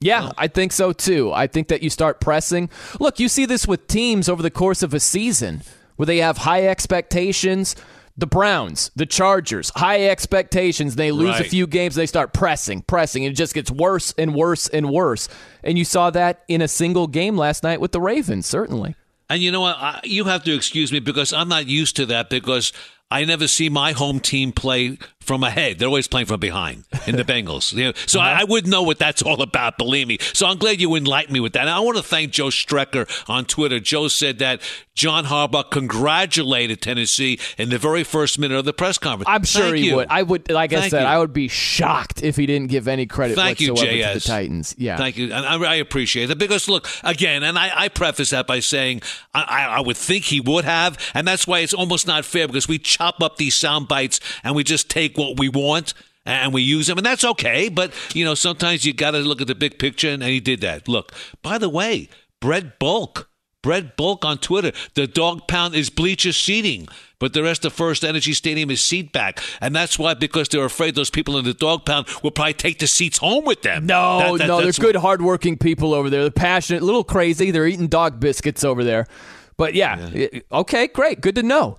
[0.00, 1.32] Yeah, I think so too.
[1.32, 2.70] I think that you start pressing.
[3.00, 5.62] Look, you see this with teams over the course of a season
[5.96, 7.74] where they have high expectations.
[8.16, 10.96] The Browns, the Chargers, high expectations.
[10.96, 14.34] They lose a few games, they start pressing, pressing, and it just gets worse and
[14.34, 15.28] worse and worse.
[15.62, 18.96] And you saw that in a single game last night with the Ravens, certainly.
[19.30, 19.76] And you know what?
[19.78, 22.72] I, you have to excuse me because I'm not used to that because
[23.10, 25.78] I never see my home team play from ahead.
[25.78, 27.72] They're always playing from behind in the Bengals.
[27.72, 28.28] You know, so uh-huh.
[28.28, 30.18] I, I wouldn't know what that's all about, believe me.
[30.32, 31.60] So I'm glad you enlightened me with that.
[31.60, 33.78] And I want to thank Joe Strecker on Twitter.
[33.78, 34.62] Joe said that
[34.94, 39.28] John Harbaugh congratulated Tennessee in the very first minute of the press conference.
[39.28, 39.96] I'm sure Thank he you.
[39.96, 40.08] would.
[40.10, 41.06] I would, like I said, you.
[41.06, 44.14] I would be shocked if he didn't give any credit Thank you, whatsoever to JS.
[44.14, 44.74] the Titans.
[44.76, 44.96] Yeah.
[44.96, 45.32] Thank you.
[45.32, 49.02] And I, I appreciate it because, look, again, and I, I preface that by saying
[49.32, 50.98] I, I would think he would have.
[51.14, 54.56] And that's why it's almost not fair because we chop up these sound bites and
[54.56, 55.92] we just take what we want
[56.24, 56.98] and we use them.
[56.98, 57.68] And that's okay.
[57.68, 60.08] But, you know, sometimes you got to look at the big picture.
[60.10, 60.88] And he did that.
[60.88, 61.12] Look,
[61.42, 62.08] by the way,
[62.40, 63.28] Brett Bulk.
[63.60, 64.70] Brett Bulk on Twitter.
[64.94, 66.86] The dog pound is bleacher seating,
[67.18, 69.40] but the rest of First Energy Stadium is seat back.
[69.60, 72.78] And that's why, because they're afraid those people in the dog pound will probably take
[72.78, 73.84] the seats home with them.
[73.84, 76.22] No, That- that- no, they're good, hardworking people over there.
[76.22, 77.50] They're passionate, a little crazy.
[77.50, 79.08] They're eating dog biscuits over there.
[79.56, 81.20] But yeah, i- okay, great.
[81.20, 81.78] Good to know.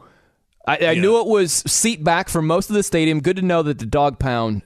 [0.69, 3.21] I, I knew it was seat back for most of the stadium.
[3.21, 4.61] Good to know that the dog pound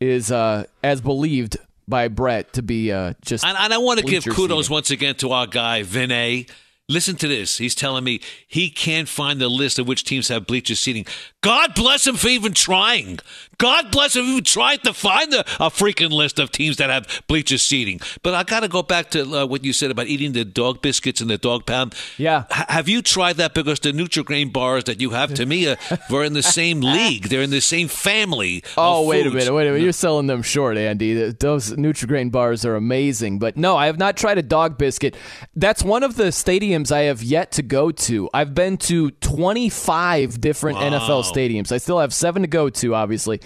[0.00, 1.56] is uh, as believed
[1.88, 3.44] by Brett to be uh, just.
[3.44, 4.72] And, and I want to give kudos seating.
[4.72, 6.48] once again to our guy, Vinay.
[6.90, 7.58] Listen to this.
[7.58, 11.04] He's telling me he can't find the list of which teams have bleacher seating.
[11.42, 13.18] God bless him for even trying.
[13.58, 17.22] God bless if you tried to find a, a freaking list of teams that have
[17.26, 18.00] bleachers seating.
[18.22, 20.80] But I got to go back to uh, what you said about eating the dog
[20.80, 21.94] biscuits and the dog pound.
[22.18, 22.44] Yeah.
[22.52, 23.54] H- have you tried that?
[23.54, 25.74] Because the Nutrigrain bars that you have, to me, uh,
[26.12, 27.24] are in the same league.
[27.24, 28.62] They're in the same family.
[28.76, 29.82] Oh, wait a minute, wait a minute.
[29.82, 31.14] You're selling them short, Andy.
[31.14, 33.40] Th- Those Nutrigrain bars are amazing.
[33.40, 35.16] But no, I have not tried a dog biscuit.
[35.56, 38.30] That's one of the stadiums I have yet to go to.
[38.32, 40.90] I've been to 25 different Wow.
[40.90, 41.72] NFL stadiums.
[41.72, 43.40] I still have seven to go to, obviously.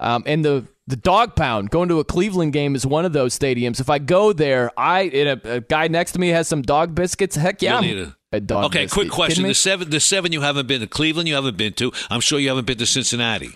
[0.00, 3.38] Um, and the the dog pound going to a Cleveland game is one of those
[3.38, 3.80] stadiums.
[3.80, 7.36] If I go there, I a, a guy next to me has some dog biscuits.
[7.36, 8.92] Heck yeah, I'm need a- a dog Okay, biscuit.
[8.92, 11.92] quick question: the seven, the seven you haven't been to Cleveland, you haven't been to.
[12.10, 13.50] I'm sure you haven't been to Cincinnati.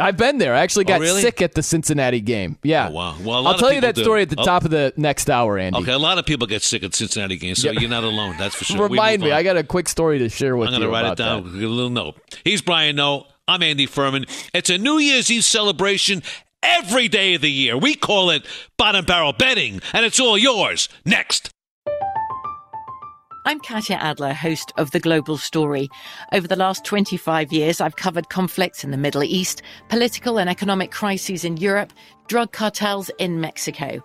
[0.00, 0.54] I've been there.
[0.54, 1.20] I actually Oh, got really?
[1.20, 2.56] sick at the Cincinnati game.
[2.62, 2.88] Yeah.
[2.88, 3.16] Oh, wow.
[3.22, 4.02] Well, I'll tell you that do.
[4.02, 4.44] story at the Oh.
[4.44, 5.78] top of the next hour, Andy.
[5.80, 7.78] Okay, a lot of people get sick at Cincinnati games, so Yeah.
[7.78, 8.34] you're not alone.
[8.38, 8.88] That's for sure.
[8.88, 9.30] Remind me.
[9.30, 9.36] on.
[9.36, 11.40] I got a quick story to share with I'm you going to write it down.
[11.40, 12.16] A little note.
[12.42, 13.26] He's Brian Noe.
[13.48, 14.26] I'm Andy Furman.
[14.54, 16.22] It's a New Year's Eve celebration
[16.62, 17.76] every day of the year.
[17.76, 18.46] We call it
[18.76, 20.88] bottom barrel betting, and it's all yours.
[21.04, 21.50] Next.
[23.44, 25.88] I'm Katya Adler, host of The Global Story.
[26.32, 30.92] Over the last 25 years, I've covered conflicts in the Middle East, political and economic
[30.92, 31.92] crises in Europe,
[32.28, 34.04] drug cartels in Mexico.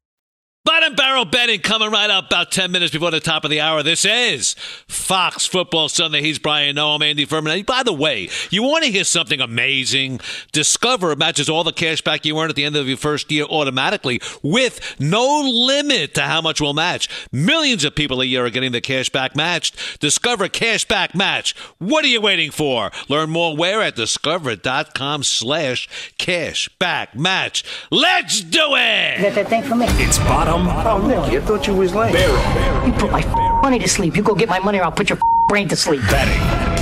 [0.63, 3.81] Bottom barrel betting coming right up about 10 minutes before the top of the hour.
[3.81, 4.53] This is
[4.87, 6.21] Fox Football Sunday.
[6.21, 7.63] He's Brian Noe, Andy Furman.
[7.63, 10.19] By the way, you want to hear something amazing?
[10.51, 13.45] Discover matches all the cash back you earn at the end of your first year
[13.45, 17.09] automatically with no limit to how much will match.
[17.31, 19.99] Millions of people a year are getting the cash back matched.
[19.99, 21.55] Discover Cash Back Match.
[21.79, 22.91] What are you waiting for?
[23.09, 25.89] Learn more where at discover.com slash
[26.19, 27.63] cash back match.
[27.89, 29.21] Let's do it!
[29.21, 29.87] Got that thing for me?
[29.89, 30.50] It's bottom.
[30.53, 32.13] Oh, Nicky, I thought you was lame.
[32.13, 32.85] Barrel.
[32.85, 33.23] You put my
[33.61, 34.17] money to sleep.
[34.17, 36.01] You go get my money or I'll put your brain to sleep.
[36.09, 36.33] Betting.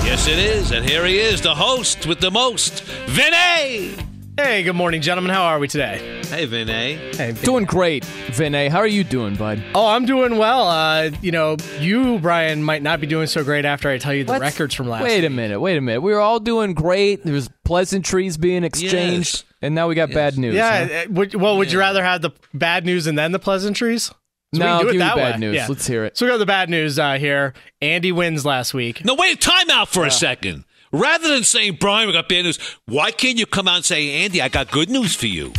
[0.05, 0.71] Yes, it is.
[0.71, 4.08] And here he is, the host with the most, Vinay.
[4.41, 5.31] Hey, good morning, gentlemen.
[5.33, 5.97] How are we today?
[6.27, 7.13] Hey, Vinay.
[7.13, 8.69] Hey, Doing great, Vinay.
[8.69, 9.61] How are you doing, bud?
[9.75, 10.67] Oh, I'm doing well.
[10.69, 14.23] Uh, you know, you, Brian, might not be doing so great after I tell you
[14.23, 14.41] the What?
[14.41, 15.59] records from last Wait a minute.
[15.59, 15.99] Wait a minute.
[16.01, 17.25] We were all doing great.
[17.25, 19.43] There was pleasantries being exchanged, Yes.
[19.61, 20.55] and now we got bad news.
[20.55, 20.87] Yeah.
[20.87, 20.93] huh?
[20.93, 24.03] uh, Would, well, would you rather have the bad news and then the pleasantries?
[24.05, 24.13] So
[24.53, 25.39] we No, can do it give me that bad way.
[25.39, 25.55] news.
[25.55, 25.65] Yeah.
[25.67, 26.17] Let's hear it.
[26.17, 27.53] So we got the bad news uh, here.
[27.81, 29.03] Andy wins last week.
[29.03, 30.63] No, wait, time out for a second.
[30.91, 34.23] Rather than saying, Brian, we got bad news, why can't you come out and say,
[34.23, 35.53] Andy, I got good news for you?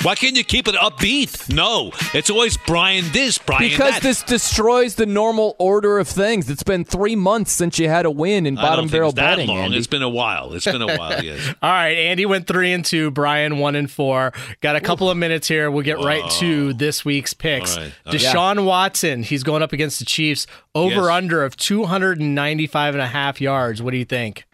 [0.00, 1.52] Why can't you keep it upbeat?
[1.54, 4.02] No, it's always Brian this, Brian Because that.
[4.02, 6.50] this destroys the normal order of things.
[6.50, 9.08] It's been three months since you had a win in I bottom don't think barrel
[9.10, 9.48] it's that betting.
[9.48, 9.58] long.
[9.58, 9.76] Andy.
[9.76, 10.54] It's been a while.
[10.54, 11.12] It's been a while.
[11.22, 11.54] Yes.
[11.62, 13.10] All right, Andy went three and two.
[13.12, 14.32] Brian one and four.
[14.60, 15.70] Got a couple of minutes here.
[15.70, 16.72] We'll get right to oh.
[16.72, 17.76] this week's picks.
[17.76, 18.20] All right, all right.
[18.20, 19.22] Deshaun Watson.
[19.22, 20.46] He's going up against the Chiefs.
[20.74, 21.10] Over Yes.
[21.10, 23.82] under of 295 and a half yards.
[23.82, 24.46] What do you think?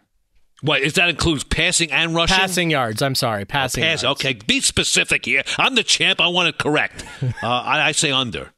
[0.62, 1.09] What is that?
[1.09, 2.36] Includes passing and rushing.
[2.36, 3.01] Passing yards.
[3.01, 3.82] I'm sorry, passing.
[3.82, 4.02] Pass.
[4.02, 4.20] yards.
[4.20, 5.43] Okay, be specific here.
[5.56, 6.20] I'm the champ.
[6.20, 7.05] I want it correct.
[7.43, 8.52] Uh, I, I say under.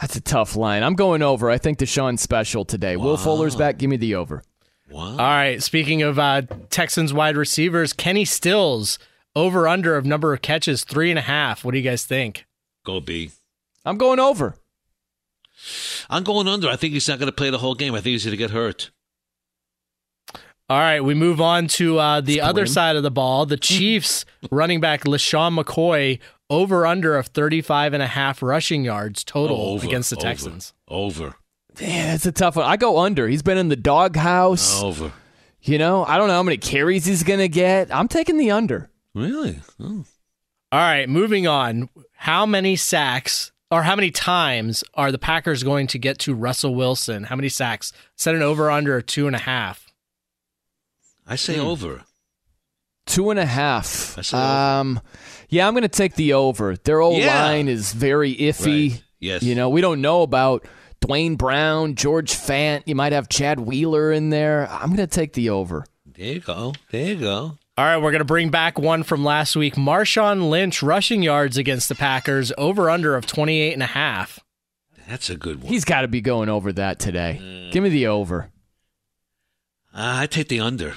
[0.00, 0.82] That's a tough line.
[0.82, 1.50] I'm going over.
[1.50, 2.96] I think Deshaun's special today.
[2.96, 3.78] Will Fuller's back.
[3.78, 4.42] Give me the over.
[4.90, 5.10] Wow.
[5.10, 5.62] All right.
[5.62, 8.98] Speaking of uh, Texans wide receivers, Kenny Stills
[9.34, 11.64] over under of number of catches three and a half.
[11.64, 12.46] What do you guys think?
[12.84, 13.30] Go B.
[13.84, 14.56] I'm going over.
[16.10, 16.68] I'm going under.
[16.68, 17.94] I think he's not going to play the whole game.
[17.94, 18.90] I think he's going to get hurt.
[20.68, 23.46] All right, we move on to uh, the other side of the ball.
[23.46, 26.18] The Chiefs running back LeSean McCoy
[26.50, 30.22] over under of 35 and a half rushing yards total Oh, over, against the over,
[30.26, 30.72] Texans.
[30.88, 31.36] Over.
[31.80, 32.64] Man, that's a tough one.
[32.64, 33.28] I go under.
[33.28, 34.82] He's been in the doghouse.
[34.82, 35.12] Over.
[35.60, 37.94] You know, I don't know how many carries he's going to get.
[37.94, 38.90] I'm taking the under.
[39.14, 39.60] Really?
[39.80, 40.04] Oh.
[40.72, 41.88] All right, moving on.
[42.14, 46.74] How many sacks or how many times are the Packers going to get to Russell
[46.74, 47.24] Wilson?
[47.24, 47.92] How many sacks?
[48.16, 49.85] Set an over under of two and a half.
[51.26, 51.66] I say Hmm.
[51.66, 52.02] over.
[53.06, 54.16] Two and a half.
[54.18, 54.46] I say over.
[54.46, 55.00] Um,
[55.48, 56.76] yeah, I'm going to take the over.
[56.76, 57.44] Their old Yeah.
[57.44, 58.90] line is very iffy.
[58.92, 59.02] Right.
[59.20, 59.42] Yes.
[59.42, 60.66] You know, we don't know about
[61.00, 62.82] Duane Brown, George Fant.
[62.86, 64.68] You might have Chad Wheeler in there.
[64.70, 65.84] I'm going to take the over.
[66.04, 66.74] There you go.
[66.90, 67.58] There you go.
[67.78, 69.74] All right, we're going to bring back one from last week.
[69.74, 74.40] Marshawn Lynch rushing yards against the Packers over under of 28 and a half.
[75.06, 75.70] That's a good one.
[75.72, 77.68] He's got to be going over that today.
[77.72, 78.50] Give me the over.
[79.94, 80.94] Uh, I take the under.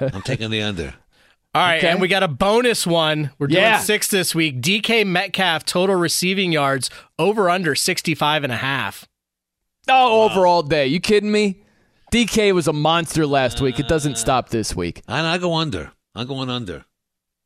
[0.00, 0.94] I'm taking the under.
[1.54, 1.88] All right, Okay.
[1.88, 3.30] and we got a bonus one.
[3.38, 3.78] We're doing Yeah.
[3.80, 4.60] six this week.
[4.60, 9.06] DK Metcalf total receiving yards over under 65 and a half.
[9.88, 10.86] Oh, over all day.
[10.86, 11.56] You kidding me?
[12.12, 13.80] DK was a monster last week.
[13.80, 15.02] It doesn't uh, stop this week.
[15.08, 15.92] And I go under.
[16.14, 16.84] I'm going under.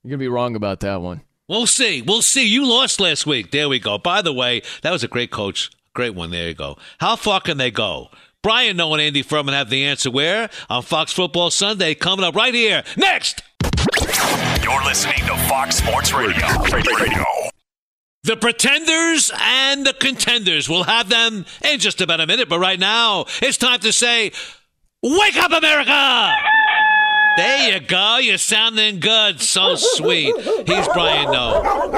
[0.02, 1.22] You're going to be wrong about that one.
[1.48, 2.02] We'll see.
[2.02, 2.46] We'll see.
[2.46, 3.50] You lost last week.
[3.52, 3.98] There we go.
[3.98, 5.70] By the way, that was a great coach.
[5.94, 6.30] Great one.
[6.30, 6.76] There you go.
[6.98, 8.08] How far can they go?
[8.42, 10.50] Brian Noe and Andy Furman have the answer where?
[10.68, 12.82] On Fox Football Sunday, coming up right here.
[12.96, 13.40] Next!
[14.62, 16.44] You're listening to Fox Sports Radio.
[16.72, 17.24] Radio.
[18.24, 20.68] The pretenders and the contenders.
[20.68, 24.32] We'll have them in just about a minute, but right now, it's time to say,
[25.04, 26.36] Wake up, America!
[27.36, 28.18] There you go.
[28.18, 29.40] You're sounding good.
[29.40, 30.34] So sweet.
[30.36, 31.62] He's Brian Noe.
[31.64, 31.88] Oh,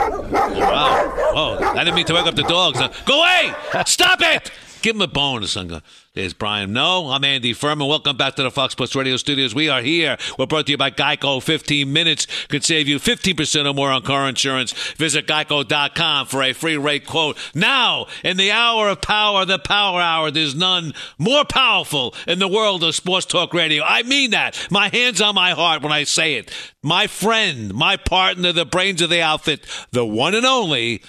[0.60, 1.12] wow.
[1.34, 2.78] Oh, I didn't mean to wake up the dogs.
[3.04, 3.52] Go away!
[3.86, 4.50] Stop it!
[4.84, 5.56] Give him a bonus.
[5.56, 5.82] I'm gonna-
[6.12, 7.88] There's Brian Noe, I'm Andy Furman.
[7.88, 9.54] Welcome back to the Fox Sports Radio studios.
[9.54, 10.18] We are here.
[10.38, 11.42] We're brought to you by Geico.
[11.42, 14.72] 15 minutes could save you 15% or more on car insurance.
[14.98, 17.38] Visit geico.com for a free rate quote.
[17.54, 22.46] Now, in the hour of power, the power hour, there's none more powerful in the
[22.46, 23.82] world of sports talk radio.
[23.84, 24.68] I mean that.
[24.70, 26.50] My hands on my heart when I say it.
[26.82, 31.02] My friend, my partner, the brains of the outfit, the one and only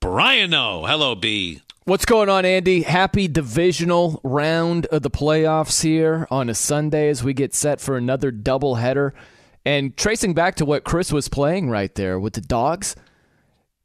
[0.00, 0.84] Brian Noe.
[0.86, 1.62] Hello, B.
[1.88, 2.82] What's going on, Andy?
[2.82, 7.96] Happy divisional round of the playoffs here on a Sunday as we get set for
[7.96, 9.12] another doubleheader.
[9.64, 12.94] And tracing back to what Chris was playing right there with the dogs,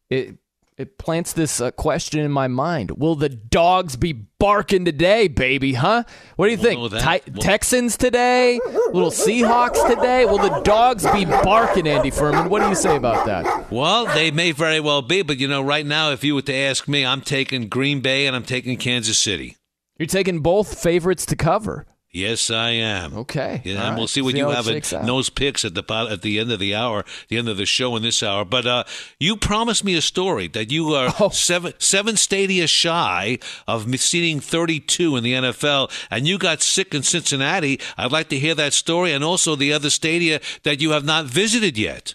[0.10, 0.36] it
[0.78, 5.74] it plants this uh, question in my mind: Will the dogs be barking today, baby?
[5.74, 6.04] Huh?
[6.36, 7.04] What do you We'll think?
[7.26, 8.60] Ti- We'll- Texans today?
[8.91, 10.26] Little Seahawks today?
[10.26, 12.50] Will the dogs be barking, Andy Furman?
[12.50, 13.72] What do you say about that?
[13.72, 16.54] Well, they may very well be, but you know, right now, if you were to
[16.56, 19.58] ask me, I'm taking Green Bay and I'm taking Kansas City.
[19.98, 21.86] You're taking both favorites to cover.
[22.14, 23.18] Yes, I am.
[23.18, 23.61] Okay.
[23.64, 25.03] Yeah, and we'll see what See you have at out.
[25.03, 27.95] Noe's picks at the at the end of the hour, the end of the show
[27.95, 28.45] in this hour.
[28.45, 28.84] But uh,
[29.19, 31.30] you promised me a story that you are Oh.
[31.30, 37.02] seven seven stadia shy of seating 32 in the NFL, and you got sick in
[37.02, 37.80] Cincinnati.
[37.98, 41.26] I'd like to hear that story, and also the other stadia that you have not
[41.26, 42.14] visited yet.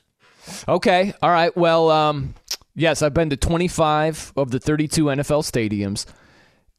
[0.69, 1.13] Okay.
[1.21, 1.55] All right.
[1.57, 2.35] Well, um,
[2.77, 6.07] yes, I've been to 25 of the 32 NFL stadiums.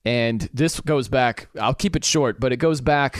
[0.06, 3.20] And this goes back, I'll keep it short, but it goes back,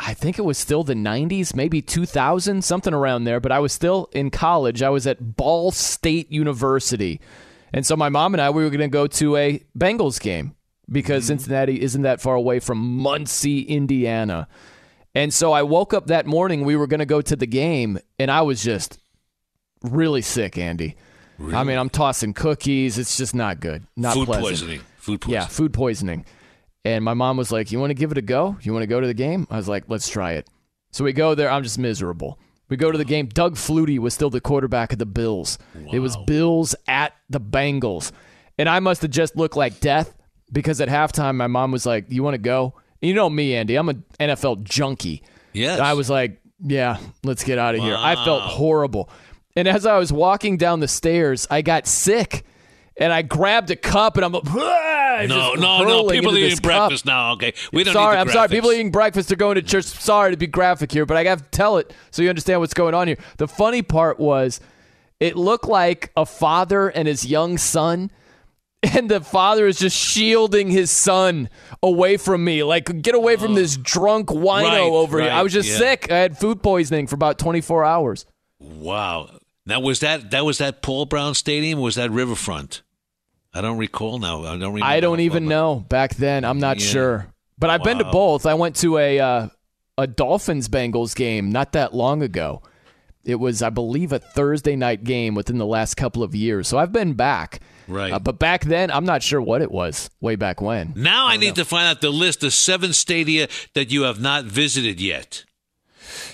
[0.00, 3.40] I think it was still the 90s, maybe 2000, something around there.
[3.40, 4.82] But I was still in college.
[4.82, 7.20] I was at Ball State University.
[7.72, 10.54] And so my mom and I, we were going to go to a Bengals game
[10.90, 11.38] because mm-hmm.
[11.38, 14.46] Cincinnati isn't that far away from Muncie, Indiana.
[15.14, 17.98] And so I woke up that morning, we were going to go to the game,
[18.18, 18.98] and I was just
[19.82, 20.96] really sick, Andy.
[21.52, 22.98] I mean, I'm tossing cookies.
[22.98, 23.84] It's just not good.
[23.96, 24.46] Not Food pleasant.
[24.46, 24.80] poisoning.
[25.02, 25.40] Food poisoning.
[25.42, 26.24] Yeah, food poisoning.
[26.84, 28.56] And my mom was like, "You want to give it a go?
[28.62, 30.48] You want to go to the game?" I was like, "Let's try it."
[30.92, 31.50] So we go there.
[31.50, 32.38] I'm just miserable.
[32.68, 33.26] We go to the game.
[33.26, 35.58] Doug Flutie was still the quarterback of the Bills.
[35.92, 38.12] It was Bills at the Bengals.
[38.58, 40.14] And I must have just looked like death
[40.52, 42.74] because at halftime, my mom was like, You want to go?
[43.00, 43.74] You know me, Andy.
[43.74, 45.22] I'm an NFL junkie.
[45.52, 45.78] Yes.
[45.78, 47.96] And I was like, Yeah, let's get out of here.
[47.96, 49.10] I felt horrible.
[49.56, 52.44] And as I was walking down the stairs, I got sick.
[52.96, 55.28] And I grabbed a cup and I'm like!
[55.28, 56.08] No, no, no.
[56.08, 56.62] People eating cup.
[56.62, 57.32] breakfast now.
[57.32, 57.92] Okay, we don't.
[57.92, 58.48] sorry, I'm the sorry.
[58.48, 58.52] graphics.
[58.52, 59.28] People eating breakfast.
[59.28, 59.84] They're going to church.
[59.84, 62.74] Sorry to be graphic here, but I have to tell it so you understand what's
[62.74, 63.18] going on here.
[63.38, 64.60] The funny part was,
[65.20, 68.10] it looked like a father and his young son,
[68.82, 71.48] and the father is just shielding his son
[71.82, 72.62] away from me.
[72.62, 73.54] Like, get away from oh.
[73.54, 74.68] this drunk wino Oh.
[74.68, 75.30] Right, over here.
[75.30, 75.78] I was just yeah.
[75.78, 76.10] sick.
[76.10, 78.26] I had food poisoning for about 24 hours.
[78.58, 79.30] Wow.
[79.66, 81.78] Now was that that was that Paul Brown Stadium?
[81.78, 82.82] Or was that Riverfront?
[83.54, 84.40] I don't recall now.
[84.44, 84.84] I don't remember.
[84.84, 86.44] I don't even know back then.
[86.44, 86.86] I'm not Yeah.
[86.86, 87.26] sure,
[87.58, 88.46] but I've been to both.
[88.46, 89.48] I went to a uh,
[89.98, 92.62] a Dolphins Bengals game not that long ago.
[93.24, 96.66] It was, I believe, a Thursday night game within the last couple of years.
[96.66, 97.60] So I've been back.
[97.86, 98.12] Right.
[98.12, 100.92] Uh, but back then, I'm not sure what it was way back when.
[100.96, 104.44] Now I, need to find out the list of seven stadia that you have not
[104.46, 105.44] visited yet.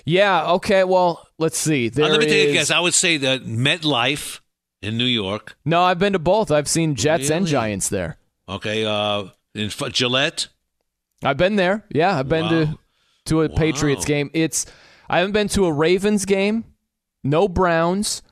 [0.05, 0.53] Yeah.
[0.53, 0.85] Okay.
[0.85, 1.89] Well, let's see.
[1.89, 2.71] Uh, let me take a guess.
[2.71, 4.41] I would say that MetLife
[4.83, 5.57] in New York.
[5.65, 6.51] No, I've been to both.
[6.51, 8.17] I've seen Jets and Giants there.
[8.49, 8.85] Okay.
[8.85, 10.49] Uh, in F- Gillette.
[11.23, 11.85] I've been there.
[11.91, 12.51] Yeah, I've been Wow.
[12.51, 12.79] to
[13.27, 14.31] to a Patriots game.
[14.33, 14.67] It's
[15.11, 16.65] I haven't been to a Ravens game.
[17.25, 18.23] No Browns.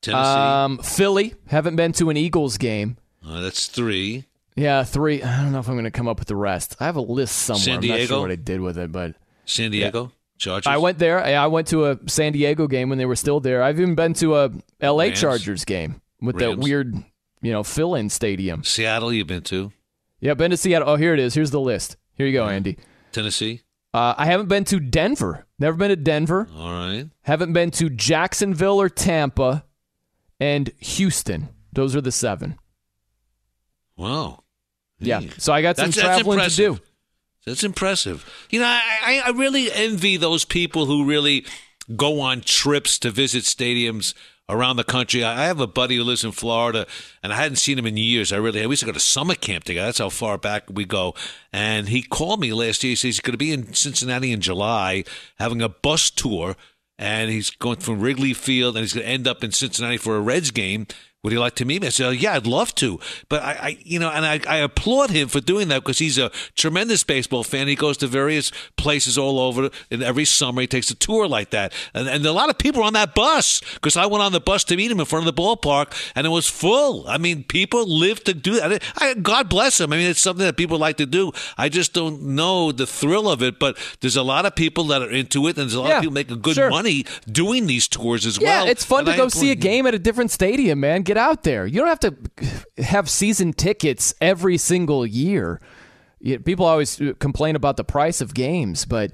[0.00, 0.20] Tennessee.
[0.22, 1.34] Um, Philly.
[1.48, 2.96] Haven't been to an Eagles game.
[3.26, 4.24] Uh, that's three.
[4.54, 5.22] Yeah, three.
[5.22, 6.76] I don't know if I'm going to come up with the rest.
[6.80, 7.62] I have a list somewhere.
[7.62, 9.14] San I'm not sure what I did with it, but
[9.44, 10.12] San Diego.
[10.38, 10.66] Chargers.
[10.66, 11.22] I went there.
[11.22, 13.62] I went to a San Diego game when they were still there.
[13.62, 14.50] I've even been to a
[14.80, 15.08] L.A.
[15.08, 15.20] Rams?
[15.20, 16.94] Chargers game with that weird,
[17.42, 18.62] you know, fill-in stadium.
[18.64, 19.12] Seattle.
[19.12, 19.72] You've been to
[20.20, 20.88] Yeah, been to Seattle.
[20.90, 21.34] Oh, here it is.
[21.34, 21.96] Here's the list.
[22.14, 22.78] Here you go, Andy.
[23.12, 23.62] Tennessee.
[23.94, 25.46] Uh, I haven't been to Denver.
[25.58, 26.48] Never been to Denver.
[26.54, 27.06] All right.
[27.22, 29.64] Haven't been to Jacksonville or Tampa,
[30.38, 31.48] and Houston.
[31.72, 32.58] Those are the seven.
[33.96, 34.44] Wow.
[35.00, 35.20] Yeah.
[35.38, 36.78] So I got some That's- that's traveling to do.
[37.48, 38.24] That's impressive.
[38.50, 41.44] You know, I, I, really envy those people who really
[41.96, 44.14] go on trips to visit stadiums
[44.48, 45.22] around the country.
[45.24, 46.86] I I have a buddy who lives in Florida,
[47.22, 48.32] and I hadn't seen him in years.
[48.32, 49.86] I really, we used to go to summer camp together.
[49.86, 51.14] That's how far back we go.
[51.52, 52.90] And he called me last year.
[52.90, 55.04] He says he's going to be in Cincinnati in July,
[55.38, 56.56] having a bus tour,
[56.98, 60.16] and he's going from Wrigley Field, and he's going to end up in Cincinnati for
[60.16, 60.86] a Reds game.
[61.24, 61.88] Would you like to meet me?
[61.88, 63.00] I said, oh, yeah, I'd love to.
[63.28, 66.16] But I, I you know, and I, I applaud him for doing that because he's
[66.16, 67.66] a tremendous baseball fan.
[67.66, 71.50] He goes to various places all over, and every summer he takes a tour like
[71.50, 71.72] that.
[71.92, 74.38] And, and a lot of people are on that bus because I went on the
[74.40, 77.04] bus to meet him in front of the ballpark, and it was full.
[77.08, 78.80] I mean, people live to do that.
[78.96, 79.92] I, God bless them.
[79.92, 81.32] I mean, it's something that people like to do.
[81.56, 85.02] I just don't know the thrill of it, but there's a lot of people that
[85.02, 86.70] are into it, and there's a lot Yeah, of people making good sure.
[86.70, 88.68] money doing these tours as Yeah, well.
[88.68, 91.02] it's fun And to I go see a game at a different stadium, man.
[91.08, 91.66] Get out there.
[91.66, 95.58] You don't have to have season tickets every single year.
[96.44, 99.12] People always uh, complain about the price of games, but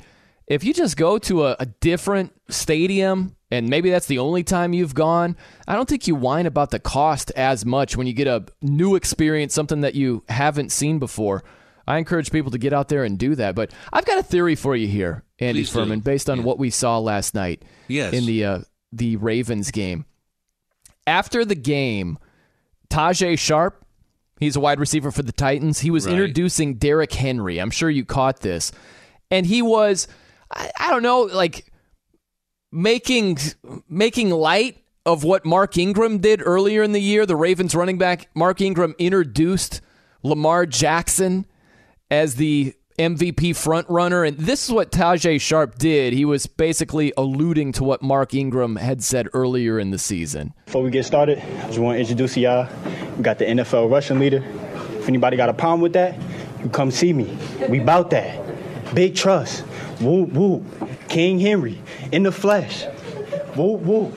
[0.49, 4.73] if you just go to a, a different stadium and maybe that's the only time
[4.73, 5.37] you've gone,
[5.69, 8.97] I don't think you whine about the cost as much when you get a new
[8.97, 11.45] experience, something that you haven't seen before.
[11.87, 13.55] I encourage people to get out there and do that.
[13.55, 15.79] But I've got a theory for you here, Andy Please do.
[15.79, 18.15] Furman, based on what we saw last night Yes.
[18.15, 18.59] in the uh,
[18.91, 20.07] the Ravens game.
[21.07, 22.19] After the game,
[22.91, 23.85] Tajaé Sharpe,
[24.41, 25.81] he's a wide receiver for the Titans.
[25.81, 26.13] He was Right.
[26.13, 27.59] introducing Derrick Henry.
[27.59, 28.73] I'm sure you caught this.
[29.31, 30.07] And he was
[30.51, 31.67] I, I don't know, like
[32.73, 33.39] making
[33.89, 37.27] making light of what Mark Ingram did earlier in the year.
[37.27, 39.81] The Ravens running back Mark Ingram introduced
[40.23, 41.47] Lamar Jackson
[42.11, 46.13] as the MVP front runner, and this is what Tajaé Sharpe did.
[46.13, 50.55] He was basically alluding to what Mark Ingram had said earlier in the season.
[50.67, 52.69] Before we get started, I just want to introduce y'all.
[53.17, 54.45] We got the NFL rushing leader.
[54.99, 56.17] If anybody got a problem with that,
[56.63, 57.37] you come see me.
[57.69, 58.95] We bout that.
[58.95, 59.65] Big trust.
[60.01, 60.65] Woo woo.
[61.09, 62.85] King Henry in the flesh.
[63.57, 64.13] Woo woo.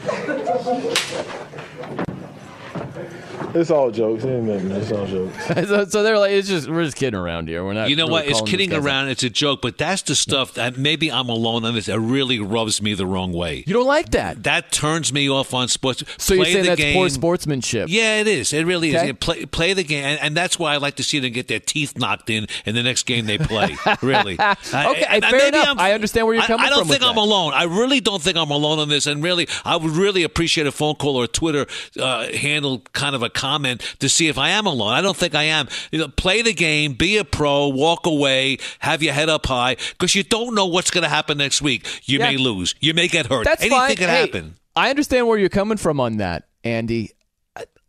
[3.56, 4.24] It's all jokes.
[4.24, 4.72] It ain't nothing.
[4.72, 5.46] It's all jokes.
[5.70, 7.64] so, so they're like, it's just we're just kidding around here.
[7.64, 7.90] We're not.
[7.90, 8.28] You know really what?
[8.28, 8.86] It's kidding these guys out.
[8.86, 9.08] around.
[9.10, 11.88] It's a joke, but that's the stuff that maybe I'm alone on this.
[11.88, 13.64] It really rubs me the wrong way.
[13.66, 14.44] You don't like that?
[14.44, 16.04] That turns me off on sports.
[16.18, 16.96] So Play you're saying the that's game.
[16.96, 17.88] poor sportsmanship?
[17.90, 18.54] Yeah, it is.
[18.54, 18.98] It really Okay.
[18.98, 19.08] is.
[19.08, 21.48] Yeah, Play, play the game, and, and that's why I like to see them get
[21.48, 23.76] their teeth knocked in in the next game they play.
[24.02, 24.34] really.
[24.34, 25.68] Okay, and fair maybe enough.
[25.68, 27.22] I'm- I understand where you're I- coming I, don't from with think I'm that.
[27.22, 27.54] alone.
[27.56, 29.08] I really don't think I'm alone on this.
[29.08, 31.66] And really, I would really appreciate a phone call or a Twitter
[32.00, 34.94] uh, handle kind of a comment to see if I am alone.
[34.94, 35.68] I don't think I am.
[35.92, 39.76] You know, play the game, be a pro, walk away, have your head up high,
[39.92, 41.86] because you don't know what's going to happen next week.
[42.06, 42.32] You Yeah.
[42.32, 42.76] may lose.
[42.80, 43.46] You may get hurt.
[43.46, 43.96] That's Anything fine.
[43.96, 44.56] can Hey, happen.
[44.76, 47.12] I understand where you're coming from on that, Andy.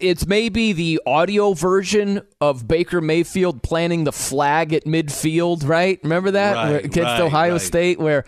[0.00, 5.98] It's maybe the audio version of Baker Mayfield planting the flag at midfield, right?
[6.04, 7.60] Remember that Right, against right, Ohio right.
[7.60, 8.24] State, where,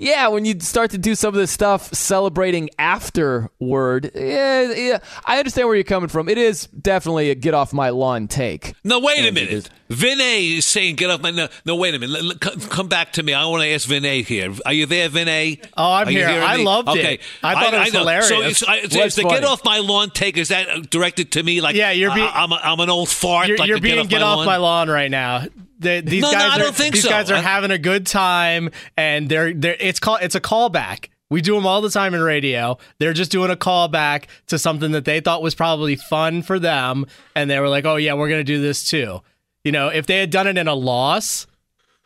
[0.00, 5.38] yeah, when you start to do some of this stuff celebrating afterward, yeah, yeah, I
[5.38, 6.28] understand where you're coming from.
[6.28, 8.74] It is definitely a get off my lawn take.
[8.82, 9.68] No, wait a minute.
[9.90, 12.12] Vinay is saying, "Get off my." No, no wait a minute.
[12.12, 13.34] Let- let- come, come back to me.
[13.34, 14.54] I want to ask Vinay here.
[14.64, 15.64] Are you there, Vinay?
[15.76, 16.28] Oh, I'm Are here.
[16.28, 16.64] I me?
[16.64, 17.20] loved it.
[17.42, 17.98] I thought it was know.
[18.00, 18.28] hilarious.
[18.28, 19.34] So, it's, I, it's, Was it's the funny.
[19.40, 21.60] "Get off my lawn" take is that uh, directed to me?
[21.60, 23.48] Like, Yeah, you're being- I, am a, I'm an old fart.
[23.48, 24.46] You're, like you're the being get off, lawn?
[24.46, 25.44] my lawn right now.
[25.80, 27.08] The- these No, no, guys I are, don't think these so.
[27.10, 31.08] guys are I- having a good time, and they're they're it's called it's a callback.
[31.30, 32.76] We do them all the time in radio.
[32.98, 37.06] They're just doing a callback to something that they thought was probably fun for them,
[37.34, 39.20] and they were like, "Oh yeah, we're gonna do this too."
[39.64, 41.46] You know, if they had done it in a loss,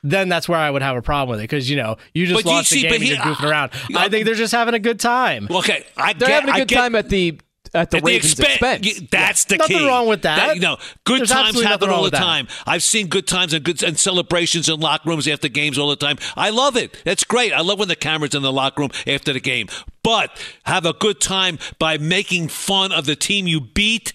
[0.02, 2.44] then that's where I would have a problem with it because you know you just
[2.44, 3.70] But you lost see, the but game and you're goofing around.
[3.96, 5.48] I think they're just having a good time.
[5.50, 7.38] Okay, I They're get, having a good get- time at the
[7.74, 8.86] at the At the Ravens' expen- expense.
[9.00, 9.58] y- That's the key.
[9.58, 9.86] Nothing key.
[9.86, 10.54] wrong with that.
[10.54, 12.18] you know, good There's times happen all the with that.
[12.20, 12.48] time.
[12.66, 15.96] I've seen good times and good and celebrations in locker rooms after games all the
[15.96, 16.16] time.
[16.36, 17.00] I love it.
[17.04, 17.52] That's great.
[17.52, 19.68] I love when the cameras in the locker room after the game.
[20.02, 20.30] But
[20.64, 24.12] have a good time by making fun of the team you beat.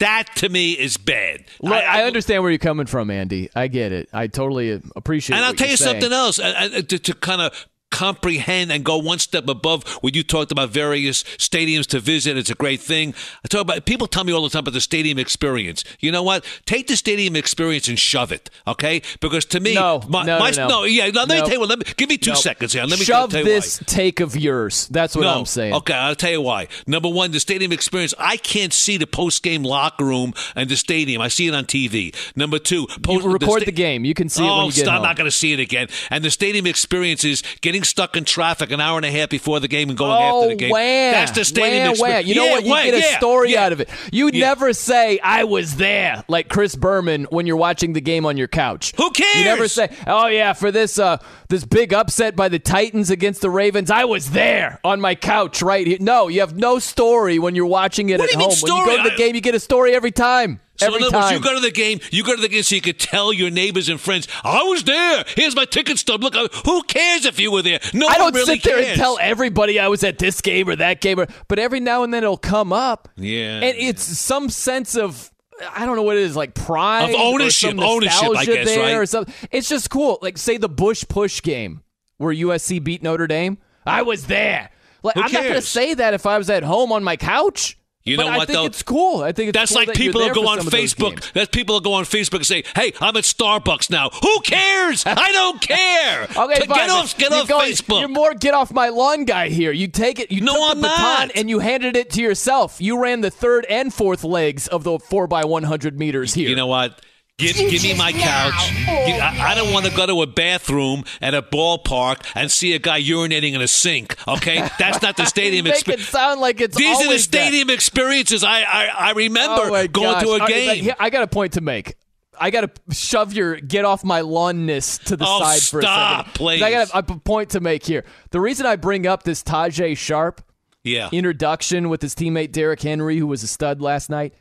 [0.00, 1.44] That to me is bad.
[1.60, 3.50] Look, I, understand where you're coming from, Andy.
[3.54, 4.08] I get it.
[4.14, 5.36] I totally uh, appreciate.
[5.36, 6.00] And I'll tell you're you saying.
[6.00, 10.14] something else uh, uh, to, to kind of comprehend and go one step above when
[10.14, 12.36] you talked about various stadiums to visit.
[12.36, 13.14] It's a great thing.
[13.44, 15.84] I talk about people tell me all the time about the stadium experience.
[16.00, 16.44] You know what?
[16.66, 19.02] Take the stadium experience and shove it, okay?
[19.20, 20.84] Because to me, No, my, no, my, no, no.
[20.84, 21.10] yeah.
[21.12, 21.68] Let me tell you what.
[21.68, 22.36] Let me give me two No.
[22.36, 22.84] seconds here.
[22.84, 23.84] Let me shove tell you this why.
[23.86, 24.86] take of yours.
[24.88, 25.38] That's what no.
[25.38, 25.74] I'm saying.
[25.74, 26.68] Okay, I'll tell you why.
[26.86, 28.14] Number one, the stadium experience.
[28.18, 31.20] I can't see the post game locker room and the stadium.
[31.22, 32.14] I see it on TV.
[32.36, 34.04] Number two, post, You record sta- the game.
[34.04, 35.02] You can see it oh, when you get stop, home.
[35.02, 35.88] I'm not going to see it again.
[36.10, 39.60] And the stadium experience is getting stuck in traffic an hour and a half before
[39.60, 40.70] the game and going oh, after the game.
[40.70, 42.18] wham, That's the stadium wham, experience.
[42.18, 42.26] wham.
[42.26, 42.64] You know Yeah, what?
[42.64, 43.64] You wham, get a yeah, story yeah.
[43.64, 43.88] out of it.
[44.12, 48.36] You never say, I was there, like Chris Berman when you're watching the game on
[48.36, 48.92] your couch.
[48.96, 49.34] Who cares?
[49.36, 53.40] You never say, oh, yeah, for this uh, this big upset by the Titans against
[53.40, 55.98] the Ravens, I was there on my couch right here.
[56.00, 58.48] No, you have no story when you're watching it What at home.
[58.50, 60.60] When you go to the game, you get a story every time.
[60.80, 62.62] So every in other words, you go to the game, you go to the game
[62.62, 65.24] so you could tell your neighbors and friends, I was there.
[65.36, 66.22] Here's my ticket stub.
[66.22, 67.80] Look, uh, who cares if you were there?
[67.92, 68.88] No I one don't really sit there cares.
[68.88, 72.02] and tell everybody I was at this game or that game, or, but every now
[72.02, 73.08] and then it'll come up.
[73.16, 73.60] Yeah.
[73.60, 75.30] and it's some sense of
[75.74, 78.80] I don't know what it is like pride Of ownership, or ownership, I guess, there
[78.80, 78.94] right?
[78.94, 79.34] or something.
[79.50, 80.18] It's just cool.
[80.22, 81.82] Like say the Bush push game
[82.16, 83.58] where USC beat Notre Dame.
[83.86, 84.70] I was there.
[85.02, 87.16] Like Who I'm not going to say that if I was at home on my
[87.16, 87.78] couch.
[88.02, 88.64] You But know I what, think though?
[88.64, 89.22] it's cool.
[89.22, 91.14] I think it's That's cool like that people who go on some of those games.
[91.16, 91.32] Facebook.
[91.32, 95.04] That's people who go on Facebook and say, "Hey, I'm at Starbucks now." Who cares?
[95.06, 96.22] I don't care.
[96.34, 98.00] Okay, Get off, get off going- Facebook.
[98.00, 99.70] You're more get off my lawn guy here.
[99.70, 100.32] You take it.
[100.32, 101.32] You No, took I'm the baton not.
[101.36, 102.80] and you handed it to yourself.
[102.80, 106.48] You ran the third and fourth legs of the four by one hundred meters here.
[106.48, 107.02] You know what?
[107.40, 108.70] Give, give me my couch.
[108.70, 112.74] Give- I, I don't want to go to a bathroom at a ballpark and see
[112.74, 114.16] a guy urinating in a sink.
[114.28, 116.08] Okay, that's not the stadium experience.
[116.08, 117.36] sound like it's These are the always that.
[117.46, 120.84] stadium experiences I I, I remember Oh going to a All right, game.
[120.84, 121.94] here- I got a point to make.
[122.42, 125.82] I got to shove your get off my lawnness to the Oh, side for a
[125.82, 126.34] stop, second.
[126.34, 126.62] please.
[126.62, 128.04] I got a, a point to make here.
[128.30, 130.40] The reason I bring up this Tajaé Sharpe
[130.82, 131.10] yeah.
[131.12, 134.32] introduction with his teammate Derrick Henry, who was a stud last night,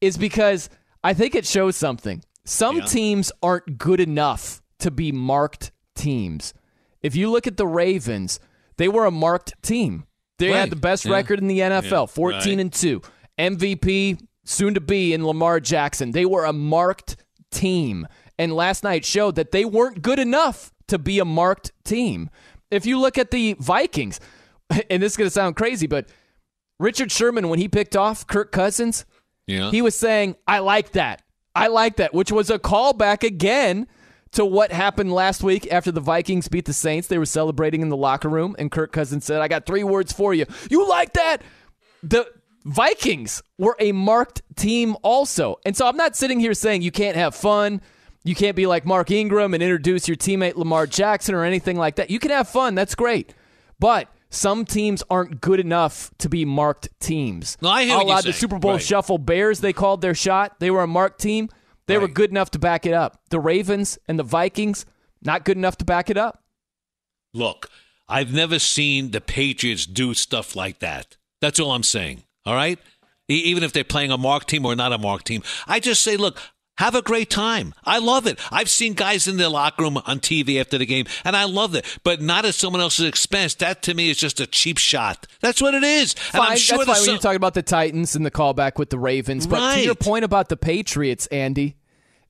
[0.00, 0.68] is because
[1.04, 2.24] I think it shows something.
[2.48, 6.54] Some teams aren't good enough to be marked teams.
[7.02, 8.40] If you look at the Ravens,
[8.78, 10.04] they were a marked team.
[10.38, 10.56] They Right.
[10.60, 11.12] had the best Yeah.
[11.12, 12.06] record in the NFL, Yeah.
[12.06, 12.60] 14 Right.
[12.62, 13.02] and 2.
[13.36, 16.12] MVP, soon to be in Lamar Jackson.
[16.12, 17.16] They were a marked
[17.50, 18.06] team.
[18.38, 22.30] And last night showed that they weren't good enough to be a marked team.
[22.70, 24.20] If you look at the Vikings,
[24.90, 26.08] and this is going to sound crazy, but
[26.80, 29.04] Richard Sherman, when he picked off Kirk Cousins,
[29.46, 29.70] Yeah.
[29.70, 31.22] he was saying, I like that.
[31.58, 33.88] I like that, which was a callback again
[34.32, 37.08] to what happened last week after the Vikings beat the Saints.
[37.08, 40.12] They were celebrating in the locker room, and Kirk Cousins said, I got three words
[40.12, 40.46] for you.
[40.70, 41.38] You like that?
[42.02, 42.30] The
[42.64, 45.56] Vikings were a marked team also.
[45.64, 47.80] And so I'm not sitting here saying you can't have fun.
[48.22, 51.96] You can't be like Mark Ingram and introduce your teammate Lamar Jackson or anything like
[51.96, 52.10] that.
[52.10, 52.74] You can have fun.
[52.74, 53.34] That's great.
[53.80, 57.56] But some teams aren't good enough to be marked teams.
[57.62, 58.32] No, I hear A la the.
[58.32, 58.82] Super Bowl Right.
[58.82, 60.60] shuffle Bears, they called their shot.
[60.60, 61.48] They were a marked team.
[61.86, 63.22] They were good enough to back it up.
[63.30, 64.84] The Ravens and the Vikings,
[65.22, 66.42] not good enough to back it up.
[67.32, 67.70] Look,
[68.08, 71.16] I've never seen the Patriots do stuff like that.
[71.40, 72.24] That's all I'm saying.
[72.44, 72.78] All right?
[73.30, 75.42] e- even if they're playing a marked team or not a marked team.
[75.66, 76.38] I just say, look,
[76.78, 77.74] have a great time.
[77.84, 78.38] I love it.
[78.50, 81.74] I've seen guys in the locker room on TV after the game, and I love
[81.74, 83.54] it, but not at someone else's expense.
[83.56, 85.26] That to me is just a cheap shot.
[85.40, 86.14] That's what it is.
[86.32, 88.78] And Fine, I'm sure that's when some- you're talking about the Titans and the callback
[88.78, 89.46] with the Ravens.
[89.46, 91.76] But to your point about the Patriots, Andy,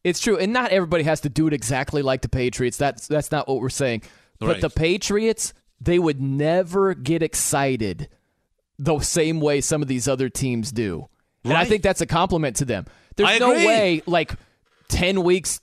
[0.04, 2.76] it's true, and not everybody has to do it exactly like the Patriots.
[2.76, 4.02] That's that's not what we're saying.
[4.38, 4.60] But Right.
[4.60, 8.08] the Patriots, they would never get excited
[8.78, 11.08] the same way some of these other teams do,
[11.44, 12.86] and I think that's a compliment to them.
[13.18, 14.32] There's no way, like.
[14.90, 15.60] 10 weeks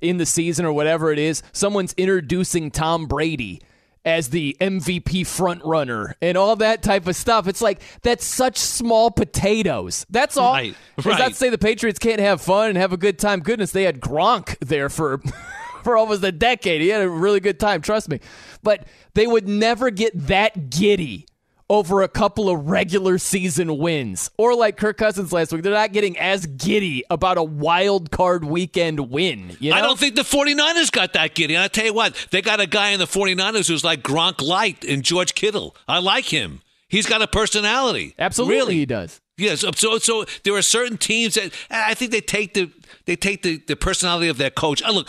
[0.00, 3.60] in the season or whatever it is, someone's introducing Tom Brady
[4.04, 7.48] as the MVP front runner and all that type of stuff.
[7.48, 10.06] It's like that's such small potatoes.
[10.08, 10.52] That's all.
[10.52, 11.28] Right, It's not right.
[11.30, 13.40] to say the Patriots can't have fun and have a good time.
[13.40, 15.18] Goodness, they had Gronk there for
[15.82, 16.80] for almost a decade.
[16.80, 18.20] He had a really good time, trust me.
[18.62, 21.26] But they would never get that giddy
[21.70, 24.30] over a couple of regular season wins.
[24.36, 28.44] Or like Kirk Cousins last week, they're not getting as giddy about a wild card
[28.44, 29.56] weekend win.
[29.60, 29.76] You know?
[29.76, 31.54] I don't think the 49ers got that giddy.
[31.54, 34.42] And I tell you what, they got a guy in the 49ers who's like Gronk
[34.42, 35.76] Light and George Kittle.
[35.86, 36.60] I like him.
[36.88, 38.16] He's got a personality.
[38.18, 38.74] Absolutely, really.
[38.74, 39.20] he does.
[39.36, 42.70] Yes, so so there are certain teams that I think they take the
[43.06, 44.82] they take the, the personality of their coach.
[44.82, 45.08] Uh, look,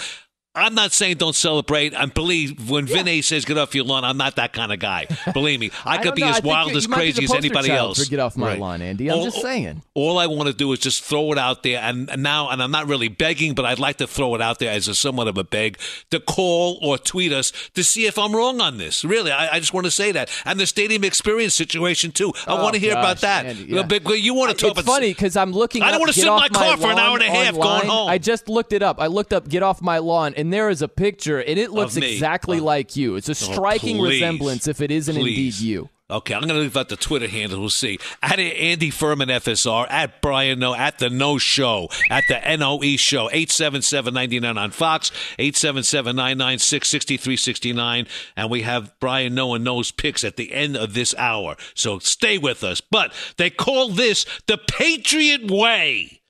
[0.53, 1.93] I'm not saying don't celebrate.
[1.93, 5.07] And believe when Vinay says get off your lawn, I'm not that kind of guy.
[5.33, 6.27] Believe me, I, I could be know.
[6.31, 8.05] As wild as you might be crazy as anybody else.
[8.09, 8.59] get off my Right.
[8.59, 9.09] lawn, Andy.
[9.09, 9.81] I'm All- just saying.
[9.93, 12.61] All I want to do is just throw it out there, and, and now, and
[12.61, 15.27] I'm not really begging, but I'd like to throw it out there as a somewhat
[15.29, 15.77] of a beg
[16.11, 19.05] to call or tweet us to see if I'm wrong on this.
[19.05, 22.33] Really, I, I just want to say that, and the stadium experience situation too.
[22.45, 23.45] I Oh, want to hear about that.
[23.45, 23.83] Andy, yeah.
[23.83, 25.81] But you want to talk It's about funny because I'm looking.
[25.81, 27.87] I don't wanna Get sit in my car for an hour and a half going
[27.87, 28.09] home.
[28.09, 28.99] I just looked it up.
[28.99, 31.95] I looked up "Get Off My Lawn" and there is a picture, and it looks
[31.95, 32.63] exactly oh.
[32.63, 33.15] like you.
[33.15, 34.21] It's a Oh, striking please.
[34.21, 35.59] resemblance, if it isn't Please.
[35.59, 35.89] indeed you.
[36.09, 37.61] Okay, I'm going to leave out the Twitter handle.
[37.61, 37.97] We'll see.
[38.21, 43.29] At Andy Furman FSR, at Brian Noe, at the Noe Show, at the NOE Show,
[43.29, 48.07] 877-99 on Fox, 877-996-6369.
[48.35, 51.55] And we have Brian Noe and Noe's picks at the end of this hour.
[51.75, 52.81] So stay with us.
[52.81, 56.21] But they call this the Patriot Way.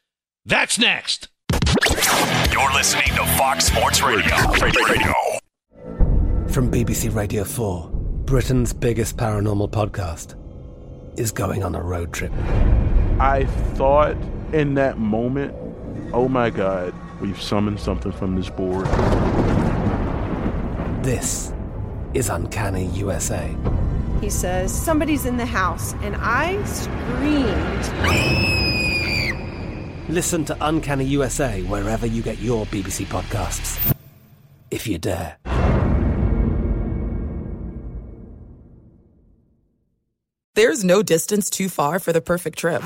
[0.46, 1.28] That's next.
[2.02, 4.36] You're listening to Fox Sports Radio.
[4.54, 5.14] Radio.
[6.50, 7.90] From BBC Radio 4,
[8.26, 10.36] Britain's biggest paranormal podcast
[11.20, 12.32] is going on a road trip.
[13.20, 13.46] I
[13.76, 14.18] thought
[14.52, 15.54] in that moment,
[16.12, 18.88] oh my God, we've summoned something from this board.
[21.04, 21.54] This
[22.16, 23.56] is Uncanny USA.
[24.22, 25.94] He says, Somebody's in the house.
[26.02, 28.61] And I screamed.
[30.12, 33.96] Listen to Uncanny USA wherever you get your BBC podcasts,
[34.70, 35.38] if you dare.
[40.56, 42.82] There's no distance too far for the perfect trip.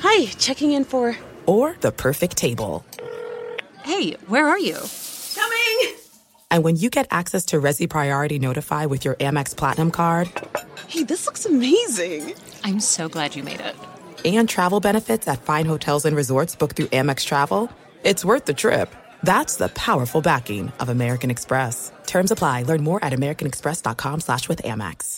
[0.00, 1.16] Hi, checking in for.
[1.46, 2.84] Or the perfect table.
[3.84, 4.78] Hey, where are you?
[5.36, 5.94] Coming!
[6.50, 10.28] And when you get access to Resy Priority Notify with your Amex Platinum card
[10.88, 12.34] Hey, this looks amazing.
[12.64, 13.76] I'm so glad you made it.
[14.24, 17.70] And travel benefits at fine hotels and resorts booked through Amex Travel,
[18.04, 18.94] it's worth the trip.
[19.22, 21.92] That's the powerful backing of American Express.
[22.06, 22.62] Terms apply.
[22.62, 25.17] Learn more at americanexpress.com slash with Amex.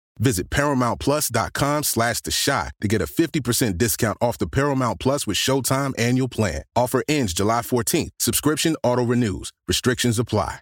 [0.21, 5.35] Visit ParamountPlus.com slash The Chi to get a 50% discount off the Paramount Plus with
[5.35, 6.61] Showtime annual plan.
[6.75, 8.11] Offer ends July 14th.
[8.19, 9.51] Subscription auto-renews.
[9.67, 10.59] Restrictions apply.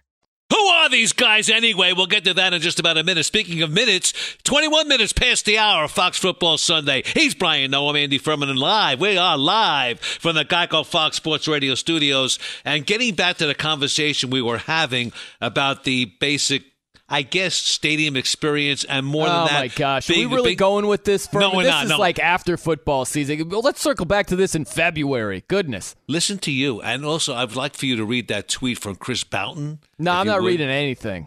[0.50, 1.92] Who are these guys anyway?
[1.92, 3.24] We'll get to that in just about a minute.
[3.24, 4.12] Speaking of minutes,
[4.42, 7.04] 21 minutes past the hour of Fox Football Sunday.
[7.14, 9.00] He's Brian Noe, Andy Furman, and live.
[9.00, 12.40] We are live from the Geico Fox Sports Radio studios.
[12.64, 16.69] And getting back to the conversation we were having about the basic
[17.12, 19.56] I guess stadium experience and more oh than that.
[19.56, 21.30] Oh my gosh, are we really big- going with this?
[21.32, 21.98] No, we're this not, is no.
[21.98, 23.48] like after football season.
[23.48, 25.42] Well, let's circle back to this in February.
[25.48, 25.96] Goodness.
[26.06, 29.24] Listen to you, and also I'd like for you to read that tweet from Chris
[29.24, 29.80] Boughton.
[29.98, 30.46] No, I'm not would.
[30.48, 31.26] reading anything.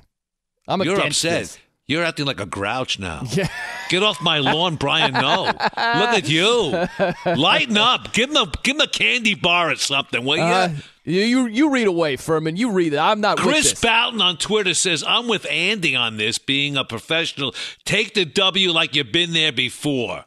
[0.67, 1.41] I'm You're against upset.
[1.41, 1.59] this.
[1.85, 3.23] You're acting like a grouch now.
[3.33, 3.49] Yeah.
[3.89, 5.11] Get off my lawn, Brian.
[5.13, 5.43] No.
[5.43, 6.87] Look at you.
[7.35, 8.13] Lighten up.
[8.13, 10.43] Give him a give him a candy bar or something, will you?
[10.43, 10.69] Uh,
[11.03, 12.55] you, you read away, Furman.
[12.55, 12.97] You read it.
[12.97, 13.79] I'm not with Chris.
[13.79, 17.53] Boughton on Twitter says, I'm with Andy on this, being a professional.
[17.85, 20.25] Take the W like you've been there before.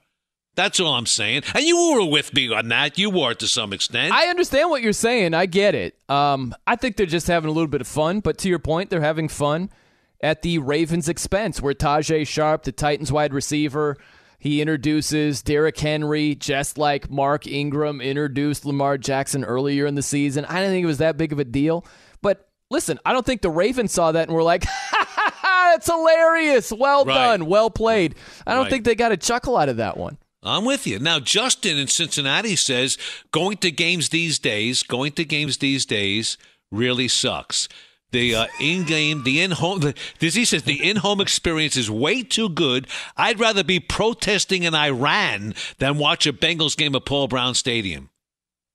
[0.55, 1.43] That's all I'm saying.
[1.55, 2.99] And you were with me on that.
[2.99, 4.15] You were to some extent.
[4.15, 5.35] I understand what you're saying.
[5.35, 5.99] I get it.
[6.09, 8.21] Um, I think they're just having a little bit of fun.
[8.21, 9.71] But to your point, they're having fun
[10.23, 13.99] at the Ravens' expense, where Tajaé Sharpe, the Titans wide receiver,
[14.39, 20.45] he introduces Derrick Henry, just like Mark Ingram introduced Lamar Jackson earlier in the season.
[20.45, 21.85] I didn't think it was that big of a deal.
[22.23, 24.65] But listen, I don't think the Ravens saw that and were like,
[25.43, 26.73] that's hilarious.
[26.73, 27.15] Well Right.
[27.15, 27.47] done.
[27.47, 28.15] Well played.
[28.47, 28.71] I don't Right.
[28.71, 30.19] think they got a chuckle out of that one.
[30.43, 30.99] I'm with you.
[31.01, 32.99] Now, Justin in Cincinnati says
[33.33, 36.39] going to games these days, going to games these days
[36.71, 37.69] really sucks.
[38.17, 42.49] The uh, in-game, the in-home, the, this he says the in-home experience is way too
[42.49, 42.87] good.
[43.15, 48.09] I'd rather be protesting in Iran than watch a Bengals game at Paul Brown Stadium.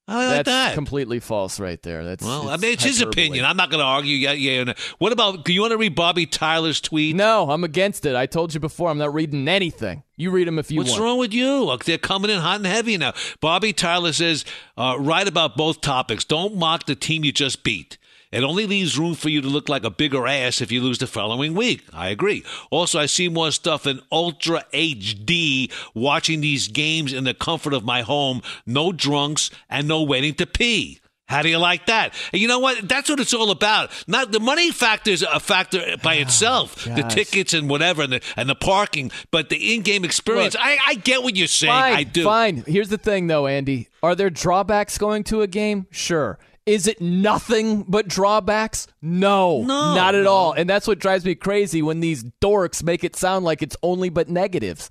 [0.08, 0.74] I like That's that.
[0.76, 2.06] completely false right there.
[2.06, 3.44] That's Well, I mean, it's his opinion.
[3.44, 4.16] I'm not going to argue.
[4.16, 4.64] Yeah, yeah.
[4.64, 4.74] no.
[5.00, 5.44] What about?
[5.44, 7.16] Do you want to read Bobby Tyler's tweet?
[7.16, 8.16] No, I'm against it.
[8.16, 8.92] I told you before.
[8.92, 10.04] I'm not reading anything.
[10.18, 11.02] You read them if you What's want.
[11.02, 11.64] wrong with you?
[11.64, 13.14] Look, they're coming in hot and heavy now.
[13.40, 14.46] Bobby Tyler says,
[14.78, 16.26] uh, write about both topics.
[16.26, 17.98] Don't mock the team you just beat.
[18.32, 21.00] It only leaves room for you to look like a bigger ass if you lose
[21.00, 21.84] the following week.
[21.94, 22.46] I agree.
[22.70, 27.84] Also, I see more stuff in Ultra HD watching these games in the comfort of
[27.84, 28.42] my home.
[28.66, 31.02] No drunks and no waiting to pee.
[31.32, 32.14] How do you like that?
[32.34, 32.88] And you know what?
[32.88, 33.90] That's what it's all about.
[34.06, 38.12] Not the money factor is a factor by ah, itself, the tickets and whatever, and
[38.12, 39.12] the and the parking.
[39.32, 41.72] But the in-game experience, Look, I, I get what you're saying.
[41.72, 42.24] Fine, I do.
[42.26, 42.64] Fine.
[42.68, 43.88] Here's the thing, though, Andy.
[44.04, 45.88] Are there drawbacks going to a game?
[45.90, 46.38] Sure.
[46.66, 48.88] Is it nothing but drawbacks?
[49.02, 50.32] No, No, not at no.
[50.32, 50.54] all.
[50.54, 54.10] And that's what drives me crazy when these dorks make it sound like it's only
[54.10, 54.90] but negatives.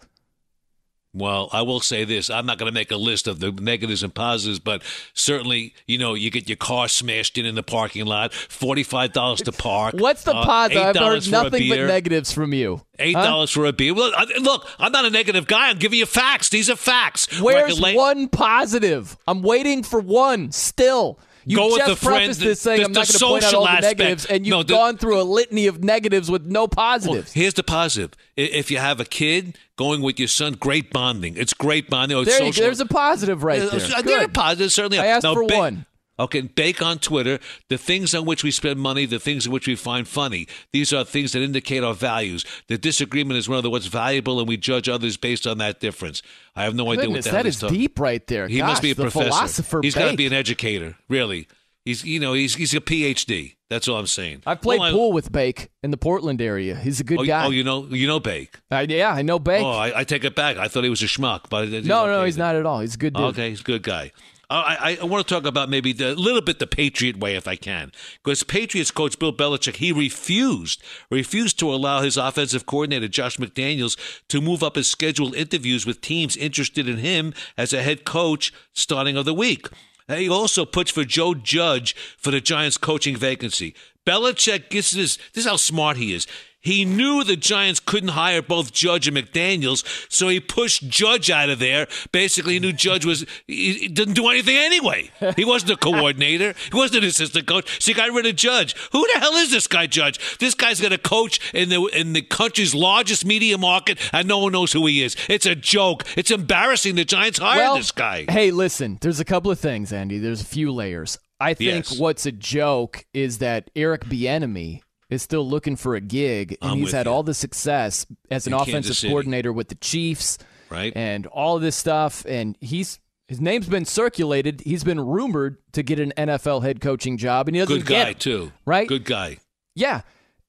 [1.12, 4.04] Well, I will say this: I'm not going to make a list of the negatives
[4.04, 4.82] and positives, but
[5.12, 9.42] certainly, you know, you get your car smashed in in the parking lot, forty-five dollars
[9.42, 9.94] to park.
[9.98, 10.82] What's the uh, positive?
[10.84, 12.82] I've heard nothing but negatives from you.
[13.00, 13.24] Eight Huh?
[13.24, 13.92] dollars for a beer.
[13.92, 15.70] Look, I- look, I'm not a negative guy.
[15.70, 16.48] I'm giving you facts.
[16.48, 17.40] These are facts.
[17.40, 19.16] Where's can lay- one positive?
[19.26, 21.18] I'm waiting for one still.
[21.46, 23.44] You Go with just the friend- prefaced this saying the- I'm not going to point
[23.44, 23.98] out all the aspect.
[23.98, 27.32] negatives, and you've No, the- gone through a litany of negatives with no Well, positives.
[27.32, 28.10] here's the positive.
[28.36, 31.36] If you have a kid going with your son, great bonding.
[31.36, 32.18] It's great bonding.
[32.18, 33.80] Oh, it's there social- there's a positive right Uh, there.
[33.80, 34.34] There are Good.
[34.34, 34.98] positives, certainly.
[34.98, 35.86] I asked Now, for ba- one.
[36.20, 37.38] Okay, bake on Twitter
[37.68, 40.46] the things on which we spend money, the things in which we find funny.
[40.72, 42.44] These are things that indicate our values.
[42.68, 45.80] The disagreement is one of the what's valuable, and we judge others based on that
[45.80, 46.22] difference.
[46.54, 48.48] I have no idea what Goodness, that he's is talking- deep right there.
[48.48, 49.30] He Gosh, must be a professor.
[49.30, 51.48] philosopher He's got to be an educator, really.
[51.86, 53.54] He's you know he's he's a PhD.
[53.70, 54.42] That's all I'm saying.
[54.44, 56.74] I've played Well, I- pool with Bake in the Portland area.
[56.74, 57.46] He's a good oh, guy.
[57.46, 58.58] Oh, you know you know Bake.
[58.70, 59.64] Uh, yeah, I know Bake.
[59.64, 60.58] Oh, I, I take it back.
[60.58, 62.80] I thought he was a schmuck, but no, okay no, he's not at all.
[62.80, 63.22] He's a good dude.
[63.28, 64.12] Okay, he's a good guy.
[64.50, 67.54] I, I, want to talk about maybe a little bit the Patriot way, if I
[67.54, 73.36] can, because Patriots coach Bill Belichick he refused refused to allow his offensive coordinator Josh
[73.36, 73.96] McDaniels
[74.28, 78.52] to move up his scheduled interviews with teams interested in him as a head coach
[78.72, 79.68] starting of the week.
[80.08, 83.74] He also puts for Joe Judge for the Giants coaching vacancy.
[84.04, 85.16] Belichick gets this.
[85.32, 86.26] This is how smart he is.
[86.60, 89.82] He knew the Giants couldn't hire both Judge and McDaniels,
[90.12, 91.86] so he pushed Judge out of there.
[92.12, 95.10] Basically, he knew Judge was he, didn't do anything anyway.
[95.36, 96.54] He wasn't a coordinator.
[96.70, 97.82] He wasn't an assistant coach.
[97.82, 98.74] So he got rid of Judge.
[98.92, 100.38] Who the hell is this guy, Judge?
[100.38, 104.38] This guy's got a coach in the in the country's largest media market, and no
[104.38, 105.16] one knows who he is.
[105.28, 106.04] It's a joke.
[106.16, 106.94] It's embarrassing.
[106.96, 108.26] The Giants hired well, this guy.
[108.28, 110.18] Hey, listen, there's a couple of things, Andy.
[110.18, 111.18] There's a few layers.
[111.40, 111.98] I think Yes.
[111.98, 116.78] what's a joke is that Eric Bieniemy is still looking for a gig, and I'm
[116.78, 117.12] he's had you.
[117.12, 120.38] all the success as an In offensive coordinator with the Chiefs,
[120.70, 120.92] Right.
[120.96, 122.24] and all of this stuff.
[122.28, 124.60] And he's his name's been circulated.
[124.62, 128.04] He's been rumored to get an NFL head coaching job, and he doesn't Good get
[128.04, 128.20] guy it.
[128.20, 128.52] too.
[128.64, 128.88] Right?
[128.88, 129.38] Good guy.
[129.74, 130.00] Yeah.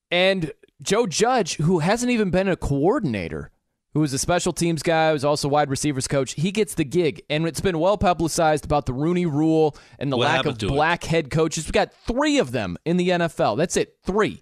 [0.10, 0.52] And
[0.82, 3.52] Joe Judge, who hasn't even been a coordinator,
[3.94, 7.22] who was a special teams guy, was also wide receivers coach, he gets the gig.
[7.30, 10.66] And it's been well publicized about the Rooney rule and the What lack of to
[10.68, 10.70] it?
[10.70, 11.66] black head coaches.
[11.68, 13.58] We got three of them in the NFL.
[13.58, 14.42] That's it, three.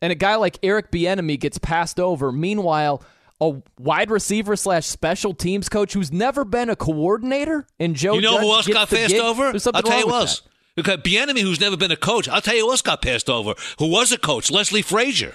[0.00, 2.32] And a guy like Eric Bieniemy gets passed over.
[2.32, 3.02] Meanwhile,
[3.40, 8.14] a wide receiver slash special teams coach who's never been a coordinator and Joe.
[8.14, 9.20] You know Judge who else got passed gig?
[9.20, 9.46] over?
[9.46, 10.40] I'll tell you who else.
[10.40, 10.50] that.
[10.76, 13.54] Because Bieniemy, who's never been a coach, I'll tell you who else got passed over.
[13.78, 14.50] Who was a coach?
[14.50, 15.34] Leslie Frazier.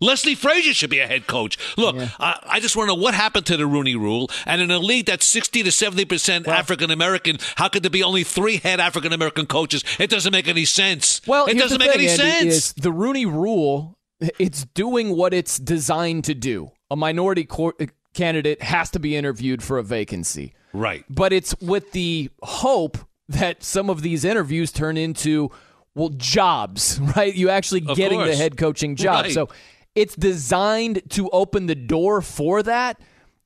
[0.00, 1.58] Leslie Frazier should be a head coach.
[1.76, 4.30] Look, I, I just want to know what happened to the Rooney Rule.
[4.46, 8.02] And in a league that's sixty to seventy percent African American, how could there be
[8.02, 9.84] only three head African American coaches?
[9.98, 11.20] It doesn't make any sense.
[11.26, 12.54] Well, it doesn't make thing, any Andy, sense.
[12.54, 13.98] Is the Rooney Rule?
[14.38, 16.72] It's doing what it's designed to do.
[16.90, 20.54] A minority cor- uh, candidate has to be interviewed for a vacancy.
[20.72, 21.04] Right.
[21.08, 22.98] But it's with the hope
[23.28, 25.50] that some of these interviews turn into
[25.94, 27.34] well jobs, right?
[27.34, 29.24] You actually Of getting the head coaching job.
[29.24, 29.32] Right.
[29.32, 29.48] So
[29.94, 33.00] it's designed to open the door for that.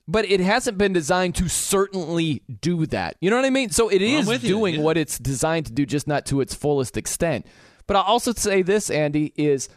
[0.06, 3.16] But it hasn't been designed to certainly do that.
[3.22, 3.70] You know what I mean?
[3.70, 4.80] So it is you, doing yeah.
[4.82, 7.46] what it's designed to do, just not to its fullest extent.
[7.86, 9.70] But I'll also say this, Andy, is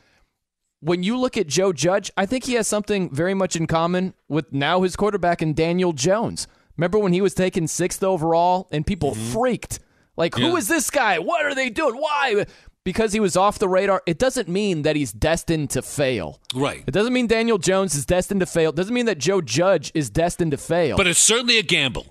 [0.80, 4.14] when you look at Joe Judge, I think he has something very much in common
[4.28, 6.48] with now his quarterback and Daniel Jones.
[6.78, 9.32] Remember when he was taken sixth overall and people mm-hmm.
[9.34, 9.80] freaked?
[10.16, 10.56] Like, who Yeah.
[10.56, 11.20] is this guy?
[11.20, 11.96] What are they doing?
[11.96, 12.46] Why?
[12.84, 14.02] Because he was off the radar.
[14.06, 16.40] It doesn't mean that he's destined to fail.
[16.56, 16.84] Right.
[16.88, 18.70] It doesn't mean Daniel Jones is destined to fail.
[18.70, 20.96] It doesn't mean that Joe Judge is destined to fail.
[20.96, 22.06] But it's certainly a gamble.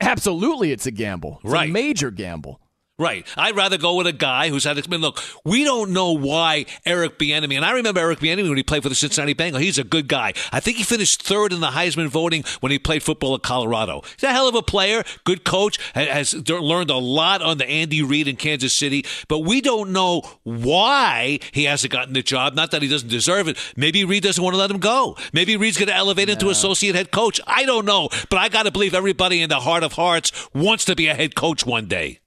[0.00, 1.40] Absolutely, it's a gamble.
[1.42, 1.68] It's Right.
[1.70, 2.60] a major gamble.
[2.96, 3.26] Right.
[3.36, 4.88] I'd rather go with a guy who's had.
[4.88, 8.62] Mean, look, we don't know why Eric Bieniemy, and I remember Eric Bieniemy when he
[8.62, 9.60] played for the Cincinnati Bengals.
[9.60, 10.32] He's a good guy.
[10.52, 14.02] I think he finished third in the Heisman voting when he played football at Colorado.
[14.16, 18.00] He's a hell of a player, good coach, has learned a lot on the Andy
[18.00, 19.04] Reid in Kansas City.
[19.26, 22.54] But we don't know why he hasn't gotten the job.
[22.54, 23.58] Not that he doesn't deserve it.
[23.76, 25.16] Maybe Reid doesn't want to let him go.
[25.32, 27.40] Maybe Reid's going to elevate him to associate head coach.
[27.44, 30.84] I don't know, but I got to believe everybody in the heart of hearts wants
[30.84, 32.20] to be a head coach one day.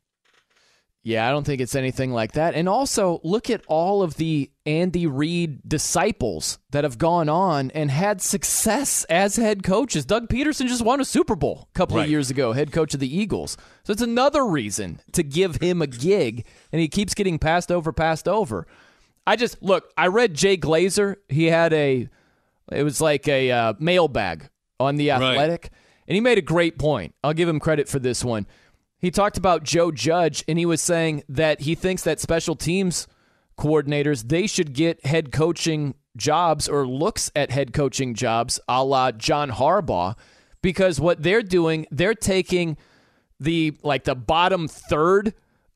[1.07, 2.53] Yeah, I don't think it's anything like that.
[2.53, 7.89] And also, look at all of the Andy Reid disciples that have gone on and
[7.89, 10.03] had success as head coaches.
[10.05, 12.03] Doug Pederson just won a Super Bowl a couple Right.
[12.03, 13.55] of years ago, head coach of the Eagles.
[13.85, 17.93] So it's another reason to give him a gig, and he keeps getting passed over,
[17.93, 18.67] passed over.
[19.25, 19.89] I just look.
[19.97, 21.15] I read Jay Glazer.
[21.29, 22.09] He had a,
[22.69, 25.69] it was like a uh, mailbag on the Athletic,
[26.05, 27.15] and he made a great point.
[27.23, 28.45] I'll give him credit for this one.
[28.99, 33.07] He talked about Joe Judge, and he was saying that he thinks that special teams
[33.57, 39.11] coordinators they should get head coaching jobs or looks at head coaching jobs, a la
[39.11, 40.15] John Harbaugh,
[40.61, 42.77] because what they're doing, they're taking
[43.39, 45.33] the like the bottom third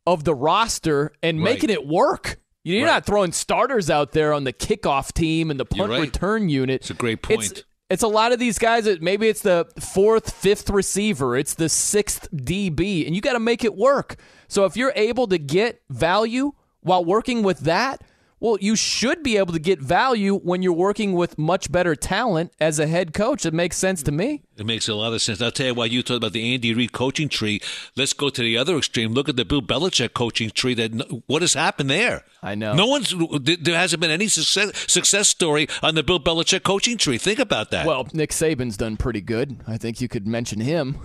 [0.07, 1.53] of the roster and Right.
[1.53, 2.39] making it work.
[2.63, 2.91] You're Right.
[2.93, 6.01] not throwing starters out there on the kickoff team and the punt right.
[6.01, 6.81] return unit.
[6.81, 7.43] It's a great point.
[7.51, 7.63] it's
[8.03, 12.31] a lot of these guys that maybe it's the fourth, fifth receiver, it's the sixth
[12.31, 14.15] DB, and you got to make it work.
[14.47, 18.01] So if you're able to get value while working with that,
[18.41, 22.51] well, you should be able to get value when you're working with much better talent
[22.59, 23.45] as a head coach.
[23.45, 24.41] It makes sense to me.
[24.57, 25.41] It makes a lot of sense.
[25.41, 27.61] I'll tell you why you talked about the Andy Reid coaching tree.
[27.95, 29.13] Let's go to the other extreme.
[29.13, 30.73] Look at the Bill Belichick coaching tree.
[30.73, 32.23] That what has happened there?
[32.43, 32.73] I know.
[32.73, 33.13] No one's.
[33.41, 37.19] There hasn't been any success success story on the Bill Belichick coaching tree.
[37.19, 37.85] Think about that.
[37.85, 39.57] Well, Nick Saban's done pretty good.
[39.67, 40.97] I think you could mention him.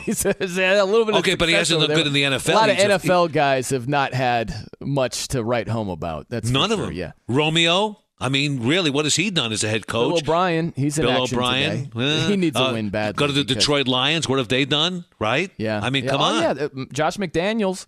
[0.00, 2.52] He's had a little bit of Okay, but he hasn't looked good in the NFL.
[2.52, 6.28] A lot of He's a- NFL guys have not had much to write home about.
[6.28, 6.94] That's none of sure, them.
[6.94, 7.12] Yeah.
[7.28, 7.98] Romeo.
[8.22, 10.10] I mean, really, what has he done as a head coach?
[10.10, 11.90] Bill O'Brien, he's in Bill action O'Brien.
[11.90, 11.90] today.
[12.00, 13.18] Eh, he needs a uh, win badly.
[13.18, 14.28] Go to the because- Detroit Lions.
[14.28, 15.06] What have they done?
[15.18, 15.50] Right?
[15.56, 15.80] Yeah.
[15.82, 16.56] I mean, Yeah, come oh, on.
[16.56, 17.86] Yeah, Josh McDaniels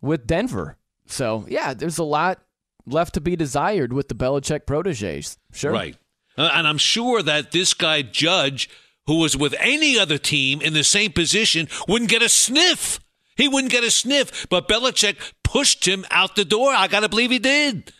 [0.00, 0.76] with Denver.
[1.06, 2.40] So yeah, there's a lot
[2.86, 5.36] left to be desired with the Belichick proteges.
[5.52, 5.72] Sure.
[5.72, 5.96] Right.
[6.38, 8.70] Uh, and I'm sure that this guy, Judge,
[9.06, 13.00] who was with any other team in the same position, wouldn't get a sniff.
[13.36, 14.46] He wouldn't get a sniff.
[14.48, 16.72] But Belichick pushed him out the door.
[16.72, 17.92] I got to believe he did.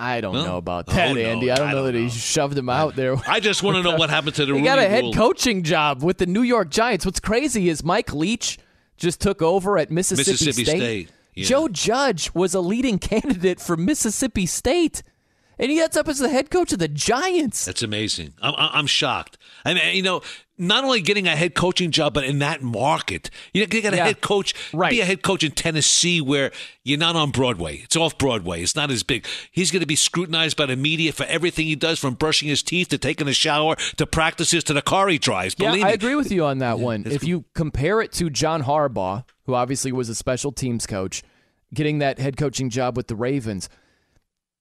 [0.00, 1.50] I don't Well, know about oh, that, no, Andy.
[1.50, 3.16] I don't I know don't that he shoved him out there.
[3.28, 5.12] I just want to know what happened to the He got a head Rule.
[5.12, 7.04] coaching job with the New York Giants.
[7.04, 8.58] What's crazy is Mike Leach
[8.96, 11.44] just took over at Mississippi, Mississippi State, yeah.
[11.46, 15.02] Joe Judge was a leading candidate for Mississippi State,
[15.58, 17.64] and he ends up as the head coach of the Giants.
[17.64, 18.34] That's amazing.
[18.42, 19.38] I'm, I'm I'm shocked.
[19.64, 20.22] I mean, you know,
[20.60, 23.94] not only getting a head coaching job, but in that market, you know, you got
[23.94, 24.04] a Yeah.
[24.04, 24.90] head coach, Right.
[24.90, 26.52] be a head coach in Tennessee where
[26.84, 27.78] you're not on Broadway.
[27.78, 28.62] It's off Broadway.
[28.62, 29.26] It's not as big.
[29.50, 32.62] He's going to be scrutinized by the media for everything he does, from brushing his
[32.62, 35.54] teeth to taking a shower to practices to the car he drives.
[35.58, 35.94] Yeah, Believe I me.
[35.94, 37.04] agree with you on that one.
[37.06, 41.22] If you compare it to John Harbaugh, who obviously was a special teams coach,
[41.72, 43.68] getting that head coaching job with the Ravens,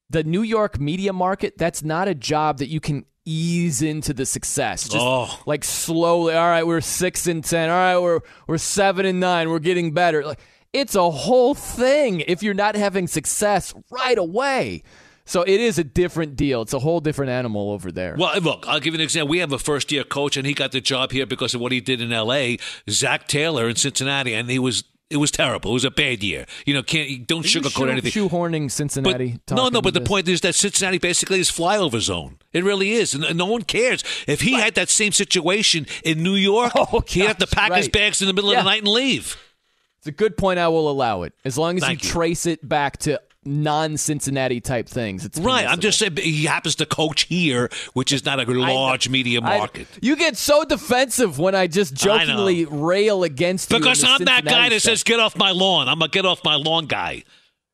[0.09, 4.25] the New York media market, that's not a job that you can ease into the
[4.25, 4.83] success.
[4.85, 5.39] Just Oh.
[5.45, 7.69] like slowly, all right, we're six and ten.
[7.69, 9.49] All right, we're we're seven and nine.
[9.49, 10.25] We're getting better.
[10.25, 10.39] Like
[10.73, 14.83] it's a whole thing if you're not having success right away.
[15.25, 16.63] So it is a different deal.
[16.63, 18.15] It's a whole different animal over there.
[18.17, 19.29] Well, look, I'll give you an example.
[19.29, 21.71] We have a first year coach, and he got the job here because of what
[21.71, 22.57] he did in L.A.
[22.89, 25.71] Zac Taylor in Cincinnati, and he was it was terrible.
[25.71, 26.45] It was a bad year.
[26.65, 28.11] You know, can't don't sugarcoat shoe- anything.
[28.11, 29.39] Shoehorning Cincinnati.
[29.45, 29.81] But, no, no.
[29.81, 30.07] But the this?
[30.09, 32.37] point is that Cincinnati basically is flyover zone.
[32.53, 36.21] It really is, and, and no one cares if he had that same situation in
[36.21, 36.73] New York.
[36.75, 38.59] oh, he'd have to pack his bags in the middle Yeah.
[38.59, 39.37] of the night and leave.
[39.97, 40.59] It's a good point.
[40.59, 41.97] I will allow it as long as you, you.
[41.97, 45.25] trace it back to non-Cincinnati type things.
[45.25, 45.65] It's Right.
[45.67, 49.57] I'm just saying he happens to coach here, which is not a large media I-
[49.57, 49.87] market.
[50.01, 53.79] you get so defensive when I just I jokingly rail against you.
[53.79, 54.91] because I'm that guy that stuff.
[54.91, 55.87] says get off my lawn.
[55.87, 57.23] I'm a get off my lawn guy.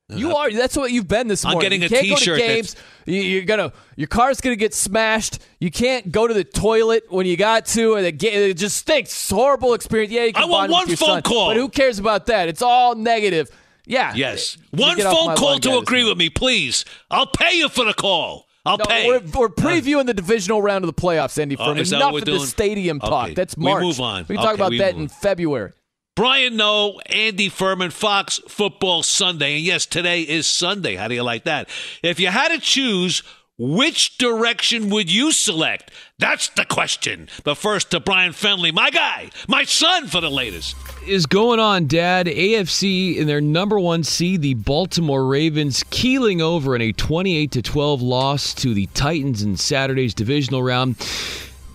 [0.08, 0.52] You are.
[0.52, 1.58] That's what you've been this morning.
[1.58, 2.76] I'm getting you a can't T-shirt go to games.
[3.08, 3.74] You, you're gonna.
[3.96, 5.40] Your car's gonna get smashed.
[5.60, 7.96] You can't go to the toilet when you got to.
[7.96, 9.28] And it just stinks.
[9.32, 10.14] Horrible experience.
[10.14, 11.48] Yeah, you can I want one phone son, call.
[11.48, 12.50] But who cares about that?
[12.50, 13.50] It's all negative.
[13.86, 14.14] Yeah.
[14.16, 14.58] Yes.
[14.72, 16.86] One phone call to agree with me, please.
[17.12, 18.48] I'll pay you for the call.
[18.66, 19.08] I'll No, pay.
[19.08, 21.86] we're, we're uh, previewing the divisional round of the playoffs, Andy Oh, Furman.
[21.86, 23.26] Enough of the stadium talk.
[23.26, 23.84] Okay, That's we March.
[23.84, 24.26] move on.
[24.28, 25.72] We can talk Okay, about that in February.
[26.16, 29.58] Brian Noe, Andy Furman, Fox Football Sunday.
[29.58, 30.96] And yes, today is Sunday.
[30.96, 31.70] How do you like that?
[32.02, 33.22] If you had to choose,
[33.58, 35.92] which direction would you select?
[36.20, 37.30] That's the question.
[37.44, 40.76] But first to Brian Fenley, my guy, my son for the latest.
[41.08, 42.28] is going on, Dad?
[42.28, 47.62] AFC in their number one seed, the Baltimore Ravens, keeling over in a 28 to
[47.62, 50.98] 12 loss to the Titans in Saturday's divisional round.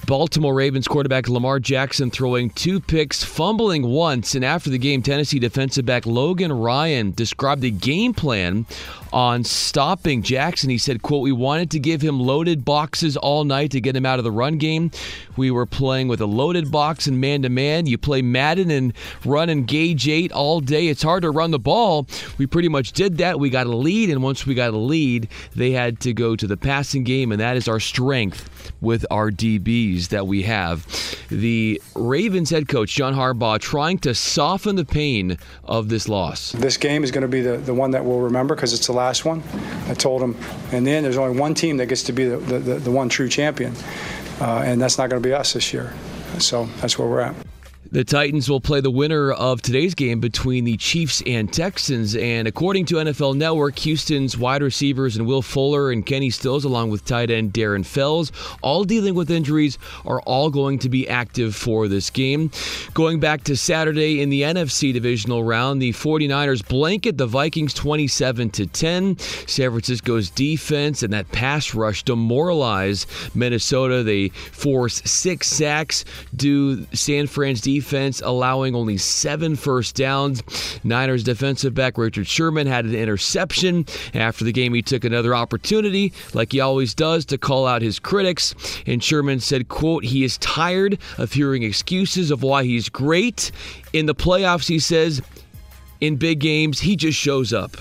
[0.06, 5.38] Baltimore Ravens quarterback Lamar Jackson throwing two picks, fumbling once, and after the game, Tennessee
[5.38, 8.66] defensive back Logan Ryan described the game plan
[9.12, 10.70] on stopping Jackson.
[10.70, 14.06] He said, quote, we wanted to give him loaded boxes all night to get him
[14.06, 14.90] out of the run game.
[15.36, 17.86] We were playing with a loaded box and man to man.
[17.86, 18.92] You play Madden and
[19.24, 20.88] run and gauge eight all day.
[20.88, 22.06] It's hard to run the ball.
[22.38, 23.38] We pretty much did that.
[23.38, 26.46] We got a lead, and once we got a lead, they had to go to
[26.46, 28.48] the passing game, and that is our strength
[28.80, 30.86] with our DBs that we have.
[31.28, 36.52] The Ravens head coach, John Harbaugh, trying to soften the pain of this loss.
[36.52, 38.92] This game is going to be the, the one that we'll remember because it's the
[38.92, 39.42] last one.
[39.86, 40.36] I told him
[40.72, 43.28] and then there's only one team that gets to be the, the, the, one true
[43.28, 43.74] champion,
[44.40, 45.92] uh, and that's not going to be us this year.
[46.38, 47.49] So that's where we're at.
[47.92, 52.14] The Titans will play the winner of today's game between the Chiefs and Texans.
[52.14, 56.90] And according to NFL Network, Houston's wide receivers and Will Fuller and Kenny Stills, along
[56.90, 58.30] with tight end Darren Fells,
[58.62, 59.76] all dealing with injuries,
[60.06, 62.52] are all going to be active for this game.
[62.94, 68.50] Going back to Saturday in the NFC divisional round, the 49ers blanket the Vikings 27
[68.50, 69.18] to 10.
[69.18, 74.04] San Francisco's defense and that pass rush demoralize Minnesota.
[74.04, 76.04] They force six sacks,
[76.36, 77.79] do San Fran's defense
[78.20, 80.42] allowing only seven first downs.
[80.84, 83.86] Niners defensive back Richard Sherman had an interception.
[84.14, 87.98] After the game, he took another opportunity, like he always does, to call out his
[87.98, 88.54] critics.
[88.86, 93.50] And Sherman said, quote, he is tired of hearing excuses of why he's great.
[93.92, 95.20] In the playoffs, he says,
[96.00, 97.76] in big games, he just shows up.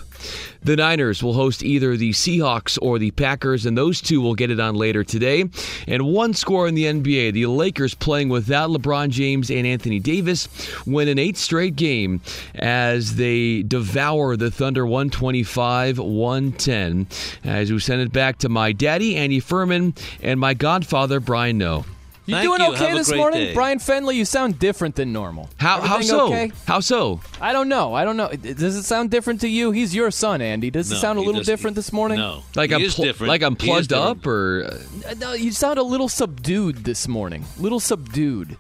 [0.62, 4.52] The Niners will host either the Seahawks or the Packers, and those two will get
[4.52, 5.46] it on later today.
[5.88, 10.48] And one score in the NBA the Lakers playing without LeBron James and Anthony Davis
[10.86, 12.22] win an eight straight game
[12.56, 17.08] as they devour the Thunder 125 110.
[17.44, 21.86] As we send it back to my daddy, Andy Furman, and my godfather, Brian Noe.
[22.30, 22.68] You Thank doing you.
[22.76, 23.54] okay Have this morning, day.
[23.56, 24.16] Brian Fenley?
[24.16, 25.50] You sound different than normal.
[25.58, 26.28] How, how so?
[26.28, 26.52] Okay?
[26.68, 27.22] How so?
[27.42, 27.94] I don't know.
[27.96, 28.30] I don't know.
[28.30, 29.72] Does it sound different to you?
[29.72, 30.70] He's your son, Andy.
[30.70, 32.20] Does it sound a little doesn't- different this morning?
[32.20, 32.44] No.
[32.56, 33.30] Like He I'm is pl- different.
[33.30, 34.70] like I'm plugged up, or
[35.08, 37.46] Uh, No, you sound a little subdued this morning.
[37.58, 38.58] Little subdued.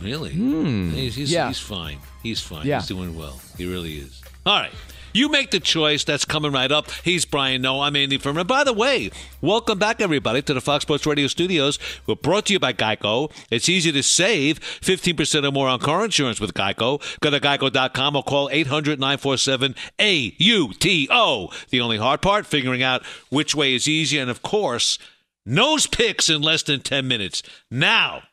[0.00, 0.32] Really?
[0.32, 0.90] Hmm.
[0.90, 1.48] He's, he's, Yeah.
[1.48, 1.98] he's fine.
[2.22, 2.66] He's fine.
[2.66, 2.80] Yeah.
[2.80, 3.40] He's doing well.
[3.56, 4.22] He really is.
[4.46, 4.72] All right.
[5.12, 6.04] You make the choice.
[6.04, 6.90] That's coming right up.
[7.02, 7.80] He's Brian Noe.
[7.80, 8.46] I'm Andy Furman.
[8.46, 9.10] By the way,
[9.40, 11.78] welcome back, everybody, to the Fox Sports Radio studios.
[12.06, 13.32] We're brought to you by Geico.
[13.50, 17.02] It's easy to save 15% or more on car insurance with Geico.
[17.20, 21.68] Go to geico.com or call 800 947 AUTO.
[21.70, 24.20] The only hard part, figuring out which way is easier.
[24.20, 24.98] And of course,
[25.46, 27.42] Noe's picks in less than 10 minutes.
[27.70, 28.24] Now,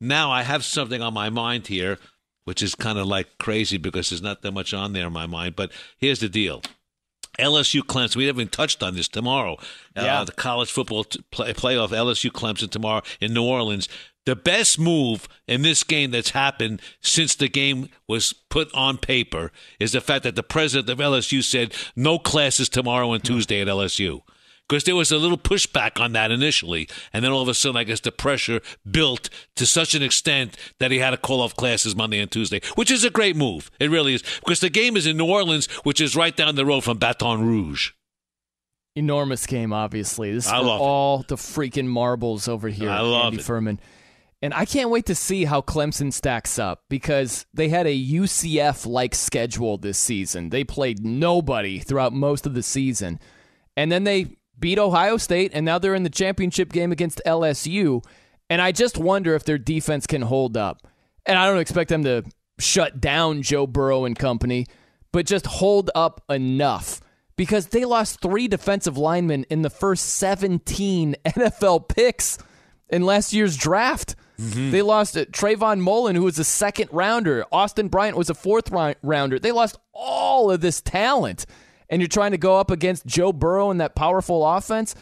[0.00, 1.98] now I have something on my mind here,
[2.44, 5.26] which is kind of like crazy because there's not that much on there in my
[5.26, 5.56] mind.
[5.56, 6.62] But here's the deal.
[7.38, 8.16] LSU Clemson.
[8.16, 9.56] We haven't touched on this tomorrow.
[9.96, 10.20] Yeah.
[10.20, 13.88] Uh, the college football t- play- playoff LSU Clemson tomorrow in New Orleans.
[14.24, 19.50] The best move in this game that's happened since the game was put on paper
[19.80, 23.66] is the fact that the president of LSU said no classes tomorrow and Tuesday at
[23.66, 24.20] LSU.
[24.72, 26.88] Because there was a little pushback on that initially.
[27.12, 30.56] And then all of a sudden, I guess the pressure built to such an extent
[30.78, 33.70] that he had to call off classes Monday and Tuesday, which is a great move.
[33.78, 34.22] It really is.
[34.40, 37.46] Because the game is in New Orleans, which is right down the road from Baton
[37.46, 37.90] Rouge.
[38.96, 40.32] Enormous game, obviously.
[40.32, 40.82] This is love it.
[40.82, 42.88] all the freaking marbles over here.
[42.88, 43.44] I love Andy it.
[43.44, 43.78] Furman.
[44.40, 48.86] And I can't wait to see how Clemson stacks up because they had a UCF
[48.86, 50.48] like schedule this season.
[50.48, 53.20] They played nobody throughout most of the season.
[53.76, 58.02] And then they beat Ohio State, and now they're in the championship game against LSU.
[58.48, 60.86] And I just wonder if their defense can hold up.
[61.26, 62.24] And I don't expect them to
[62.58, 64.66] shut down Joe Burrow and company,
[65.12, 67.00] but just hold up enough
[67.36, 72.38] because they lost three defensive linemen in the first 17 NFL picks
[72.88, 74.16] in last year's draft.
[74.72, 77.44] They lost uh, Trayvon Mullen, who was a second rounder.
[77.52, 78.70] Austin Bryant was a fourth
[79.02, 79.38] rounder.
[79.38, 81.46] They lost all of this talent.
[81.92, 84.94] And you're trying to go up against Joe Burrow and that powerful offense.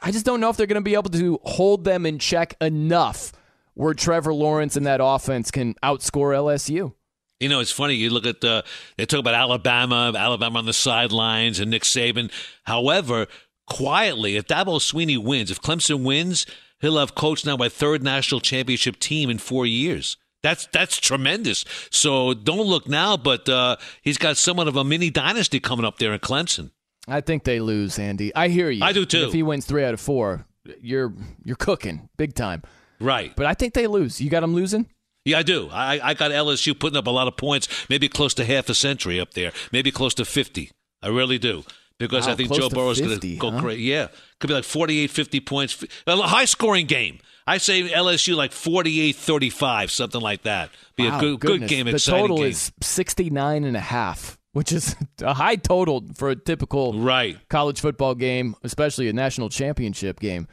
[0.00, 2.56] I just don't know if they're going to be able to hold them in check
[2.60, 3.32] enough
[3.74, 6.94] where Trevor Lawrence and that offense can outscore LSU.
[7.40, 7.94] You know, it's funny.
[7.94, 8.64] You look at the
[8.96, 12.30] they talk about Alabama, Alabama on the sidelines, and Nick Saban.
[12.62, 13.26] However,
[13.66, 16.46] quietly, if Dabo Swinney wins, if Clemson wins,
[16.80, 20.16] he'll have coached now a third national championship team in four years.
[20.46, 21.64] That's that's tremendous.
[21.90, 25.98] So don't look now, but uh, he's got somewhat of a mini dynasty coming up
[25.98, 26.70] there in Clemson.
[27.08, 28.32] I think they lose, Andy.
[28.32, 28.84] I hear you.
[28.84, 29.26] I do too.
[29.26, 30.46] If he wins three out of four,
[30.80, 31.12] you're
[31.44, 32.62] you're cooking big time.
[33.00, 33.34] Right.
[33.34, 34.20] But I think they lose.
[34.20, 34.86] You got them losing?
[35.24, 35.68] Yeah, I do.
[35.72, 38.74] I, I got LSU putting up a lot of points, maybe close to half a
[38.74, 40.70] century up there, maybe close to 50.
[41.02, 41.64] I really do.
[41.98, 43.60] Because Wow, I think Joe Burrow's going 50, to go huh?
[43.60, 43.82] crazy.
[43.82, 44.08] Yeah.
[44.38, 45.84] Could be like 48, 50 points.
[46.06, 47.18] A high scoring game.
[47.46, 50.70] I say LSU like 48 35, something like that.
[50.96, 52.46] Be Wow, a good, good game, The total game.
[52.46, 57.38] is 69 and a half, which is a high total for a typical right.
[57.48, 60.48] college football game, especially a national championship game.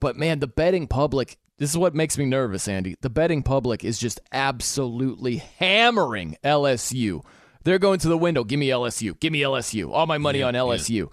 [0.00, 2.96] But man, the betting public, this is what makes me nervous, Andy.
[3.00, 7.24] The betting public is just absolutely hammering LSU.
[7.64, 8.44] They're going to the window.
[8.44, 9.18] Give me LSU.
[9.18, 9.90] Give me LSU.
[9.92, 11.10] All my money on LSU.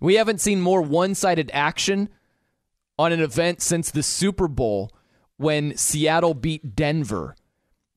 [0.00, 2.10] We haven't seen more one sided action
[2.98, 4.92] on an event since the Super Bowl
[5.36, 7.34] when Seattle beat Denver.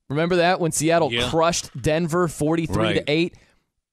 [0.10, 1.30] Remember that when Seattle Yeah.
[1.30, 2.94] crushed Denver 43 Right.
[2.96, 3.36] to 8?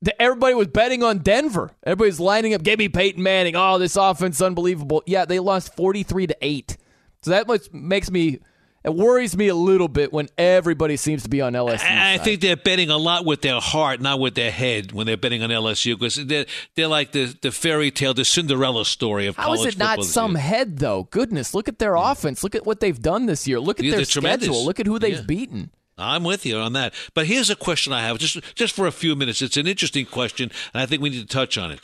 [0.03, 1.71] The- Everybody was betting on Denver.
[1.85, 2.63] Everybody's lining up.
[2.63, 3.55] Give me Peyton Manning.
[3.57, 5.03] Oh, this offense is unbelievable.
[5.07, 6.77] Yeah, they lost 43 to 8.
[7.23, 8.39] So that much makes me
[8.87, 11.75] it worries me a little bit when everybody seems to be on LSU.
[11.85, 12.23] I side.
[12.23, 15.43] think they're betting a lot with their heart, not with their head, when they're betting
[15.43, 16.47] on LSU, because they're,
[16.77, 20.05] they're like the, the fairy tale, the Cinderella story of How college is it not
[20.05, 21.09] some head though?
[21.11, 22.03] Goodness, look at their hmm.
[22.05, 22.45] offense.
[22.45, 23.59] Look at what they've done this year.
[23.59, 24.47] Look at Yeah, their they're tremendous.
[24.47, 24.65] schedule.
[24.65, 25.23] Look at who they've Yeah.
[25.23, 25.71] beaten.
[25.99, 26.95] I'm with you on that.
[27.15, 29.43] But here's a question I have, just just for a few minutes.
[29.43, 31.81] It's an interesting question, and I think we need to touch on it.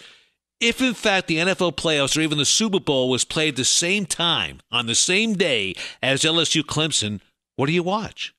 [0.63, 4.07] If in fact the NFL playoffs or even the Super Bowl was played the same
[4.07, 7.21] time on the same day as LSU Clemson,
[7.57, 8.33] what do you watch?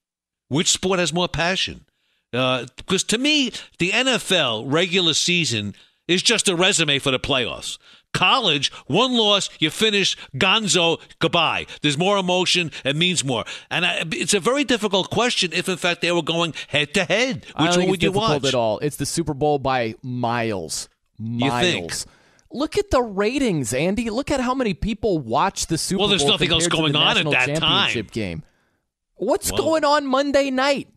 [0.47, 1.85] Which sport has more passion?
[2.31, 5.75] Uh, because to me, the NFL regular season
[6.07, 7.77] is just a resume for the playoffs.
[8.13, 11.65] College, one loss, you finish, gonzo, goodbye.
[11.81, 13.43] There's more emotion, it means more.
[13.69, 17.03] And I, it's a very difficult question if, in fact, they were going head to
[17.03, 17.45] head.
[17.59, 18.45] Which one would you watch?
[18.45, 18.79] at all.
[18.79, 20.87] It's the Super Bowl by miles.
[21.19, 21.61] You Miles.
[21.61, 21.93] think?
[22.51, 24.09] Look at the ratings, Andy.
[24.09, 26.17] Look at how many people watch the Super Well, Bowl.
[26.17, 27.59] there's nothing else going on at that time.
[27.89, 28.43] championship game.
[29.15, 30.87] What's Well- going on Monday night?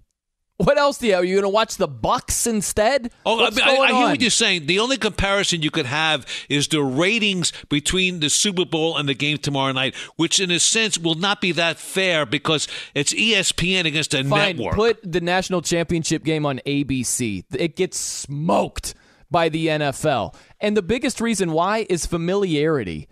[0.58, 1.20] What else do you have?
[1.20, 3.10] Are you going to watch the Bucks instead?
[3.26, 4.10] Oh, What's I, I- going I hear on?
[4.12, 4.64] what you're saying.
[4.66, 9.12] The only comparison you could have is the ratings between the Super Bowl and the
[9.12, 13.84] game tomorrow night, which in a sense will not be that fair because it's ESPN
[13.84, 14.74] against a Fine, network.
[14.76, 17.44] put the national championship game on ABC.
[17.54, 18.94] It gets smoked
[19.30, 20.34] by the NFL.
[20.60, 23.08] And the biggest reason why is familiarity.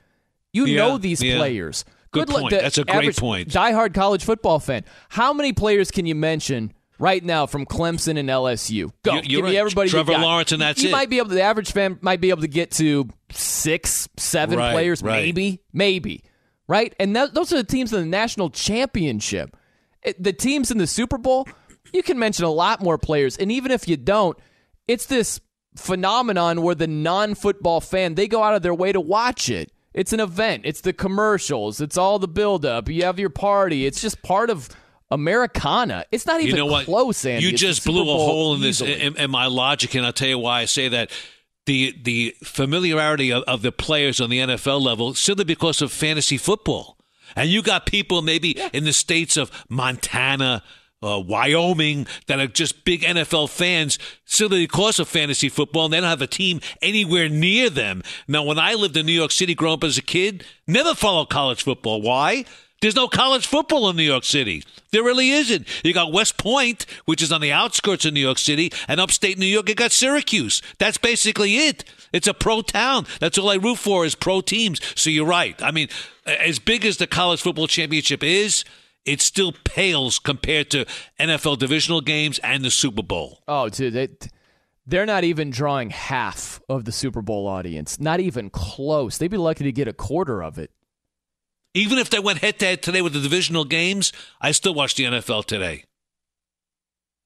[0.52, 1.36] You Yeah, know these yeah.
[1.36, 1.84] players.
[2.12, 2.52] Good luck- point.
[2.52, 3.48] That's a great average point.
[3.48, 4.84] Diehard college football fan.
[5.08, 8.92] How many players can you mention right now from Clemson and LSU?
[9.02, 9.14] Go.
[9.14, 9.50] You- you're Give right.
[9.50, 9.88] me everybody.
[9.88, 10.12] you Trevor.
[10.18, 10.92] Lawrence and that's you it.
[10.92, 11.30] might be able.
[11.30, 15.24] To, the average fan might be able to get to six, seven Right, players, right.
[15.24, 16.22] maybe, maybe,
[16.68, 16.94] right?
[17.00, 19.56] And that, those are the teams in the national championship.
[20.04, 21.48] It- the teams in the Super Bowl,
[21.92, 24.38] you can mention a lot more players, and even if you don't,
[24.86, 25.40] it's this
[25.76, 29.72] phenomenon where the non-football fan they go out of their way to watch it.
[29.92, 30.62] It's an event.
[30.64, 31.80] It's the commercials.
[31.80, 32.88] It's all the build-up.
[32.88, 33.86] You have your party.
[33.86, 34.68] It's just part of
[35.10, 36.04] Americana.
[36.10, 36.86] It's not even you know what?
[36.86, 37.44] close, Andy.
[37.46, 39.00] You It's just blew a hole in this easily.
[39.00, 41.10] in, in my logic, and I'll tell you why I say that.
[41.66, 46.36] The the familiarity of, of the players on the NFL level simply because of fantasy
[46.36, 46.98] football,
[47.34, 50.62] and you got people maybe in the states of Montana.
[51.02, 56.00] Uh, Wyoming that are just big NFL fans simply because of fantasy football, and they
[56.00, 58.02] don't have a team anywhere near them.
[58.26, 61.28] Now, when I lived in New York City growing up as a kid, never followed
[61.28, 62.00] college football.
[62.00, 62.46] Why?
[62.84, 64.62] There's no college football in New York City.
[64.92, 65.66] There really isn't.
[65.82, 69.38] You got West Point, which is on the outskirts of New York City, and upstate
[69.38, 70.60] New York, you got Syracuse.
[70.78, 71.84] That's basically it.
[72.12, 73.06] It's a pro town.
[73.20, 74.82] That's all I root for is pro teams.
[74.94, 75.60] So you're right.
[75.62, 75.88] I mean,
[76.26, 78.64] as big as the college football championship is,
[79.04, 80.86] it still pales compared to
[81.20, 83.42] NFL divisional games and the Super Bowl.
[83.46, 84.08] Oh, dude, they,
[84.86, 88.00] they're not even drawing half of the Super Bowl audience.
[88.00, 89.18] Not even close.
[89.18, 90.70] They'd be lucky to get a quarter of it.
[91.74, 94.94] Even if they went head to head today with the divisional games, I still watch
[94.94, 95.84] the NFL today.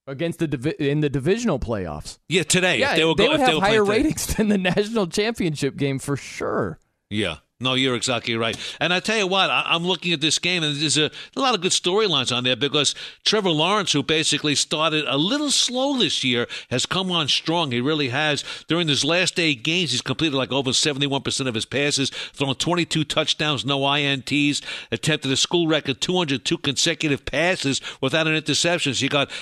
[0.06, 2.18] Against the divi- in the divisional playoffs.
[2.30, 2.78] Yeah, today.
[2.78, 4.08] Yeah, if they, were they go- would have were higher playing today.
[4.08, 6.78] ratings than the national championship game for sure.
[7.10, 7.36] Yeah.
[7.60, 8.56] No, you're exactly right.
[8.80, 11.40] And I tell you what, I, I'm looking at this game, and there's a, a
[11.40, 12.94] lot of good storylines on there because
[13.24, 17.72] Trevor Lawrence, who basically started a little slow this year, has come on strong.
[17.72, 18.44] He really has.
[18.68, 23.02] During his last eight games, he's completed like over 71% of his passes, thrown 22
[23.02, 24.62] touchdowns, no INTs,
[24.92, 28.94] attempted a school record 202 consecutive passes without an interception.
[28.94, 29.32] So you got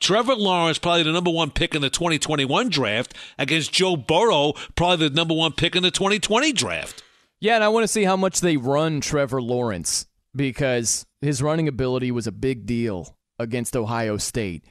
[0.00, 5.08] Trevor Lawrence, probably the number one pick in the 2021 draft, against Joe Burrow, probably
[5.08, 7.03] the number one pick in the 2020 draft.
[7.44, 11.68] Yeah, and I want to see how much they run Trevor Lawrence because his running
[11.68, 14.64] ability was a big deal against Ohio State.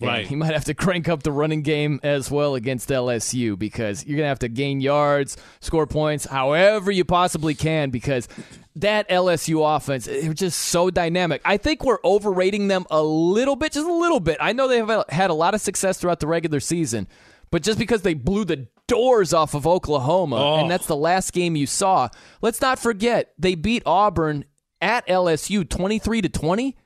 [0.00, 0.24] And Right.
[0.24, 4.14] He might have to crank up the running game as well against LSU because you're
[4.16, 8.28] going to have to gain yards, score points, however you possibly can because
[8.76, 11.42] that LSU offense, they're just so dynamic.
[11.44, 14.36] I think we're overrating them a little bit, just a little bit.
[14.40, 17.08] I know they've had a lot of success throughout the regular season,
[17.50, 20.60] but just because they blew the doors off of Oklahoma, Oh.
[20.60, 22.08] and that's the last game you saw,
[22.42, 24.44] let's not forget they beat Auburn
[24.80, 26.76] at LSU 23 to 20.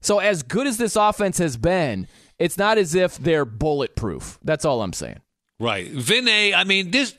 [0.00, 2.06] So as good as this offense has been,
[2.38, 4.38] it's not as if they're bulletproof.
[4.44, 5.20] That's all I'm saying.
[5.58, 5.90] Right.
[5.92, 7.14] Vinay, I mean, this,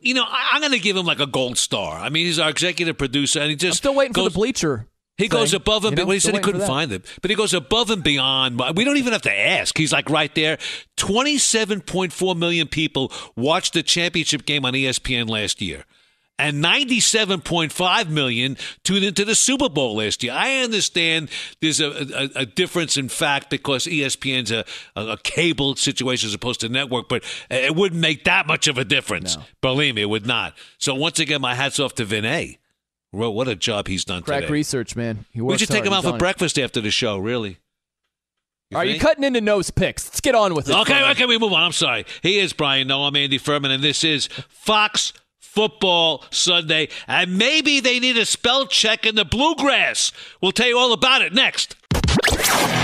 [0.00, 1.98] you know, I, I'm going to give him like a gold star.
[1.98, 3.78] I mean, he's our executive producer, and he just.
[3.78, 4.86] Still waiting goes, for the bleacher.
[5.18, 5.96] He goes thing, above and you know?
[5.96, 6.08] beyond.
[6.08, 8.60] Well, he said he couldn't find them, but he goes above and beyond.
[8.76, 9.76] We don't even have to ask.
[9.76, 10.58] He's like right there.
[10.98, 15.84] 27.4 million people watched the championship game on ESPN last year.
[16.38, 20.34] And 97.5 million tuned into the Super Bowl last year.
[20.34, 21.30] I understand
[21.62, 26.34] there's a, a, a difference in fact because ESPN's a, a, a cable situation as
[26.34, 29.38] opposed to network, but it wouldn't make that much of a difference.
[29.62, 30.54] Believe me, it would not.
[30.76, 32.58] So once again, my hat's off to Vinay.
[33.16, 34.52] Well, what a job he's done Crack today.
[34.52, 35.24] research, man.
[35.32, 35.86] He We should take hard.
[35.86, 36.18] him He's out for on it.
[36.18, 37.58] breakfast after the show, really.
[38.74, 40.06] Are you cutting into Noe's picks?
[40.06, 40.74] Let's get on with it.
[40.74, 41.10] Okay, Furman.
[41.12, 41.62] okay, we move on.
[41.62, 42.04] I'm sorry.
[42.22, 46.88] He is Brian Noe, I'm Andy Furman, and this is Fox Football Sunday.
[47.06, 50.10] And maybe they need a spell check in the bluegrass.
[50.42, 51.76] We'll tell you all about it next.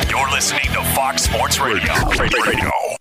[0.09, 1.93] You're listening to Fox Sports Radio.
[2.19, 2.92] Radio.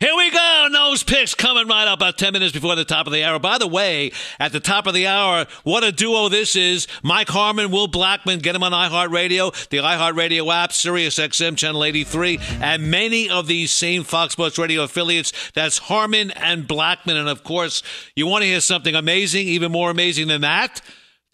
[0.00, 0.68] Here we go.
[0.70, 3.40] Noe's picks coming right up about 10 minutes before the top of the hour.
[3.40, 6.86] By the way, at the top of the hour, what a duo this is.
[7.02, 12.38] Mike Harmon, Will Blackman, get him on iHeartRadio, the iHeartRadio app, Sirius XM, Channel 83,
[12.60, 15.32] and many of these same Fox Sports Radio affiliates.
[15.50, 17.16] That's Harmon and Blackman.
[17.16, 17.82] And of course,
[18.14, 20.80] you want to hear something amazing, even more amazing than that?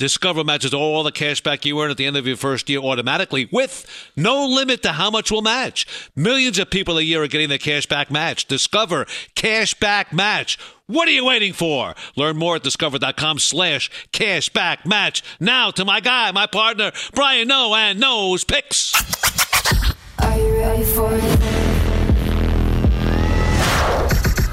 [0.01, 2.81] Discover matches all the cash back you earn at the end of your first year
[2.81, 5.87] automatically with no limit to how much will match.
[6.17, 8.47] Millions of people a year are getting their cash back match.
[8.47, 9.07] Discover
[9.37, 10.59] cash back match.
[10.89, 11.95] What are you waiting for?
[12.17, 15.23] Learn more at discover.com slash cash back match.
[15.39, 18.95] Now to my guy, my partner, Brian Noe and Noe's Picks.
[20.19, 21.23] Are you ready for it?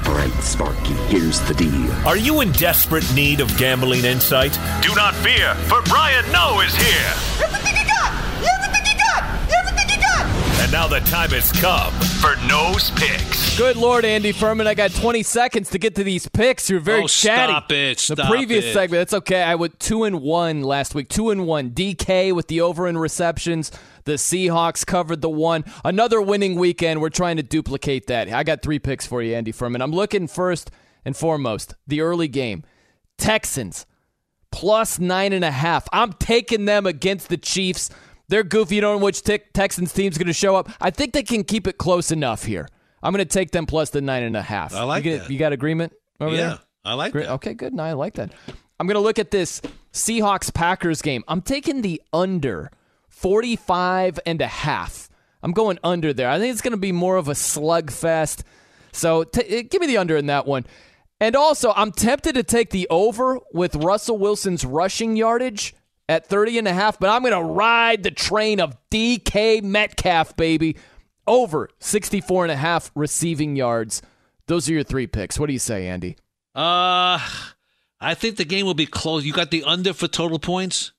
[0.06, 1.91] All right, Sparky, here's the deal.
[2.04, 4.52] Are you in desperate need of gambling insight?
[4.82, 7.12] Do not fear, for Brian Noe is here.
[7.44, 8.12] Everything you got!
[8.58, 9.52] Everything you got!
[9.56, 10.26] Everything you got!
[10.62, 13.56] And now the time has come for Noe's Picks.
[13.56, 14.66] Good Lord, Andy Furman.
[14.66, 16.68] I got 20 seconds to get to these picks.
[16.68, 17.52] You're very Oh, chatty.
[17.52, 17.98] stop it.
[17.98, 18.72] the previous it.
[18.72, 19.42] segment, that's okay.
[19.44, 21.08] I went two and one last week.
[21.08, 21.70] Two and one.
[21.70, 23.70] DK with the over in receptions.
[24.06, 25.64] The Seahawks covered the one.
[25.84, 27.00] Another winning weekend.
[27.00, 28.28] We're trying to duplicate that.
[28.32, 29.80] I got three picks for you, Andy Furman.
[29.80, 30.70] I'm looking first
[31.04, 32.62] and foremost the early game.
[33.18, 33.86] Texans
[34.50, 35.88] plus nine and a half.
[35.92, 37.90] I'm taking them against the Chiefs.
[38.28, 38.76] They're goofy.
[38.76, 40.70] You don't know which te- Texans team's going to show up.
[40.80, 42.68] I think they can keep it close enough here.
[43.02, 44.74] I'm going to take them plus the nine and a half.
[44.74, 45.30] I like you get- that.
[45.30, 46.58] You got agreement over Yeah, there?
[46.84, 47.26] I like Great.
[47.26, 47.32] that.
[47.34, 47.74] Okay, good.
[47.74, 48.32] No, I like that.
[48.80, 49.60] I'm going to look at this
[49.92, 51.22] Seahawks Packers game.
[51.28, 52.70] I'm taking the under
[53.08, 55.08] 45 and a half.
[55.42, 56.28] I'm going under there.
[56.28, 58.42] I think it's going to be more of a slugfest.
[58.92, 60.64] So t- eh, give me the under in that one.
[61.22, 65.72] And also, I'm tempted to take the over with Russell Wilson's rushing yardage
[66.08, 70.36] at 30 and a half, but I'm going to ride the train of DK Metcalf,
[70.36, 70.76] baby.
[71.24, 74.02] Over 64 and a half receiving yards.
[74.48, 75.38] Those are your three picks.
[75.38, 76.16] What do you say, Andy?
[76.56, 77.20] Uh,
[78.00, 79.24] I think the game will be close.
[79.24, 80.90] You got the under for total points?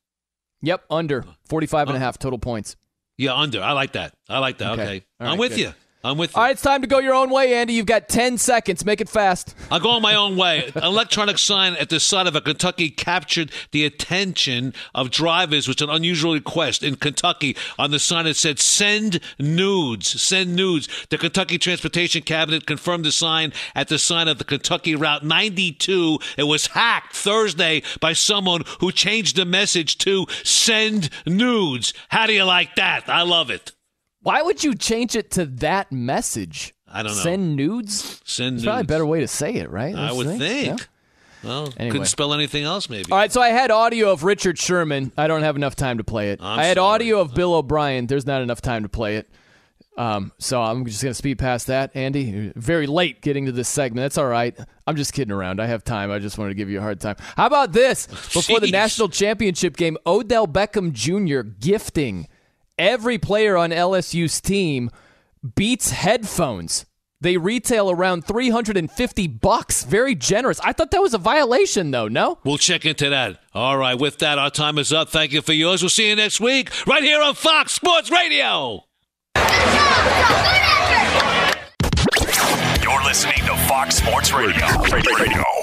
[0.61, 2.77] Yep, under 45 and a half total points.
[3.17, 3.61] Yeah, under.
[3.61, 4.13] I like that.
[4.29, 4.79] I like that.
[4.79, 5.03] Okay.
[5.19, 5.59] All I'm with good.
[5.59, 5.73] you.
[6.03, 6.35] I'm with you.
[6.35, 7.73] All right, it's time to go your own way, Andy.
[7.73, 8.83] You've got 10 seconds.
[8.83, 9.55] Make it fast.
[9.71, 10.69] I'll go my own way.
[10.75, 15.81] An electronic sign at the side of a Kentucky captured the attention of drivers, which
[15.81, 17.55] is an unusual request in Kentucky.
[17.79, 20.21] On the sign, it said, send nudes.
[20.21, 20.89] Send nudes.
[21.09, 26.19] The Kentucky Transportation Cabinet confirmed the sign at the sign of the Kentucky Route 92.
[26.37, 31.93] It was hacked Thursday by someone who changed the message to send nudes.
[32.09, 33.07] How do you like that?
[33.07, 33.71] I love it.
[34.23, 36.73] Why would you change it to that message?
[36.87, 37.21] I don't know.
[37.23, 38.21] Send nudes?
[38.25, 38.65] Send nudes.
[38.65, 39.93] probably a better way to say it, right?
[39.95, 40.79] I That's would think.
[40.79, 40.85] Yeah.
[41.43, 41.91] Well, Anyway.
[41.91, 43.11] couldn't spell anything else, maybe.
[43.11, 45.11] All right, so I had audio of Richard Sherman.
[45.17, 46.39] I don't have enough time to play it.
[46.41, 46.95] I'm I had sorry.
[46.95, 48.07] audio of Bill O'Brien.
[48.07, 49.29] There's not enough time to play it.
[49.97, 51.91] Um, so I'm just going to speed past that.
[51.95, 54.03] Andy, very late getting to this segment.
[54.05, 54.57] That's all right.
[54.87, 55.59] I'm just kidding around.
[55.59, 56.11] I have time.
[56.11, 57.17] I just wanted to give you a hard time.
[57.35, 58.07] How about this?
[58.33, 61.41] Before the national championship game, Odell Beckham Jr.
[61.41, 62.27] gifting
[62.77, 64.89] every player on LSU's team
[65.55, 66.85] Beats headphones.
[67.19, 69.83] They retail around 350 bucks.
[69.83, 70.59] Very generous.
[70.61, 72.39] I thought that was a violation though, no?
[72.45, 73.39] We'll check into that.
[73.53, 75.09] All right, with that, our time is up.
[75.09, 75.81] Thank you for yours.
[75.81, 78.85] We'll see you next week right here on Fox Sports Radio.
[82.81, 84.65] You're listening to Fox Sports Radio.
[84.91, 85.62] Radio.